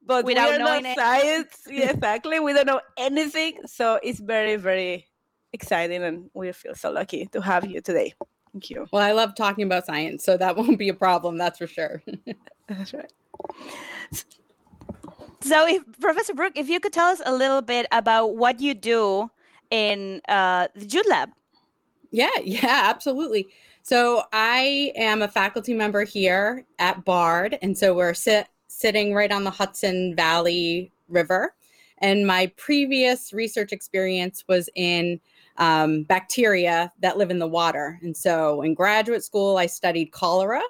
but 0.08 0.24
Without 0.24 0.58
knowing 0.58 0.84
not 0.84 0.96
science. 0.96 1.48
Yeah, 1.70 1.90
exactly. 1.90 2.40
We 2.40 2.54
don't 2.54 2.66
know 2.66 2.80
anything. 2.96 3.58
So 3.66 4.00
it's 4.02 4.20
very 4.20 4.56
very 4.56 5.06
exciting 5.52 6.02
and 6.02 6.30
we 6.34 6.50
feel 6.52 6.74
so 6.74 6.90
lucky 6.90 7.26
to 7.26 7.40
have 7.42 7.66
you 7.66 7.80
today. 7.82 8.14
Thank 8.52 8.70
you. 8.70 8.86
Well, 8.90 9.02
I 9.02 9.12
love 9.12 9.34
talking 9.34 9.64
about 9.64 9.86
science, 9.86 10.24
so 10.24 10.36
that 10.36 10.56
won't 10.56 10.78
be 10.78 10.88
a 10.88 10.94
problem, 10.94 11.36
that's 11.36 11.58
for 11.58 11.66
sure. 11.66 12.02
that's 12.68 12.94
right. 12.94 13.12
So, 15.40 15.68
if, 15.68 15.82
Professor 16.00 16.34
Brooke, 16.34 16.54
if 16.56 16.68
you 16.68 16.80
could 16.80 16.92
tell 16.92 17.08
us 17.08 17.22
a 17.24 17.32
little 17.32 17.62
bit 17.62 17.86
about 17.92 18.36
what 18.36 18.60
you 18.60 18.74
do 18.74 19.30
in 19.70 20.20
uh, 20.28 20.68
the 20.74 20.86
Jude 20.86 21.06
Lab. 21.08 21.30
yeah, 22.10 22.30
yeah, 22.42 22.82
absolutely. 22.86 23.48
So 23.88 24.24
I 24.34 24.92
am 24.96 25.22
a 25.22 25.28
faculty 25.28 25.72
member 25.72 26.04
here 26.04 26.66
at 26.78 27.06
Bard, 27.06 27.58
and 27.62 27.76
so 27.76 27.94
we're 27.94 28.12
sit, 28.12 28.46
sitting 28.66 29.14
right 29.14 29.32
on 29.32 29.44
the 29.44 29.50
Hudson 29.50 30.14
Valley 30.14 30.92
River. 31.08 31.54
And 31.96 32.26
my 32.26 32.52
previous 32.58 33.32
research 33.32 33.72
experience 33.72 34.44
was 34.46 34.68
in 34.74 35.18
um, 35.56 36.02
bacteria 36.02 36.92
that 37.00 37.16
live 37.16 37.30
in 37.30 37.38
the 37.38 37.46
water. 37.48 37.98
And 38.02 38.14
so 38.14 38.60
in 38.60 38.74
graduate 38.74 39.24
school, 39.24 39.56
I 39.56 39.64
studied 39.64 40.12
cholera, 40.12 40.60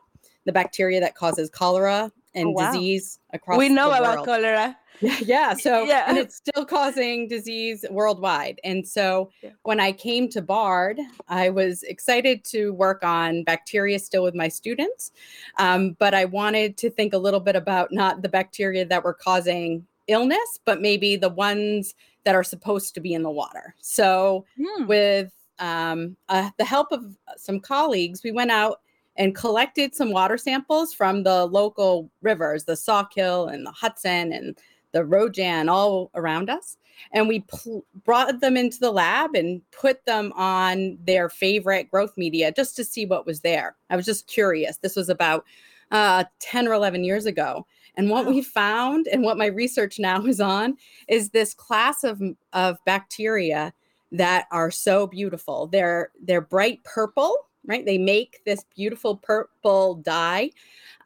the 0.47 0.53
bacteria 0.53 1.01
that 1.01 1.17
causes 1.17 1.51
cholera 1.51 2.13
and 2.37 2.47
Oh, 2.47 2.51
wow. 2.53 2.71
disease 2.71 3.19
across 3.33 3.59
we 3.59 3.69
know 3.69 3.89
about 3.91 4.19
world. 4.19 4.27
cholera 4.27 4.77
Yeah. 5.21 5.55
So 5.55 5.85
Yeah. 5.85 6.05
and 6.09 6.19
it's 6.19 6.37
still 6.37 6.65
causing 6.65 7.29
disease 7.29 7.85
worldwide. 7.91 8.61
And 8.65 8.87
so 8.87 9.31
Yeah. 9.43 9.51
when 9.63 9.81
I 9.81 9.93
came 9.93 10.29
to 10.31 10.43
Bard, 10.43 10.99
I 11.29 11.51
was 11.51 11.83
excited 11.85 12.45
to 12.47 12.73
work 12.75 13.05
on 13.05 13.45
bacteria 13.45 13.99
still 13.99 14.23
with 14.23 14.35
my 14.35 14.49
students. 14.49 15.13
Um, 15.59 15.97
but 15.99 16.15
I 16.15 16.25
wanted 16.25 16.77
to 16.79 16.91
think 16.91 17.13
a 17.15 17.19
little 17.19 17.41
bit 17.41 17.57
about 17.57 17.93
not 17.93 18.23
the 18.23 18.29
bacteria 18.29 18.85
that 18.87 19.05
were 19.05 19.15
causing 19.15 19.87
illness, 20.07 20.59
but 20.65 20.81
maybe 20.81 21.17
the 21.17 21.29
ones 21.29 21.95
that 22.25 22.35
are 22.35 22.45
supposed 22.45 22.95
to 22.95 23.01
be 23.01 23.15
in 23.15 23.23
the 23.23 23.31
water. 23.31 23.75
So 23.81 24.45
Hmm. 24.57 24.87
with 24.87 25.33
um, 25.61 26.17
uh, 26.29 26.51
the 26.57 26.65
help 26.65 26.93
of 26.93 27.05
some 27.37 27.59
colleagues, 27.59 28.23
we 28.23 28.31
went 28.31 28.53
out 28.53 28.81
and 29.17 29.35
collected 29.35 29.93
some 29.95 30.13
water 30.13 30.39
samples 30.39 30.95
from 30.95 31.25
the 31.25 31.47
local 31.47 32.09
rivers, 32.23 32.65
the 32.65 32.77
Sawkill 32.77 33.49
and 33.53 33.67
the 33.67 33.73
Hudson 33.73 34.33
and 34.33 34.57
the 34.93 35.01
Rojan, 35.01 35.71
all 35.71 36.11
around 36.15 36.51
us. 36.51 36.77
And 37.13 37.29
we 37.29 37.41
pl- 37.41 37.85
brought 38.05 38.41
them 38.41 38.57
into 38.57 38.79
the 38.81 38.91
lab 38.91 39.35
and 39.35 39.63
put 39.71 40.05
them 40.05 40.33
on 40.35 40.99
their 41.05 41.29
favorite 41.29 41.91
growth 41.91 42.13
media 42.17 42.53
just 42.53 42.75
to 42.77 42.85
see 42.85 43.07
what 43.07 43.27
was 43.27 43.41
there. 43.41 43.77
I 43.91 43.97
was 43.97 44.07
just 44.07 44.27
curious. 44.27 44.79
This 44.79 44.97
was 44.97 45.09
about 45.09 45.45
uh, 45.93 46.25
10 46.41 46.67
or 46.69 46.73
11 46.73 47.05
years 47.05 47.27
ago. 47.27 47.67
And 47.97 48.11
what 48.11 48.27
Wow. 48.27 48.31
we 48.33 48.43
found 48.43 49.07
and 49.09 49.23
what 49.23 49.39
my 49.39 49.47
research 49.47 49.99
now 49.99 50.25
is 50.25 50.41
on 50.41 50.77
is 51.09 51.31
this 51.31 51.55
class 51.55 52.05
of, 52.05 52.21
of 52.53 52.79
bacteria 52.85 53.73
that 54.13 54.47
are 54.51 54.71
so 54.71 55.07
beautiful. 55.07 55.67
They're 55.67 56.11
they're 56.23 56.41
bright 56.41 56.83
purple, 56.85 57.37
right? 57.69 57.85
They 57.85 57.99
make 57.99 58.41
this 58.45 58.65
beautiful 58.75 59.17
purple 59.17 59.97
dye. 59.97 60.51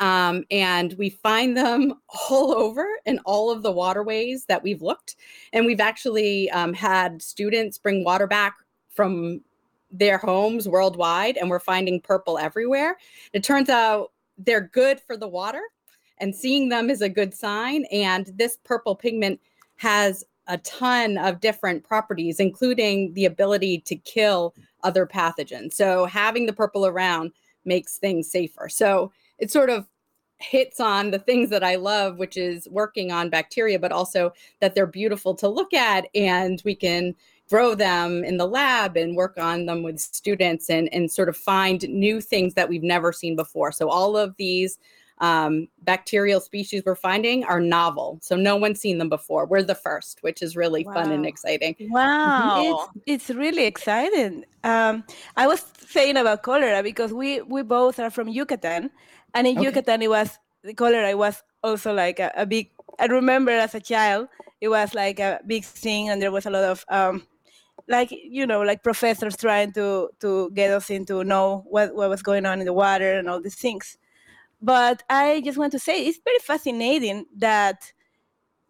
Um, 0.01 0.45
and 0.51 0.95
we 0.95 1.11
find 1.11 1.57
them 1.57 1.95
all 2.31 2.53
over 2.53 2.87
in 3.05 3.19
all 3.27 3.51
of 3.51 3.63
the 3.63 3.73
waterways 3.73 4.47
that 4.47 4.63
we've 4.63 4.81
looked. 4.81 5.17
And 5.53 5.67
we've 5.67 5.81
actually 5.81 6.51
um, 6.51 6.73
had 6.73 7.21
students 7.21 7.77
bring 7.77 8.05
water 8.05 8.27
back 8.27 8.57
from 8.91 9.43
their 9.91 10.17
homes 10.17 10.67
worldwide 10.67 11.37
and 11.37 11.51
we're 11.51 11.59
finding 11.59 12.01
purple 12.01 12.39
everywhere. 12.39 12.97
It 13.35 13.45
turns 13.45 13.69
out 13.69 14.13
they're 14.39 14.69
good 14.73 15.01
for 15.01 15.17
the 15.17 15.29
water 15.29 15.61
and 16.19 16.35
seeing 16.35 16.69
them 16.69 16.89
is 16.89 17.03
a 17.03 17.09
good 17.09 17.35
sign. 17.35 17.85
And 17.93 18.31
this 18.37 18.57
purple 18.65 18.95
pigment 18.95 19.41
has 19.77 20.25
a 20.49 20.59
ton 20.59 21.19
of 21.19 21.41
different 21.41 21.85
properties, 21.85 22.41
including 22.41 23.13
the 23.15 23.27
ability 23.27 23.81
to 23.81 23.97
kill 23.97 24.55
other 24.83 25.07
pathogens. 25.07 25.75
So 25.75 26.07
having 26.07 26.47
the 26.47 26.53
purple 26.53 26.87
around 26.87 27.33
makes 27.65 27.99
things 27.99 28.31
safer. 28.31 28.69
So 28.69 29.13
it 29.39 29.51
sort 29.51 29.71
of 29.71 29.87
hits 30.39 30.81
on 30.81 31.11
the 31.11 31.19
things 31.19 31.51
that 31.51 31.63
I 31.63 31.77
love, 31.77 32.19
which 32.19 32.37
is 32.37 32.69
working 32.71 33.13
on 33.13 33.31
bacteria, 33.31 33.79
but 33.79 33.93
also 33.93 34.33
that 34.61 34.75
they're 34.75 34.87
beautiful 34.87 35.35
to 35.37 35.49
look 35.49 35.73
at 35.73 36.09
and 36.15 36.61
we 36.65 36.75
can 36.75 37.15
grow 37.49 37.75
them 37.75 38.25
in 38.25 38.39
the 38.39 38.47
lab 38.47 38.97
and 38.97 39.17
work 39.17 39.39
on 39.39 39.67
them 39.67 39.83
with 39.83 40.01
students 40.01 40.71
and, 40.71 40.93
and 40.93 41.11
sort 41.11 41.29
of 41.29 41.37
find 41.37 41.89
new 41.89 42.21
things 42.21 42.55
that 42.55 42.69
we've 42.69 42.83
never 42.83 43.13
seen 43.13 43.37
before. 43.37 43.71
So 43.71 43.89
all 43.89 44.17
of 44.17 44.35
these 44.37 44.79
um, 45.23 45.69
bacterial 45.83 46.41
species 46.41 46.83
we're 46.85 46.97
finding 46.97 47.45
are 47.45 47.61
novel. 47.61 48.19
So 48.21 48.35
no 48.35 48.57
one's 48.57 48.81
seen 48.81 48.99
them 48.99 49.09
before. 49.09 49.47
We're 49.47 49.63
the 49.63 49.75
first, 49.75 50.19
which 50.23 50.43
is 50.43 50.57
really 50.57 50.83
fun 50.83 51.13
and 51.13 51.25
exciting. 51.25 51.77
Wow. 51.91 52.91
It's, 53.07 53.29
it's 53.29 53.31
really 53.31 53.65
exciting. 53.65 54.45
Um, 54.65 55.05
I 55.37 55.47
was 55.47 55.65
saying 55.87 56.17
about 56.17 56.43
cholera 56.43 56.83
because 56.83 57.13
we 57.13 57.41
we 57.43 57.63
both 57.63 58.01
are 58.01 58.11
from 58.11 58.29
Yucatan, 58.29 58.91
and 59.35 59.47
in 59.47 59.57
Okay. 59.57 59.67
Yucatan 59.67 60.03
it 60.03 60.11
was 60.11 60.39
the 60.63 60.75
cholera 60.75 61.17
was 61.17 61.43
also 61.63 61.95
like 61.95 62.19
a, 62.19 62.33
a 62.37 62.45
big. 62.45 62.71
I 62.99 63.07
remember 63.07 63.53
as 63.53 63.75
a 63.77 63.81
child 63.81 64.29
it 64.61 64.69
was 64.69 64.93
like 64.95 65.21
a 65.21 65.41
big 65.47 65.65
thing, 65.65 66.09
and 66.09 66.21
there 66.21 66.33
was 66.33 66.47
a 66.47 66.51
lot 66.51 66.65
of 66.65 66.85
um, 66.89 67.27
like 67.89 68.11
you 68.11 68.47
know 68.47 68.63
like 68.63 68.83
professors 68.83 69.37
trying 69.37 69.73
to 69.75 70.11
to 70.19 70.51
get 70.51 70.73
us 70.73 70.91
into 70.91 71.23
know 71.23 71.65
what 71.69 71.95
what 71.95 72.11
was 72.11 72.23
going 72.23 72.45
on 72.45 72.59
in 72.59 72.67
the 72.67 72.73
water 72.73 73.15
and 73.15 73.29
all 73.29 73.41
these 73.41 73.55
things. 73.55 73.99
But 74.63 75.03
I 75.11 75.43
just 75.45 75.59
want 75.59 75.73
to 75.73 75.79
say 75.79 76.07
it's 76.07 76.21
very 76.25 76.39
fascinating 76.39 77.27
that 77.37 77.93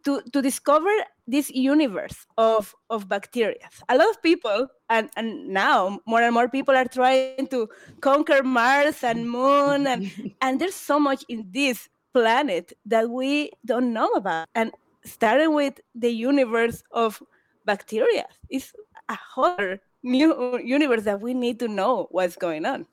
to 0.05 0.21
to 0.33 0.43
discover 0.43 0.91
this 1.27 1.51
universe 1.51 2.27
of 2.39 2.75
of 2.91 3.09
bacteria. 3.09 3.69
A 3.89 3.97
lot 3.97 4.11
of 4.11 4.23
people, 4.23 4.69
and 4.89 5.11
and 5.17 5.49
now 5.49 6.01
more 6.07 6.23
and 6.23 6.35
more 6.35 6.49
people 6.49 6.75
are 6.75 6.89
trying 6.89 7.47
to 7.49 7.69
conquer 8.01 8.43
Mars 8.43 9.05
and 9.05 9.29
Moon, 9.31 9.87
and 9.87 10.11
and 10.41 10.61
there's 10.61 10.75
so 10.75 10.99
much 10.99 11.25
in 11.29 11.47
this 11.53 11.89
planet 12.13 12.73
that 12.87 13.11
we 13.11 13.51
don't 13.65 13.93
know 13.93 14.11
about. 14.13 14.49
And 14.55 14.73
starting 15.05 15.55
with 15.55 15.81
the 15.95 16.11
universe 16.11 16.83
of 16.91 17.23
bacteria, 17.65 18.27
is 18.51 18.73
a 19.09 19.19
whole 19.35 19.77
new 20.03 20.59
universe 20.59 21.05
that 21.05 21.21
we 21.21 21.35
need 21.35 21.59
to 21.61 21.69
know 21.69 22.09
what's 22.11 22.37
going 22.37 22.67
on. 22.67 22.87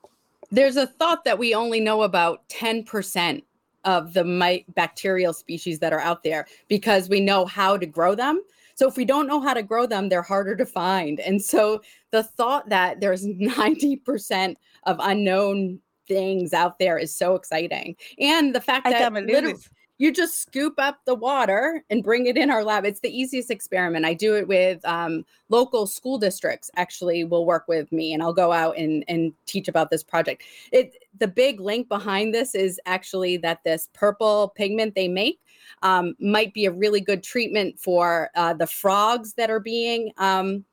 There's 0.51 0.77
a 0.77 0.87
thought 0.87 1.23
that 1.25 1.37
we 1.37 1.53
only 1.53 1.79
know 1.79 2.03
about 2.03 2.47
10% 2.49 3.43
of 3.85 4.13
the 4.13 4.63
bacterial 4.75 5.33
species 5.33 5.79
that 5.79 5.93
are 5.93 5.99
out 5.99 6.23
there 6.23 6.47
because 6.67 7.09
we 7.09 7.19
know 7.19 7.45
how 7.45 7.77
to 7.77 7.85
grow 7.85 8.15
them. 8.15 8.41
So 8.75 8.87
if 8.87 8.95
we 8.97 9.05
don't 9.05 9.27
know 9.27 9.41
how 9.41 9.53
to 9.53 9.63
grow 9.63 9.85
them, 9.85 10.09
they're 10.09 10.21
harder 10.21 10.55
to 10.55 10.65
find. 10.65 11.19
And 11.19 11.41
so 11.41 11.81
the 12.11 12.23
thought 12.23 12.69
that 12.69 12.99
there's 13.01 13.25
90% 13.25 14.55
of 14.83 14.97
unknown 15.01 15.79
things 16.07 16.53
out 16.53 16.79
there 16.79 16.97
is 16.97 17.15
so 17.15 17.35
exciting. 17.35 17.95
And 18.19 18.55
the 18.55 18.61
fact 18.61 18.87
I 18.87 18.91
that 18.91 18.99
can't 18.99 19.13
believe 19.13 19.29
literally- 19.29 19.53
this. 19.53 19.69
You 19.99 20.13
just 20.13 20.41
scoop 20.41 20.75
up 20.77 21.01
the 21.05 21.13
water 21.13 21.83
and 21.89 22.03
bring 22.03 22.25
it 22.25 22.37
in 22.37 22.49
our 22.49 22.63
lab. 22.63 22.85
It's 22.85 23.01
the 23.01 23.15
easiest 23.15 23.51
experiment. 23.51 24.05
I 24.05 24.13
do 24.13 24.35
it 24.37 24.47
with 24.47 24.83
um, 24.85 25.25
local 25.49 25.85
school 25.85 26.17
districts. 26.17 26.71
Actually, 26.77 27.25
will 27.25 27.45
work 27.45 27.65
with 27.67 27.91
me, 27.91 28.13
and 28.13 28.23
I'll 28.23 28.33
go 28.33 28.51
out 28.53 28.77
and 28.77 29.03
and 29.09 29.33
teach 29.45 29.67
about 29.67 29.91
this 29.91 30.01
project. 30.01 30.43
It 30.71 30.95
the 31.19 31.27
big 31.27 31.59
link 31.59 31.89
behind 31.89 32.33
this 32.33 32.55
is 32.55 32.79
actually 32.85 33.37
that 33.37 33.63
this 33.65 33.89
purple 33.93 34.53
pigment 34.55 34.95
they 34.95 35.09
make 35.09 35.41
um, 35.83 36.15
might 36.19 36.53
be 36.53 36.65
a 36.65 36.71
really 36.71 37.01
good 37.01 37.21
treatment 37.21 37.77
for 37.77 38.29
uh, 38.35 38.53
the 38.53 38.67
frogs 38.67 39.33
that 39.33 39.49
are 39.49 39.59
being 39.59 40.13
um, 40.17 40.63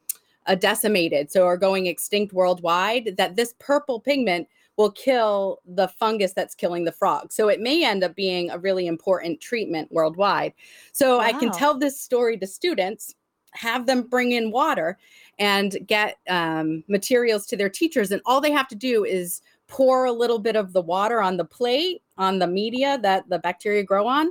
uh, 0.47 0.55
decimated, 0.55 1.33
so 1.33 1.47
are 1.47 1.57
going 1.57 1.87
extinct 1.87 2.33
worldwide. 2.33 3.17
That 3.17 3.35
this 3.35 3.55
purple 3.59 3.99
pigment 3.99 4.47
will 4.77 4.91
kill 4.91 5.61
the 5.67 5.89
fungus 5.89 6.33
that's 6.33 6.55
killing 6.55 6.85
the 6.85 6.93
frog. 6.93 7.33
So 7.33 7.49
it 7.49 7.61
may 7.61 7.85
end 7.85 8.05
up 8.05 8.15
being 8.15 8.51
a 8.51 8.59
really 8.59 8.87
important 8.87 9.41
treatment 9.41 9.91
worldwide. 9.91 10.53
So 10.93 11.21
I 11.21 11.33
can 11.33 11.51
tell 11.51 11.79
this 11.79 12.01
story 12.01 12.37
to 12.39 12.47
students, 12.47 13.15
have 13.53 13.87
them 13.87 14.03
bring 14.03 14.33
in 14.33 14.51
water 14.51 14.99
and 15.39 15.79
get 15.87 16.19
um, 16.29 16.85
materials 16.89 17.47
to 17.47 17.57
their 17.57 17.71
teachers. 17.71 18.11
And 18.11 18.21
all 18.27 18.41
they 18.41 18.53
have 18.53 18.69
to 18.69 18.75
do 18.75 19.05
is 19.05 19.41
pour 19.67 20.05
a 20.05 20.13
little 20.13 20.39
bit 20.39 20.57
of 20.57 20.73
the 20.73 20.83
water 20.83 21.21
on 21.21 21.37
the 21.37 21.45
plate, 21.45 22.03
on 22.19 22.39
the 22.39 22.47
media 22.47 22.99
that 23.03 23.29
the 23.29 23.39
bacteria 23.39 23.83
grow 23.83 24.07
on, 24.07 24.31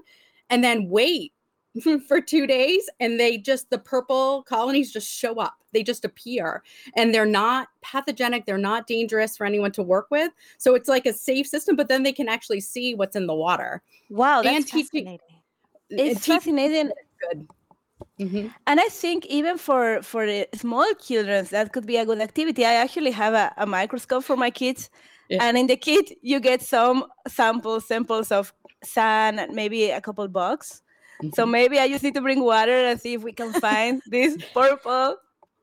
and 0.50 0.64
then 0.64 0.90
wait 0.90 1.34
for 2.08 2.22
two 2.22 2.48
days 2.48 2.90
and 3.00 3.20
they 3.20 3.38
just 3.38 3.70
the 3.70 3.78
purple 3.78 4.44
colonies 4.44 4.92
just 4.92 5.08
show 5.12 5.36
up 5.36 5.56
they 5.74 5.84
just 5.84 6.06
appear 6.06 6.64
and 6.96 7.14
they're 7.14 7.26
not 7.26 7.68
pathogenic 7.82 8.46
they're 8.46 8.58
not 8.58 8.88
dangerous 8.88 9.36
for 9.36 9.46
anyone 9.46 9.72
to 9.72 9.84
work 9.84 10.08
with 10.10 10.32
so 10.58 10.74
it's 10.76 10.88
like 10.90 11.06
a 11.06 11.14
safe 11.14 11.46
system 11.48 11.76
but 11.76 11.88
then 11.90 12.04
they 12.04 12.14
can 12.14 12.30
actually 12.30 12.62
see 12.62 12.96
what's 12.96 13.16
in 13.16 13.28
the 13.28 13.36
water 13.36 13.82
Wow, 14.10 14.42
And 14.42 14.48
that's 14.64 14.72
teaching- 14.72 15.06
fascinating. 15.06 15.20
It's 15.90 16.20
teaching 16.22 16.34
fascinating. 16.34 16.92
good 17.30 17.48
Mhm. 18.20 18.54
And 18.68 18.80
I 18.80 18.88
think 18.90 19.26
even 19.26 19.58
for 19.58 20.02
for 20.02 20.26
the 20.26 20.48
small 20.54 20.86
children, 21.08 21.46
that 21.52 21.72
could 21.74 21.86
be 21.86 21.98
a 21.98 22.06
good 22.06 22.22
activity. 22.22 22.66
I 22.66 22.74
actually 22.76 23.12
have 23.12 23.34
a, 23.34 23.54
a 23.58 23.66
microscope 23.66 24.24
for 24.24 24.38
my 24.38 24.52
kids, 24.52 24.90
Yeah. 25.30 25.44
and 25.44 25.58
in 25.58 25.68
the 25.68 25.76
kit 25.78 26.12
you 26.22 26.40
get 26.40 26.62
some 26.62 27.06
samples 27.28 27.88
samples 27.88 28.32
of 28.32 28.54
sand 28.84 29.40
and 29.40 29.54
maybe 29.56 29.90
a 29.92 30.00
couple 30.02 30.28
bugs. 30.30 30.82
So 31.34 31.46
maybe 31.58 31.80
I 31.80 31.88
just 31.88 32.04
need 32.04 32.14
to 32.16 32.22
bring 32.22 32.44
water 32.44 32.72
and 32.86 33.00
see 33.00 33.14
if 33.14 33.24
we 33.24 33.32
can 33.34 33.54
find 33.54 34.02
this 34.08 34.38
purple 34.54 35.18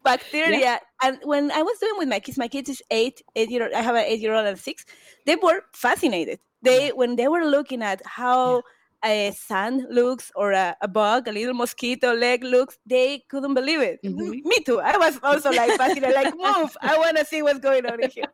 bacteria. 0.05 0.59
Yeah. 0.59 0.79
And 1.03 1.19
when 1.25 1.51
I 1.53 1.63
was 1.63 1.79
doing 1.79 1.95
with 1.99 2.09
my 2.09 2.21
kids, 2.21 2.39
my 2.39 2.49
kids 2.49 2.69
is 2.69 2.83
eight, 2.91 3.23
eight 3.37 3.51
year 3.51 3.65
old, 3.65 3.73
I 3.73 3.81
have 3.83 3.95
an 3.95 4.05
eight 4.05 4.21
year 4.21 4.35
old 4.35 4.47
and 4.47 4.59
six. 4.59 4.85
They 5.27 5.37
were 5.37 5.63
fascinated. 5.75 6.41
They 6.63 6.91
when 6.91 7.17
they 7.17 7.29
were 7.29 7.45
looking 7.45 7.83
at 7.83 8.01
how 8.07 8.63
a 9.05 9.33
sand 9.33 9.85
looks 9.91 10.31
or 10.37 10.53
a, 10.53 10.77
a 10.81 10.87
bug, 10.87 11.27
a 11.27 11.33
little 11.33 11.55
mosquito 11.55 12.15
leg 12.15 12.45
looks, 12.45 12.79
they 12.87 13.25
couldn't 13.29 13.55
believe 13.55 13.81
it. 13.81 13.99
M- 14.05 14.15
Mhm. 14.17 14.45
Me 14.45 14.59
too. 14.65 14.81
I 14.81 14.97
was 14.97 15.19
also 15.25 15.51
like 15.51 15.77
fascinated, 15.77 16.15
like 16.15 16.35
move. 16.37 16.77
I 16.81 16.97
want 16.97 17.17
to 17.19 17.25
see 17.25 17.43
what's 17.43 17.59
going 17.59 17.85
on 17.87 18.01
in 18.03 18.11
here. 18.11 18.27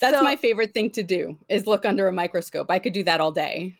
that's 0.00 0.16
So- 0.16 0.22
my 0.22 0.36
favorite 0.36 0.74
thing 0.74 0.90
to 0.90 1.02
do 1.02 1.38
is 1.48 1.66
look 1.66 1.84
under 1.84 2.08
a 2.08 2.12
microscope 2.12 2.70
i 2.70 2.78
could 2.78 2.92
do 2.94 3.02
that 3.04 3.20
all 3.20 3.30
day 3.32 3.76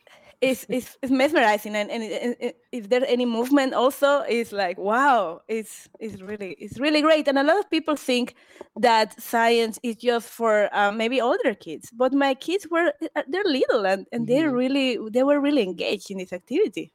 it's, 0.49 0.65
it's, 0.69 0.97
it's 1.01 1.11
mesmerizing 1.11 1.75
and, 1.75 1.89
and, 1.91 2.03
it- 2.03 2.57
if 2.71 2.89
there's 2.89 3.03
any 3.07 3.25
movement 3.25 3.73
also 3.73 4.21
it's 4.21 4.51
like 4.51 4.77
wow 4.77 5.41
it's 5.47 5.87
it's 5.99 6.21
really 6.21 6.51
it's 6.59 6.79
really 6.79 7.01
great 7.01 7.27
and 7.27 7.37
a 7.39 7.43
lot 7.43 7.57
of 7.59 7.69
people 7.69 7.95
think 7.95 8.35
that 8.75 9.19
science 9.21 9.79
is 9.83 9.95
just 9.95 10.27
for 10.29 10.69
uh, 10.75 10.91
maybe 10.91 11.21
older 11.21 11.53
kids 11.55 11.89
but 11.91 12.13
my 12.13 12.33
kids 12.33 12.67
were 12.69 12.93
uh, 13.15 13.23
they're 13.29 13.43
little 13.45 13.85
and, 13.85 14.05
and 14.11 14.27
they're 14.27 14.51
Mhm. 14.51 14.57
really 14.63 14.97
they 15.11 15.23
were 15.23 15.39
really 15.39 15.63
engaged 15.63 16.11
in 16.11 16.17
this 16.17 16.33
activity 16.33 16.91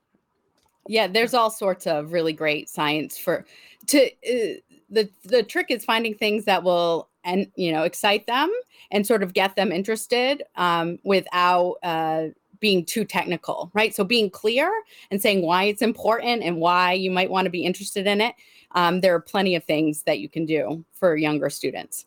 Yeah, 0.88 1.07
there's 1.07 1.34
all 1.34 1.51
sorts 1.51 1.86
of 1.86 2.12
really 2.12 2.32
great 2.32 2.68
science 2.68 3.18
for 3.18 3.44
to 3.88 4.07
uh, 4.07 4.59
the 4.88 5.09
the 5.24 5.42
trick 5.42 5.66
is 5.70 5.84
finding 5.84 6.14
things 6.14 6.44
that 6.46 6.62
will 6.64 7.09
and 7.24 7.46
you 7.55 7.70
know 7.72 7.84
excite 7.84 8.26
them 8.26 8.51
and 8.90 9.07
sort 9.07 9.22
of 9.22 9.34
get 9.34 9.55
them 9.57 9.72
interested 9.72 10.42
um, 10.57 10.98
without 11.05 11.76
uh, 11.82 12.28
being 12.61 12.84
too 12.84 13.04
technical, 13.04 13.70
right? 13.74 13.94
So 13.94 14.04
being 14.04 14.30
clear 14.30 14.70
and 15.11 15.20
saying 15.20 15.42
why 15.42 15.64
it's 15.64 15.82
important 15.82 16.42
and 16.42 16.58
why 16.58 16.92
you 16.92 17.11
might 17.11 17.30
want 17.30 17.46
to 17.46 17.50
be 17.50 17.64
interested 17.64 18.06
in 18.06 18.20
it. 18.20 18.34
Um, 18.72 19.00
there 19.00 19.14
are 19.14 19.20
plenty 19.20 19.56
of 19.56 19.64
things 19.64 20.02
that 20.04 20.20
you 20.20 20.28
can 20.28 20.46
do 20.46 20.84
for 20.92 21.16
younger 21.16 21.50
students. 21.50 22.06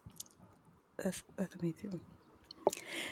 that's, 0.97 1.23
that's 1.35 1.61
me 1.61 1.73
too 1.73 1.99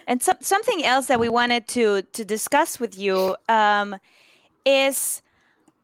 And 0.07 0.21
some 0.21 0.37
something 0.39 0.85
else 0.85 1.07
that 1.07 1.19
we 1.19 1.29
wanted 1.29 1.67
to 1.69 2.03
to 2.03 2.23
discuss 2.23 2.79
with 2.79 2.97
you 2.97 3.35
um, 3.49 3.95
is 4.65 5.21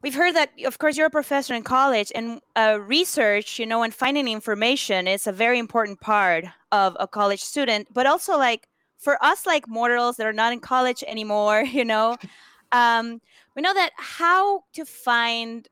we've 0.01 0.15
heard 0.15 0.35
that 0.35 0.51
of 0.65 0.77
course 0.77 0.95
you're 0.95 1.07
a 1.07 1.09
professor 1.21 1.53
in 1.53 1.63
college 1.63 2.11
and 2.15 2.39
uh, 2.55 2.79
research, 2.79 3.59
you 3.59 3.65
know, 3.65 3.83
and 3.83 3.93
finding 3.93 4.27
information 4.27 5.07
is 5.07 5.27
a 5.27 5.33
very 5.33 5.59
important 5.59 5.99
part 5.99 6.45
of 6.71 6.95
a 6.99 7.07
college 7.07 7.41
student, 7.41 7.87
but 7.93 8.05
also 8.05 8.37
like 8.37 8.67
for 8.97 9.23
us 9.23 9.45
like 9.45 9.67
mortals 9.67 10.17
that 10.17 10.27
are 10.27 10.33
not 10.33 10.53
in 10.53 10.59
college 10.59 11.03
anymore, 11.07 11.61
you 11.71 11.85
know, 11.85 12.17
um, 12.71 13.21
we 13.55 13.61
know 13.61 13.73
that 13.73 13.91
how 13.97 14.63
to 14.73 14.85
find 14.85 15.67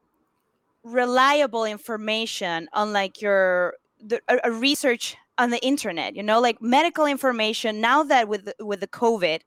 reliable 0.84 1.66
information 1.66 2.68
on 2.74 2.94
like 2.94 3.22
your 3.22 3.76
the, 4.00 4.22
a, 4.28 4.38
a 4.46 4.52
research 4.52 5.18
on 5.38 5.50
the 5.50 5.66
internet 5.66 6.16
you 6.16 6.22
know 6.22 6.40
like 6.40 6.62
medical 6.62 7.08
information 7.08 7.82
now 7.82 8.04
that 8.04 8.28
with 8.28 8.54
with 8.60 8.80
the 8.82 8.88
covid 8.88 9.42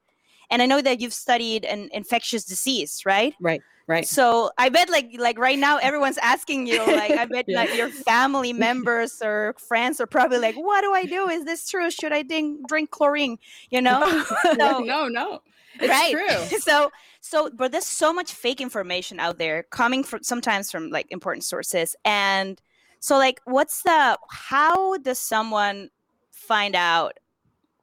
and 0.51 0.63
I 0.63 0.67
know 0.67 0.81
that 0.81 1.01
you've 1.01 1.15
studied 1.15 1.65
an 1.65 1.89
infectious 1.93 2.45
disease, 2.45 3.03
right? 3.05 3.35
Right. 3.41 3.63
Right. 3.89 4.07
So 4.07 4.51
I 4.59 4.69
bet 4.69 4.91
like 4.91 5.17
like 5.19 5.39
right 5.39 5.59
now 5.59 5.79
everyone's 5.79 6.19
asking 6.19 6.67
you 6.67 6.79
like 6.87 7.11
I 7.11 7.25
bet 7.25 7.45
Yeah. 7.49 7.57
like 7.61 7.75
your 7.75 7.89
family 7.89 8.53
members 8.53 9.23
or 9.23 9.55
friends 9.59 9.99
are 9.99 10.07
probably 10.07 10.37
like 10.39 10.57
what 10.57 10.83
do 10.83 10.93
I 10.93 11.05
do 11.07 11.29
is 11.31 11.47
this 11.47 11.67
true 11.69 11.91
should 11.91 12.13
I 12.13 12.23
drink 12.23 12.69
drink 12.69 12.91
chlorine 12.91 13.39
you 13.71 13.81
know 13.81 14.25
So- 14.43 14.81
no, 14.81 15.09
no. 15.09 15.41
It's 15.81 15.89
right 15.89 16.13
true. 16.13 16.59
so 16.61 16.91
so 17.23 17.49
but 17.55 17.73
there's 17.73 17.87
so 17.87 18.13
much 18.13 18.31
fake 18.33 18.61
information 18.61 19.19
out 19.21 19.39
there 19.39 19.63
coming 19.71 20.05
from 20.05 20.23
sometimes 20.23 20.71
from 20.71 20.91
like 20.91 21.07
important 21.11 21.45
sources 21.45 21.97
and 22.05 22.61
so 23.01 23.17
like 23.17 23.41
what's 23.47 23.83
the 23.85 24.19
how 24.31 24.99
does 24.99 25.19
someone 25.19 25.89
find 26.31 26.75
out 26.77 27.17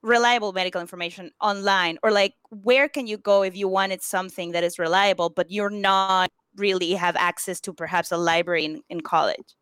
reliable 0.06 0.54
medical 0.54 0.80
information 0.80 1.32
online 1.42 1.98
or 2.04 2.12
like 2.12 2.36
where 2.62 2.88
can 2.88 3.08
you 3.08 3.18
go 3.18 3.42
if 3.42 3.58
you 3.58 3.68
wanted 3.68 4.04
something 4.04 4.52
that 4.52 4.64
is 4.64 4.78
reliable 4.78 5.32
but 5.32 5.50
you're 5.50 5.72
not 5.72 6.30
really 6.58 6.94
have 6.94 7.16
access 7.16 7.60
to 7.60 7.74
perhaps 7.74 8.12
a 8.12 8.18
library 8.18 8.64
in, 8.66 8.84
in 8.90 9.02
college 9.02 9.56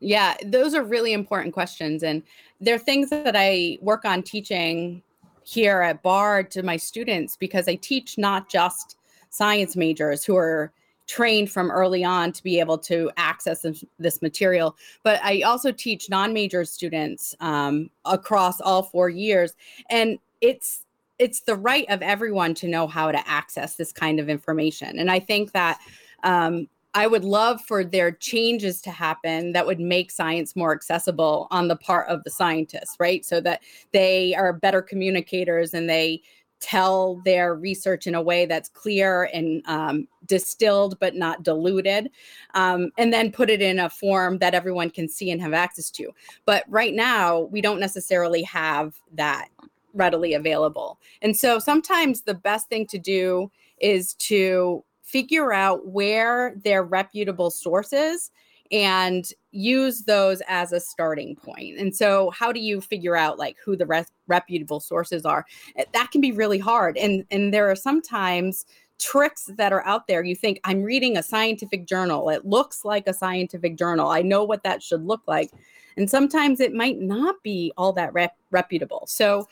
Yeah, 0.00 0.34
those 0.44 0.74
are 0.74 0.82
really 0.82 1.12
important 1.12 1.54
questions. 1.54 2.02
And 2.02 2.22
they're 2.60 2.78
things 2.78 3.10
that 3.10 3.36
I 3.36 3.78
work 3.80 4.04
on 4.04 4.22
teaching 4.22 5.02
here 5.44 5.80
at 5.82 6.02
Bard 6.02 6.50
to 6.52 6.62
my 6.62 6.76
students 6.76 7.36
because 7.36 7.68
I 7.68 7.76
teach 7.76 8.18
not 8.18 8.48
just 8.48 8.96
science 9.30 9.76
majors 9.76 10.24
who 10.24 10.36
are 10.36 10.72
trained 11.06 11.50
from 11.50 11.70
early 11.70 12.04
on 12.04 12.32
to 12.32 12.42
be 12.42 12.60
able 12.60 12.78
to 12.78 13.10
access 13.16 13.64
this, 13.98 14.22
material, 14.22 14.76
but 15.02 15.20
I 15.22 15.42
also 15.42 15.72
teach 15.72 16.08
non 16.08 16.32
major 16.32 16.64
students 16.64 17.34
um, 17.40 17.90
across 18.04 18.60
all 18.60 18.82
four 18.82 19.08
years. 19.08 19.54
And 19.90 20.18
it's 20.40 20.84
it's 21.18 21.40
the 21.40 21.56
right 21.56 21.86
of 21.88 22.02
everyone 22.02 22.54
to 22.54 22.66
know 22.66 22.86
how 22.86 23.12
to 23.12 23.28
access 23.28 23.76
this 23.76 23.92
kind 23.92 24.18
of 24.18 24.28
information. 24.28 24.98
And 24.98 25.10
I 25.10 25.20
think 25.20 25.52
that 25.52 25.78
um, 26.24 26.68
I 26.94 27.06
would 27.06 27.24
love 27.24 27.60
for 27.62 27.84
there 27.84 28.12
changes 28.12 28.82
to 28.82 28.90
happen 28.90 29.52
that 29.52 29.66
would 29.66 29.80
make 29.80 30.10
science 30.10 30.54
more 30.54 30.72
accessible 30.72 31.48
on 31.50 31.68
the 31.68 31.76
part 31.76 32.08
of 32.08 32.22
the 32.24 32.30
scientists, 32.30 32.96
right? 32.98 33.24
So 33.24 33.40
that 33.40 33.62
they 33.92 34.34
are 34.34 34.52
better 34.52 34.82
communicators 34.82 35.72
and 35.72 35.88
they 35.88 36.22
tell 36.62 37.16
their 37.24 37.54
research 37.54 38.06
in 38.06 38.14
a 38.14 38.22
way 38.22 38.46
that's 38.46 38.68
clear 38.68 39.28
and 39.34 39.62
um, 39.66 40.08
distilled 40.26 40.98
but 41.00 41.14
not 41.14 41.42
diluted, 41.42 42.08
um, 42.54 42.90
and 42.96 43.12
then 43.12 43.32
put 43.32 43.50
it 43.50 43.60
in 43.60 43.80
a 43.80 43.90
form 43.90 44.38
that 44.38 44.54
everyone 44.54 44.88
can 44.88 45.08
see 45.08 45.30
and 45.30 45.42
have 45.42 45.52
access 45.52 45.90
to. 45.90 46.10
But 46.46 46.64
right 46.68 46.94
now, 46.94 47.40
we 47.40 47.60
don't 47.60 47.80
necessarily 47.80 48.42
have 48.44 48.94
that 49.14 49.48
readily 49.92 50.34
available. 50.34 50.98
And 51.20 51.36
so 51.36 51.58
sometimes 51.58 52.22
the 52.22 52.34
best 52.34 52.68
thing 52.68 52.86
to 52.86 52.98
do 52.98 53.50
is 53.78 54.14
to 54.14 54.84
figure 55.02 55.52
out 55.52 55.86
where 55.86 56.54
their 56.64 56.84
reputable 56.84 57.50
sources 57.50 58.30
and 58.72 59.26
use 59.50 60.04
those 60.04 60.42
as 60.48 60.72
a 60.72 60.80
starting 60.80 61.36
point. 61.36 61.78
And 61.78 61.94
so 61.94 62.30
how 62.30 62.50
do 62.52 62.58
you 62.58 62.80
figure 62.80 63.14
out 63.14 63.38
like 63.38 63.56
who 63.62 63.76
the 63.76 64.06
reputable 64.26 64.80
sources 64.80 65.24
are? 65.26 65.44
Eh, 65.76 65.84
That 65.92 66.10
can 66.10 66.20
be 66.20 66.32
really 66.32 66.58
hard. 66.58 66.96
And 66.96 67.24
and 67.30 67.52
there 67.52 67.70
are 67.70 67.76
sometimes 67.76 68.64
tricks 68.98 69.50
that 69.56 69.72
are 69.72 69.84
out 69.86 70.06
there. 70.06 70.22
You 70.24 70.34
think 70.34 70.60
I'm 70.64 70.82
reading 70.82 71.16
a 71.16 71.22
scientific 71.22 71.86
journal. 71.86 72.30
It 72.30 72.46
looks 72.46 72.84
like 72.84 73.06
a 73.06 73.14
scientific 73.14 73.76
journal. 73.76 74.08
I 74.08 74.22
know 74.22 74.44
what 74.44 74.62
that 74.62 74.82
should 74.82 75.04
look 75.04 75.22
like. 75.26 75.50
And 75.96 76.08
sometimes 76.08 76.60
it 76.60 76.72
might 76.72 76.98
not 77.00 77.36
be 77.42 77.72
all 77.76 77.92
that 77.94 78.12
rep- 78.14 78.38
reputable. 78.50 79.04
So 79.06 79.48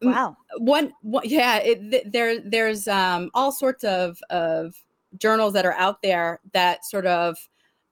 wow 0.00 0.36
one, 0.58 0.92
one 1.02 1.24
yeah 1.28 1.56
it, 1.58 1.90
th- 1.90 2.04
there 2.06 2.40
there's 2.40 2.86
um 2.86 3.30
all 3.34 3.50
sorts 3.50 3.82
of 3.82 4.18
of 4.30 4.76
journals 5.18 5.52
that 5.52 5.66
are 5.66 5.72
out 5.72 6.02
there 6.02 6.40
that 6.52 6.84
sort 6.84 7.04
of 7.06 7.36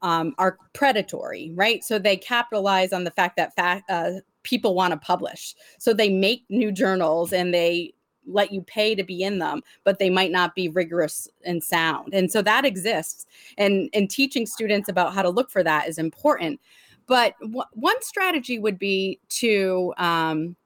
um, 0.03 0.35
are 0.39 0.59
predatory 0.73 1.53
right? 1.55 1.83
So 1.85 1.99
they 1.99 2.17
capitalize 2.17 2.93
on 2.93 3.05
the 3.05 3.11
fact 3.11 3.37
that 3.37 3.55
fa- 3.55 3.83
uh, 3.89 4.21
people 4.43 4.75
want 4.75 4.93
to 4.93 4.99
publish. 4.99 5.55
So 5.79 5.93
they 5.93 6.11
make 6.11 6.45
new 6.49 6.71
journals 6.71 7.33
and 7.33 7.53
they 7.53 7.93
let 8.29 8.53
you 8.53 8.61
pay 8.63 8.95
to 8.95 9.05
be 9.05 9.23
in 9.23 9.39
them 9.39 9.63
but 9.85 9.99
they 10.01 10.11
might 10.11 10.33
not 10.33 10.55
be 10.55 10.69
rigorous 10.69 11.29
and 11.45 11.63
sound. 11.63 12.13
And 12.13 12.31
so 12.31 12.43
that 12.43 12.65
exists. 12.65 13.27
And 13.57 13.89
and 13.93 14.11
teaching 14.11 14.47
students 14.47 14.89
about 14.89 15.15
how 15.15 15.23
to 15.23 15.31
look 15.31 15.51
for 15.51 15.63
that 15.63 15.89
is 15.89 15.99
important. 15.99 16.61
But 17.07 17.35
w- 17.41 17.63
one 17.73 18.03
strategy 18.03 18.59
would 18.59 18.79
be 18.79 19.21
to 19.29 19.95
um, 19.97 20.57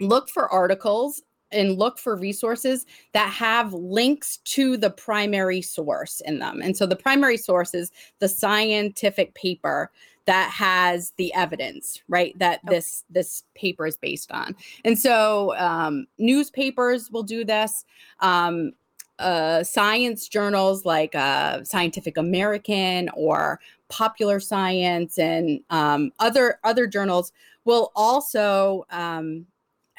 look 0.00 0.28
for 0.28 0.48
articles 0.48 1.22
and 1.52 1.78
look 1.78 1.98
for 1.98 2.16
resources 2.16 2.86
that 3.12 3.30
have 3.30 3.72
links 3.72 4.38
to 4.38 4.76
the 4.76 4.90
primary 4.90 5.62
source 5.62 6.20
in 6.24 6.38
them. 6.38 6.60
And 6.62 6.76
so 6.76 6.86
the 6.86 6.96
primary 6.96 7.36
source 7.36 7.74
is 7.74 7.90
the 8.18 8.28
scientific 8.28 9.34
paper 9.34 9.90
that 10.26 10.50
has 10.50 11.12
the 11.16 11.32
evidence, 11.34 12.02
right? 12.08 12.38
That 12.38 12.60
this 12.66 13.04
this 13.10 13.42
paper 13.54 13.86
is 13.86 13.96
based 13.96 14.30
on. 14.30 14.54
And 14.84 14.98
so 14.98 15.56
um, 15.56 16.06
newspapers 16.18 17.10
will 17.10 17.22
do 17.24 17.44
this. 17.44 17.84
Um, 18.20 18.72
uh, 19.18 19.62
science 19.62 20.28
journals 20.28 20.84
like 20.84 21.14
uh, 21.14 21.62
Scientific 21.62 22.16
American 22.16 23.10
or 23.14 23.60
Popular 23.88 24.40
Science 24.40 25.18
and 25.18 25.60
um, 25.70 26.12
other 26.20 26.58
other 26.64 26.86
journals 26.86 27.32
will 27.64 27.92
also 27.94 28.86
um, 28.90 29.46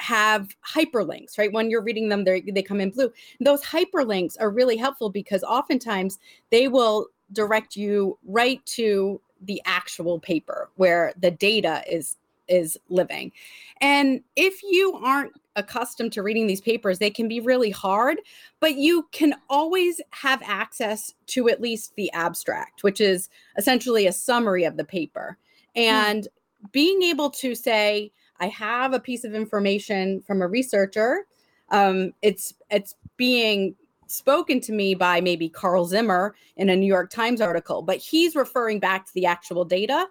have 0.02 0.56
hyperlinks, 0.68 1.38
right? 1.38 1.54
When 1.54 1.70
you're 1.70 1.84
reading 1.84 2.10
them, 2.10 2.24
they 2.24 2.42
they 2.42 2.64
come 2.64 2.82
in 2.82 2.90
blue. 2.90 3.12
Those 3.40 3.64
hyperlinks 3.64 4.36
are 4.40 4.50
really 4.50 4.78
helpful 4.78 5.10
because 5.10 5.44
oftentimes 5.44 6.18
they 6.50 6.68
will 6.68 7.08
direct 7.32 7.76
you 7.76 8.18
right 8.26 8.66
to 8.66 9.22
the 9.42 9.62
actual 9.66 10.20
paper 10.20 10.70
where 10.76 11.14
the 11.20 11.32
data 11.32 11.84
is 11.90 12.18
is 12.48 12.78
living. 12.90 13.32
And 13.80 14.22
if 14.36 14.62
you 14.64 15.00
aren't 15.04 15.34
accustomed 15.56 16.14
to 16.14 16.24
reading 16.24 16.48
these 16.48 16.62
papers, 16.62 17.00
they 17.00 17.10
can 17.10 17.28
be 17.28 17.40
really 17.40 17.70
hard, 17.70 18.20
but 18.60 18.76
you 18.76 19.08
can 19.12 19.36
always 19.50 20.02
have 20.10 20.42
access 20.44 21.14
to 21.28 21.50
at 21.50 21.62
least 21.62 21.96
the 21.96 22.12
abstract, 22.12 22.84
which 22.84 23.00
is 23.00 23.30
essentially 23.58 24.08
a 24.08 24.14
summary 24.14 24.64
of 24.64 24.78
the 24.78 24.84
paper. 24.84 25.38
Hmm. 25.76 25.82
And 25.82 26.28
being 26.72 27.02
able 27.04 27.30
to 27.32 27.56
say, 27.56 28.12
I 28.42 28.48
have 28.48 28.94
a 28.94 29.00
piece 29.00 29.24
of 29.24 29.34
information 29.36 30.22
from 30.22 30.42
a 30.42 30.48
researcher. 30.48 31.26
Um, 31.70 32.12
it's 32.22 32.54
it's 32.70 32.96
being 33.16 33.76
spoken 34.08 34.60
to 34.62 34.74
me 34.74 34.96
by 34.96 35.22
maybe 35.22 35.48
Carl 35.48 35.86
Zimmer 35.86 36.36
in 36.58 36.70
a 36.70 36.76
New 36.76 36.88
York 36.88 37.10
Times 37.12 37.40
article, 37.40 37.82
but 37.82 37.98
he's 37.98 38.36
referring 38.36 38.80
back 38.80 39.06
to 39.06 39.14
the 39.14 39.26
actual 39.26 39.64
data. 39.64 40.08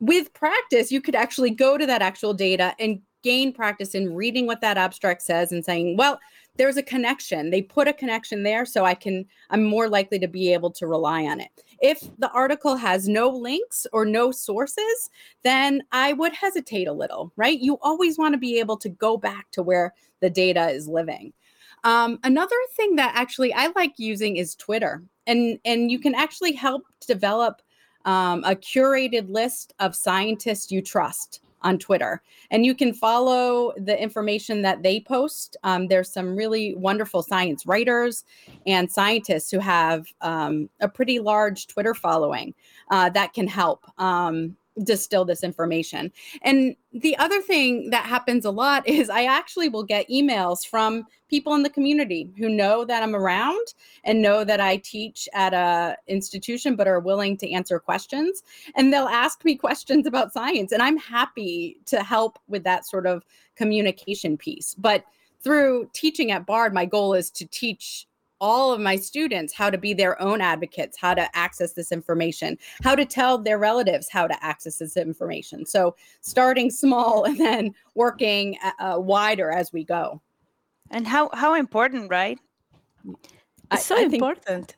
With 0.00 0.32
practice, 0.32 0.90
you 0.90 1.00
could 1.00 1.14
actually 1.14 1.50
go 1.50 1.76
to 1.78 1.86
that 1.86 2.02
actual 2.02 2.34
data 2.34 2.74
and 2.80 3.02
gain 3.22 3.52
practice 3.52 3.94
in 3.94 4.14
reading 4.14 4.46
what 4.46 4.60
that 4.60 4.78
abstract 4.78 5.22
says 5.22 5.52
and 5.52 5.64
saying, 5.64 5.96
well, 5.96 6.18
there's 6.56 6.76
a 6.76 6.82
connection. 6.82 7.50
They 7.50 7.62
put 7.62 7.88
a 7.88 7.92
connection 7.92 8.42
there, 8.42 8.66
so 8.66 8.84
I 8.84 8.94
can, 8.94 9.24
I'm 9.50 9.64
more 9.64 9.88
likely 9.88 10.18
to 10.18 10.28
be 10.28 10.52
able 10.52 10.70
to 10.72 10.86
rely 10.86 11.24
on 11.24 11.40
it. 11.40 11.48
If 11.80 12.02
the 12.18 12.30
article 12.32 12.76
has 12.76 13.08
no 13.08 13.30
links 13.30 13.86
or 13.92 14.04
no 14.04 14.30
sources, 14.30 15.10
then 15.42 15.82
I 15.92 16.12
would 16.12 16.34
hesitate 16.34 16.86
a 16.86 16.92
little, 16.92 17.32
right? 17.36 17.58
You 17.58 17.78
always 17.80 18.18
want 18.18 18.34
to 18.34 18.38
be 18.38 18.58
able 18.58 18.76
to 18.78 18.88
go 18.88 19.16
back 19.16 19.50
to 19.52 19.62
where 19.62 19.94
the 20.20 20.30
data 20.30 20.68
is 20.68 20.86
living. 20.86 21.32
Um, 21.84 22.18
another 22.24 22.56
thing 22.76 22.96
that 22.96 23.12
actually 23.14 23.54
I 23.54 23.72
like 23.74 23.94
using 23.96 24.36
is 24.36 24.54
Twitter, 24.54 25.02
and 25.26 25.58
and 25.64 25.90
you 25.90 25.98
can 25.98 26.14
actually 26.14 26.52
help 26.52 26.82
develop 27.06 27.62
um, 28.04 28.44
a 28.44 28.54
curated 28.54 29.30
list 29.30 29.72
of 29.78 29.96
scientists 29.96 30.70
you 30.70 30.82
trust 30.82 31.40
on 31.62 31.78
Twitter, 31.78 32.22
and 32.50 32.64
you 32.64 32.74
can 32.74 32.92
follow 32.92 33.72
the 33.76 34.00
information 34.00 34.62
that 34.62 34.82
they 34.82 35.00
post. 35.00 35.56
Um, 35.62 35.88
there's 35.88 36.12
some 36.12 36.36
really 36.36 36.74
wonderful 36.74 37.22
science 37.22 37.66
writers 37.66 38.24
and 38.66 38.90
scientists 38.90 39.50
who 39.50 39.58
have 39.58 40.06
um, 40.20 40.68
a 40.80 40.88
pretty 40.88 41.18
large 41.18 41.66
Twitter 41.66 41.94
following 41.94 42.54
uh, 42.90 43.10
that 43.10 43.32
can 43.32 43.46
help 43.46 43.84
um, 43.98 44.56
distill 44.82 45.24
this 45.24 45.42
information. 45.42 46.12
And 46.42 46.76
the 46.92 47.16
other 47.18 47.40
thing 47.40 47.90
that 47.90 48.04
happens 48.04 48.44
a 48.44 48.50
lot 48.50 48.86
is 48.88 49.10
I 49.10 49.24
actually 49.24 49.68
will 49.68 49.82
get 49.82 50.08
emails 50.08 50.66
from 50.66 51.06
people 51.28 51.54
in 51.54 51.62
the 51.62 51.70
community 51.70 52.28
who 52.38 52.48
know 52.48 52.84
that 52.84 53.02
I'm 53.02 53.14
around 53.14 53.74
and 54.04 54.20
know 54.20 54.42
that 54.44 54.60
I 54.60 54.78
teach 54.78 55.28
at 55.32 55.54
a 55.54 55.96
institution 56.08 56.74
but 56.74 56.88
are 56.88 57.00
willing 57.00 57.36
to 57.38 57.50
answer 57.52 57.78
questions 57.78 58.42
and 58.74 58.92
they'll 58.92 59.06
ask 59.06 59.44
me 59.44 59.54
questions 59.56 60.06
about 60.06 60.32
science 60.32 60.72
and 60.72 60.82
I'm 60.82 60.96
happy 60.96 61.78
to 61.86 62.02
help 62.02 62.38
with 62.48 62.64
that 62.64 62.86
sort 62.86 63.06
of 63.06 63.24
communication 63.54 64.36
piece. 64.36 64.74
But 64.74 65.04
through 65.42 65.88
teaching 65.92 66.32
at 66.32 66.46
Bard 66.46 66.74
my 66.74 66.84
goal 66.84 67.14
is 67.14 67.30
to 67.30 67.46
teach 67.46 68.06
all 68.40 68.72
of 68.72 68.80
my 68.80 68.96
students 68.96 69.52
how 69.52 69.70
to 69.70 69.78
be 69.78 69.92
their 69.94 70.20
own 70.20 70.40
advocates, 70.40 70.96
how 70.96 71.14
to 71.14 71.28
access 71.36 71.72
this 71.72 71.92
information, 71.92 72.58
how 72.82 72.94
to 72.94 73.04
tell 73.04 73.38
their 73.38 73.58
relatives 73.58 74.08
how 74.10 74.26
to 74.26 74.44
access 74.44 74.78
this 74.78 74.96
information. 74.96 75.66
So 75.66 75.94
starting 76.20 76.70
small 76.70 77.24
and 77.28 77.38
then 77.38 77.74
working 77.94 78.56
uh, 78.78 78.96
wider 78.98 79.50
as 79.50 79.72
we 79.72 79.84
go. 79.84 80.20
And 80.90 81.06
how 81.06 81.30
how 81.32 81.54
important, 81.54 82.10
right? 82.10 82.38
It's 83.72 83.86
so 83.86 83.94
I 83.96 84.00
think- 84.00 84.14
important. 84.14 84.76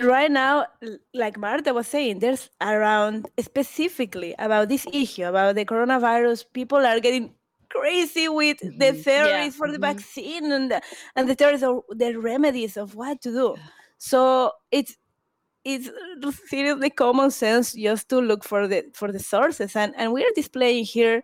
Right 0.00 0.30
now, 0.30 0.68
like 1.12 1.36
Marta 1.36 1.74
was 1.74 1.86
saying, 1.86 2.20
there's 2.20 2.48
around 2.62 3.28
specifically 3.38 4.34
about 4.38 4.70
this 4.70 4.86
issue, 4.90 5.24
about 5.24 5.54
the 5.54 5.66
coronavirus, 5.66 6.46
people 6.54 6.78
are 6.78 6.98
getting 6.98 7.34
crazy 7.72 8.28
with 8.28 8.58
the 8.60 8.90
Mhm. 8.92 9.02
theories 9.04 9.54
for 9.56 9.68
the 9.72 9.78
Mhm. 9.78 9.88
vaccine 9.92 10.52
and 10.52 10.70
the, 10.70 10.80
and 11.16 11.28
the 11.28 11.34
theories 11.34 11.62
of 11.62 11.82
the 12.02 12.10
remedies 12.18 12.76
of 12.76 12.94
what 12.94 13.20
to 13.22 13.30
do. 13.32 13.56
So 13.98 14.52
it's 14.70 14.96
it's 15.64 15.88
seriously 16.48 16.90
common 16.90 17.30
sense 17.30 17.72
just 17.72 18.08
to 18.08 18.18
look 18.20 18.42
for 18.44 18.66
the 18.66 18.80
for 18.94 19.12
the 19.12 19.20
sources 19.20 19.76
and 19.76 19.94
and 19.96 20.12
we 20.12 20.20
are 20.26 20.34
displaying 20.34 20.84
here 20.84 21.22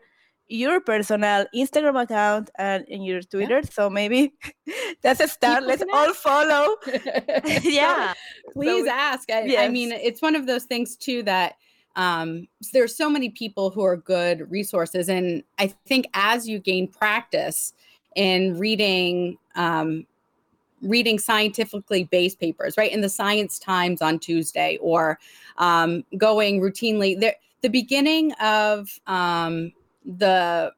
your 0.50 0.80
personal 0.80 1.44
Instagram 1.54 2.00
account 2.02 2.48
and, 2.56 2.84
and 2.88 3.04
your 3.04 3.20
Twitter. 3.20 3.60
So 3.70 3.90
maybe 3.90 4.32
that's 5.02 5.20
a 5.20 5.28
start. 5.28 5.64
Let's 5.64 5.82
all 5.92 6.14
follow. 6.14 6.76
yeah. 7.62 8.14
please 8.54 8.84
we- 8.84 8.88
ask 8.88 9.28
I, 9.30 9.56
I 9.58 9.68
mean 9.68 9.90
it's 9.92 10.22
one 10.22 10.36
of 10.36 10.46
those 10.46 10.64
things 10.64 10.96
too 10.96 11.22
that 11.24 11.54
um 11.98 12.46
s- 12.62 12.70
there's 12.70 12.96
so 12.96 13.10
many 13.10 13.28
people 13.28 13.68
who 13.68 13.82
are 13.84 13.96
good 13.96 14.50
resources 14.50 15.10
and 15.10 15.42
i 15.58 15.66
think 15.86 16.06
as 16.14 16.48
you 16.48 16.58
gain 16.58 16.88
practice 16.88 17.74
in 18.16 18.58
reading 18.58 19.36
um 19.56 20.06
reading 20.80 21.18
scientifically 21.18 22.04
based 22.04 22.38
papers 22.40 22.76
right 22.78 22.92
in 22.92 23.00
the 23.02 23.08
science 23.08 23.58
times 23.58 24.00
on 24.00 24.18
tuesday 24.18 24.78
or 24.80 25.18
um 25.58 26.02
going 26.16 26.60
routinely 26.60 27.18
there 27.18 27.34
the 27.60 27.68
beginning 27.68 28.32
of 28.34 28.88
um 29.08 29.72
the 30.04 30.72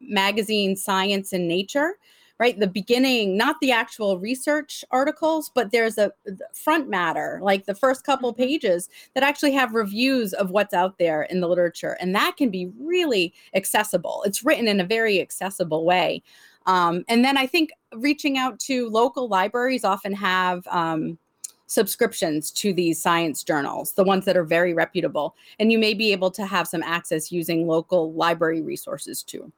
magazine 0.00 0.76
science 0.76 1.32
and 1.32 1.48
nature 1.48 1.94
right? 2.38 2.58
The 2.58 2.66
beginning 2.66 3.36
not 3.36 3.56
the 3.60 3.72
actual 3.72 4.18
research 4.18 4.84
articles 4.90 5.50
but 5.54 5.72
there's 5.72 5.98
a 5.98 6.12
front 6.54 6.88
matter 6.88 7.40
like 7.42 7.66
the 7.66 7.74
first 7.74 8.04
couple 8.04 8.32
pages 8.32 8.88
that 9.14 9.22
actually 9.22 9.52
have 9.52 9.74
reviews 9.74 10.32
of 10.32 10.50
what's 10.50 10.74
out 10.74 10.98
there 10.98 11.22
in 11.22 11.40
the 11.40 11.48
literature 11.48 11.96
and 12.00 12.14
that 12.14 12.36
can 12.36 12.50
be 12.50 12.70
really 12.78 13.34
accessible. 13.54 14.22
It's 14.26 14.44
written 14.44 14.68
in 14.68 14.80
a 14.80 14.84
very 14.84 15.20
accessible 15.20 15.84
way. 15.84 16.22
Um, 16.66 17.04
and 17.08 17.24
then 17.24 17.36
i 17.38 17.46
think 17.46 17.70
reaching 17.96 18.36
out 18.36 18.58
to 18.60 18.88
local 18.90 19.26
libraries 19.28 19.84
often 19.84 20.12
have 20.12 20.66
um, 20.68 21.18
subscriptions 21.66 22.50
to 22.50 22.72
these 22.72 23.00
science 23.00 23.42
journals 23.44 23.92
the 23.92 24.04
ones 24.04 24.24
that 24.24 24.36
are 24.36 24.44
very 24.44 24.74
reputable 24.74 25.34
and 25.58 25.70
you 25.70 25.78
may 25.78 25.94
be 25.94 26.12
able 26.12 26.30
to 26.30 26.46
have 26.46 26.68
some 26.68 26.82
access 26.82 27.30
using 27.32 27.66
local 27.66 28.12
library 28.12 28.62
resources 28.62 29.22
too 29.22 29.52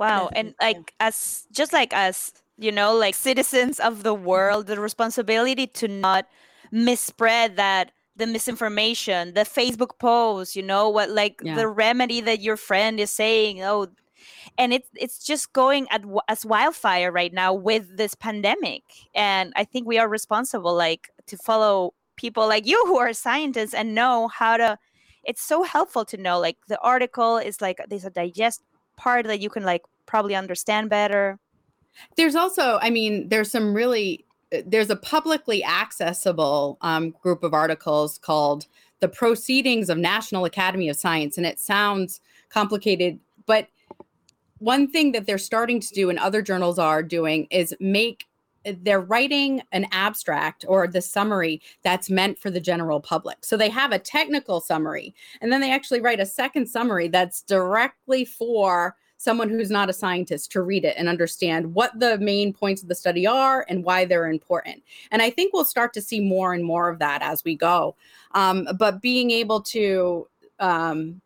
Wow. 0.00 0.30
And 0.34 0.54
like 0.60 0.94
as 1.00 1.46
just 1.52 1.72
like 1.72 1.94
us, 1.94 2.32
you 2.58 2.72
know, 2.72 2.94
like 2.96 3.14
citizens 3.14 3.78
of 3.80 4.02
the 4.02 4.14
world, 4.14 4.66
the 4.66 4.80
responsibility 4.80 5.66
to 5.68 5.88
not 5.88 6.26
misspread 6.72 7.56
that 7.56 7.92
the 8.16 8.26
misinformation, 8.26 9.34
the 9.34 9.42
Facebook 9.42 9.98
post, 9.98 10.56
you 10.56 10.62
know, 10.62 10.88
what 10.88 11.10
like 11.10 11.40
Yeah. 11.42 11.54
the 11.54 11.68
remedy 11.68 12.20
that 12.22 12.40
your 12.40 12.56
friend 12.56 12.98
is 13.00 13.10
saying, 13.10 13.62
oh, 13.62 13.88
and 14.58 14.72
it's 14.72 14.88
it's 14.94 15.24
just 15.24 15.52
going 15.52 15.88
at 15.90 16.04
as 16.28 16.44
wildfire 16.46 17.12
right 17.12 17.32
now 17.32 17.52
with 17.54 17.96
this 17.96 18.14
pandemic. 18.14 18.82
And 19.14 19.52
I 19.56 19.64
think 19.64 19.86
we 19.86 19.98
are 19.98 20.08
responsible 20.08 20.74
like 20.74 21.10
to 21.26 21.36
follow 21.38 21.94
people 22.16 22.46
like 22.48 22.66
you 22.66 22.82
who 22.86 22.98
are 22.98 23.12
scientists 23.14 23.74
and 23.74 23.94
know 23.94 24.28
how 24.28 24.56
to 24.56 24.78
it's 25.24 25.42
so 25.42 25.62
helpful 25.62 26.04
to 26.06 26.16
know 26.16 26.38
like 26.40 26.56
the 26.68 26.78
article 26.80 27.38
is 27.38 27.60
like 27.60 27.78
there's 27.88 28.04
a 28.04 28.10
digest 28.10 28.62
part 28.96 29.26
that 29.26 29.40
you 29.40 29.48
can 29.50 29.64
like 29.64 29.82
probably 30.10 30.34
understand 30.34 30.90
better. 30.90 31.38
There's 32.16 32.34
also, 32.34 32.78
I 32.82 32.90
mean, 32.90 33.28
there's 33.28 33.50
some 33.50 33.72
really, 33.72 34.26
there's 34.66 34.90
a 34.90 34.96
publicly 34.96 35.64
accessible 35.64 36.76
um, 36.80 37.14
group 37.22 37.44
of 37.44 37.54
articles 37.54 38.18
called 38.18 38.66
The 38.98 39.08
Proceedings 39.08 39.88
of 39.88 39.98
National 39.98 40.44
Academy 40.44 40.88
of 40.88 40.96
Science. 40.96 41.38
And 41.38 41.46
it 41.46 41.60
sounds 41.60 42.20
complicated, 42.48 43.20
but 43.46 43.68
one 44.58 44.88
thing 44.88 45.12
that 45.12 45.26
they're 45.26 45.38
starting 45.38 45.80
to 45.80 45.94
do 45.94 46.10
and 46.10 46.18
other 46.18 46.42
journals 46.42 46.78
are 46.78 47.02
doing 47.02 47.46
is 47.50 47.74
make 47.80 48.26
they're 48.82 49.00
writing 49.00 49.62
an 49.72 49.86
abstract 49.90 50.66
or 50.68 50.86
the 50.86 51.00
summary 51.00 51.62
that's 51.82 52.10
meant 52.10 52.38
for 52.38 52.50
the 52.50 52.60
general 52.60 53.00
public. 53.00 53.38
So 53.42 53.56
they 53.56 53.70
have 53.70 53.90
a 53.90 53.98
technical 53.98 54.60
summary 54.60 55.14
and 55.40 55.50
then 55.50 55.62
they 55.62 55.72
actually 55.72 56.02
write 56.02 56.20
a 56.20 56.26
second 56.26 56.66
summary 56.66 57.08
that's 57.08 57.40
directly 57.40 58.26
for 58.26 58.96
someone 59.20 59.50
who's 59.50 59.70
not 59.70 59.90
a 59.90 59.92
scientist 59.92 60.50
to 60.50 60.62
read 60.62 60.82
it 60.82 60.94
and 60.96 61.06
understand 61.06 61.74
what 61.74 61.92
the 62.00 62.16
main 62.20 62.54
points 62.54 62.80
of 62.80 62.88
the 62.88 62.94
study 62.94 63.26
are 63.26 63.66
and 63.68 63.84
why 63.84 64.02
they're 64.06 64.30
important. 64.30 64.82
And 65.10 65.20
I 65.20 65.28
think 65.28 65.52
we'll 65.52 65.66
start 65.66 65.92
to 65.92 66.00
see 66.00 66.20
more 66.20 66.54
and 66.54 66.64
more 66.64 66.88
of 66.88 66.98
that 67.00 67.20
as 67.20 67.44
we 67.44 67.54
go. 67.54 67.96
Um, 68.32 68.66
but 68.78 69.02
being 69.02 69.30
able 69.30 69.60
to 69.60 70.26
um, 70.58 71.20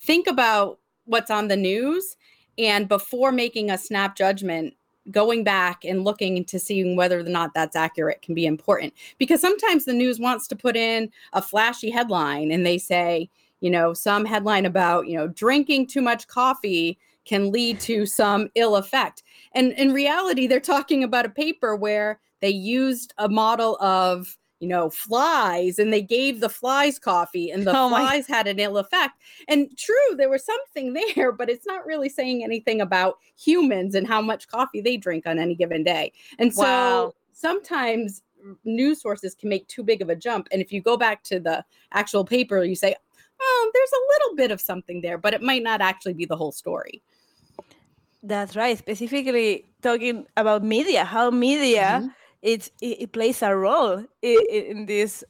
think 0.00 0.28
about 0.28 0.78
what's 1.06 1.28
on 1.28 1.48
the 1.48 1.56
news 1.56 2.16
and 2.56 2.86
before 2.86 3.32
making 3.32 3.68
a 3.68 3.78
snap 3.78 4.14
judgment 4.14 4.72
going 5.10 5.42
back 5.42 5.84
and 5.84 6.04
looking 6.04 6.36
into 6.36 6.60
seeing 6.60 6.94
whether 6.94 7.18
or 7.18 7.24
not 7.24 7.52
that's 7.52 7.74
accurate 7.74 8.22
can 8.22 8.34
be 8.34 8.46
important 8.46 8.94
because 9.18 9.40
sometimes 9.40 9.86
the 9.86 9.92
news 9.92 10.20
wants 10.20 10.46
to 10.46 10.54
put 10.54 10.76
in 10.76 11.10
a 11.32 11.42
flashy 11.42 11.90
headline 11.90 12.52
and 12.52 12.64
they 12.64 12.78
say 12.78 13.28
you 13.66 13.70
know 13.72 13.92
some 13.92 14.24
headline 14.24 14.64
about 14.64 15.08
you 15.08 15.16
know 15.16 15.26
drinking 15.26 15.88
too 15.88 16.00
much 16.00 16.28
coffee 16.28 16.96
can 17.24 17.50
lead 17.50 17.80
to 17.80 18.06
some 18.06 18.48
ill 18.54 18.76
effect. 18.76 19.24
And 19.56 19.72
in 19.72 19.92
reality 19.92 20.46
they're 20.46 20.60
talking 20.60 21.02
about 21.02 21.26
a 21.26 21.30
paper 21.30 21.74
where 21.74 22.20
they 22.40 22.50
used 22.50 23.12
a 23.18 23.28
model 23.28 23.76
of 23.80 24.38
you 24.60 24.68
know 24.68 24.88
flies 24.90 25.80
and 25.80 25.92
they 25.92 26.00
gave 26.00 26.38
the 26.38 26.48
flies 26.48 27.00
coffee 27.00 27.50
and 27.50 27.66
the 27.66 27.74
Oh 27.74 27.88
flies 27.88 28.28
had 28.28 28.46
an 28.46 28.60
ill 28.60 28.78
effect. 28.78 29.14
And 29.48 29.76
true 29.76 30.14
there 30.16 30.30
was 30.30 30.44
something 30.46 30.92
there 31.16 31.32
but 31.32 31.50
it's 31.50 31.66
not 31.66 31.84
really 31.84 32.08
saying 32.08 32.44
anything 32.44 32.80
about 32.80 33.18
humans 33.36 33.96
and 33.96 34.06
how 34.06 34.20
much 34.22 34.46
coffee 34.46 34.80
they 34.80 34.96
drink 34.96 35.26
on 35.26 35.40
any 35.40 35.56
given 35.56 35.82
day. 35.82 36.12
And 36.38 36.54
so 36.54 36.62
Wow. 36.62 37.14
sometimes 37.32 38.22
news 38.64 39.02
sources 39.02 39.34
can 39.34 39.48
make 39.48 39.66
too 39.66 39.82
big 39.82 40.00
of 40.02 40.08
a 40.08 40.14
jump. 40.14 40.46
And 40.52 40.62
if 40.62 40.72
you 40.72 40.80
go 40.80 40.96
back 40.96 41.24
to 41.24 41.40
the 41.40 41.64
actual 41.92 42.24
paper 42.24 42.62
you 42.62 42.76
say 42.76 42.94
oh 43.40 43.70
there's 43.74 43.92
a 43.92 44.06
little 44.12 44.36
bit 44.36 44.50
of 44.50 44.60
something 44.60 45.00
there 45.00 45.18
but 45.18 45.34
it 45.34 45.42
might 45.42 45.62
not 45.62 45.80
actually 45.80 46.14
be 46.14 46.24
the 46.24 46.36
whole 46.36 46.52
story 46.52 47.02
That's 48.22 48.56
right. 48.56 48.76
Specifically 48.76 49.66
talking 49.82 50.26
about 50.36 50.62
media, 50.64 51.04
how 51.04 51.30
media 51.30 52.02
Mhm. 52.02 52.10
it's, 52.42 52.70
it, 52.80 53.02
it 53.02 53.12
plays 53.12 53.42
a 53.42 53.54
role 53.54 54.04
in, 54.22 54.38
in 54.50 54.86
this 54.86 55.22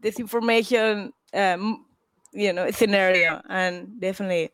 disinformation, 0.00 1.12
um, 1.32 1.84
you 2.32 2.52
know, 2.52 2.70
scenario, 2.70 3.40
and 3.48 4.00
definitely, 4.00 4.50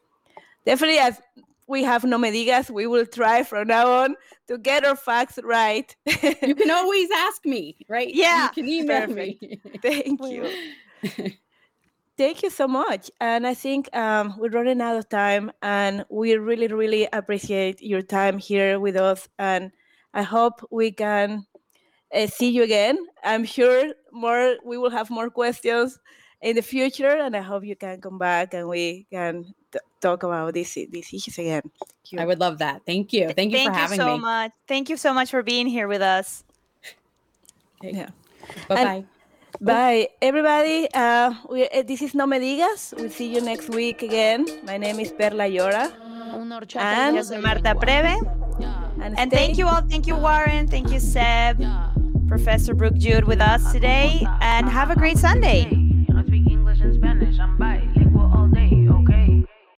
definitely 0.65 0.99
as 0.99 1.21
we 1.67 1.83
have 1.85 2.05
no 2.05 2.19
medigas, 2.19 2.71
we 2.71 2.87
will 2.87 3.07
try 3.07 3.43
from 3.43 3.69
now 3.69 3.87
on 4.05 4.17
to 4.49 4.59
get 4.59 4.85
our 4.85 4.97
facts 4.97 5.39
right. 5.45 5.95
you 6.43 6.55
can 6.55 6.71
always 6.81 7.09
ask 7.15 7.45
me 7.45 7.77
right 7.89 8.11
Yeah, 8.15 8.45
you 8.45 8.51
can 8.51 8.69
email 8.69 9.07
me 9.09 9.39
Thank 9.83 10.21
you. 10.31 10.49
Thank 12.17 12.43
you 12.43 12.51
so 12.51 12.69
much. 12.69 13.11
And 13.21 13.47
I 13.47 13.55
think 13.55 13.95
um, 13.97 14.35
we're 14.39 14.51
running 14.51 14.81
out 14.83 14.97
of 14.97 15.09
time, 15.09 15.51
and 15.63 16.05
we 16.11 16.35
really, 16.37 16.69
really 16.69 17.09
appreciate 17.13 17.81
your 17.83 18.03
time 18.03 18.39
here 18.39 18.79
with 18.79 18.97
us. 18.97 19.29
And 19.39 19.73
I 20.13 20.23
hope 20.23 20.61
we 20.71 20.93
can 20.93 21.47
uh, 22.15 22.27
see 22.27 22.51
you 22.51 22.63
again. 22.63 22.99
I'm 23.25 23.45
sure 23.45 23.95
more 24.13 24.57
we 24.65 24.77
will 24.77 24.91
have 24.91 25.09
more 25.09 25.31
questions 25.31 25.99
in 26.43 26.57
the 26.57 26.63
future, 26.63 27.17
and 27.17 27.37
I 27.37 27.41
hope 27.41 27.65
you 27.65 27.77
can 27.77 28.01
come 28.01 28.19
back 28.19 28.53
and 28.55 28.69
we 28.69 29.07
can 29.11 29.55
t- 29.73 29.79
talk 30.01 30.23
about 30.23 30.53
these 30.53 30.75
these 30.75 31.13
issues 31.13 31.39
again. 31.39 31.63
Thank 31.63 32.13
you. 32.13 32.19
i 32.19 32.25
would 32.27 32.41
love 32.41 32.59
that 32.59 32.83
thank 32.87 33.13
you 33.13 33.31
thank 33.33 33.53
you 33.53 33.59
Thank 33.59 33.71
for 33.71 33.75
you 33.77 33.81
having 33.81 34.01
so 34.01 34.15
me 34.17 34.19
much. 34.21 34.53
Thank 34.67 34.89
you 34.89 34.97
so 34.97 35.15
much 35.15 35.31
for 35.31 35.43
being 35.43 35.67
here 35.69 35.87
with 35.87 36.03
us. 36.03 36.43
yeah. 37.83 38.11
bye-bye 38.69 38.85
Bye, 38.85 39.05
everybody. 40.23 40.89
Uh, 40.95 41.35
we, 41.51 41.69
uh, 41.69 41.83
this 41.83 42.03
is 42.03 42.15
No 42.15 42.27
Me 42.27 42.39
Digas. 42.39 42.95
We'll 42.97 43.11
see 43.11 43.33
you 43.35 43.41
next 43.41 43.69
week 43.71 44.03
again. 44.03 44.47
My 44.65 44.77
name 44.79 45.01
is 45.01 45.13
Perla 45.13 45.45
Llora. 45.49 45.91
And- 46.79 47.17
Marta 47.43 47.75
Preve. 47.75 48.17
And, 49.03 49.19
And 49.19 49.31
thank 49.31 49.59
you 49.59 49.67
all. 49.67 49.83
Thank 49.83 50.07
you, 50.07 50.15
Warren. 50.17 50.69
Thank 50.69 50.91
you, 50.93 51.01
Seb, 51.01 51.61
Professor 52.29 52.75
Brooke 52.75 52.97
Jude 52.97 53.25
with 53.25 53.41
us 53.41 53.73
today. 53.73 54.27
And 54.41 54.69
have 54.69 54.91
a 54.91 54.95
great 54.95 55.19
Sunday. 55.19 55.67
I 56.15 56.23
speak 56.27 56.47
English 56.49 56.81
and 56.81 56.95
Spanish, 56.95 57.39
I'm 57.39 57.57
bilingual. 57.59 58.00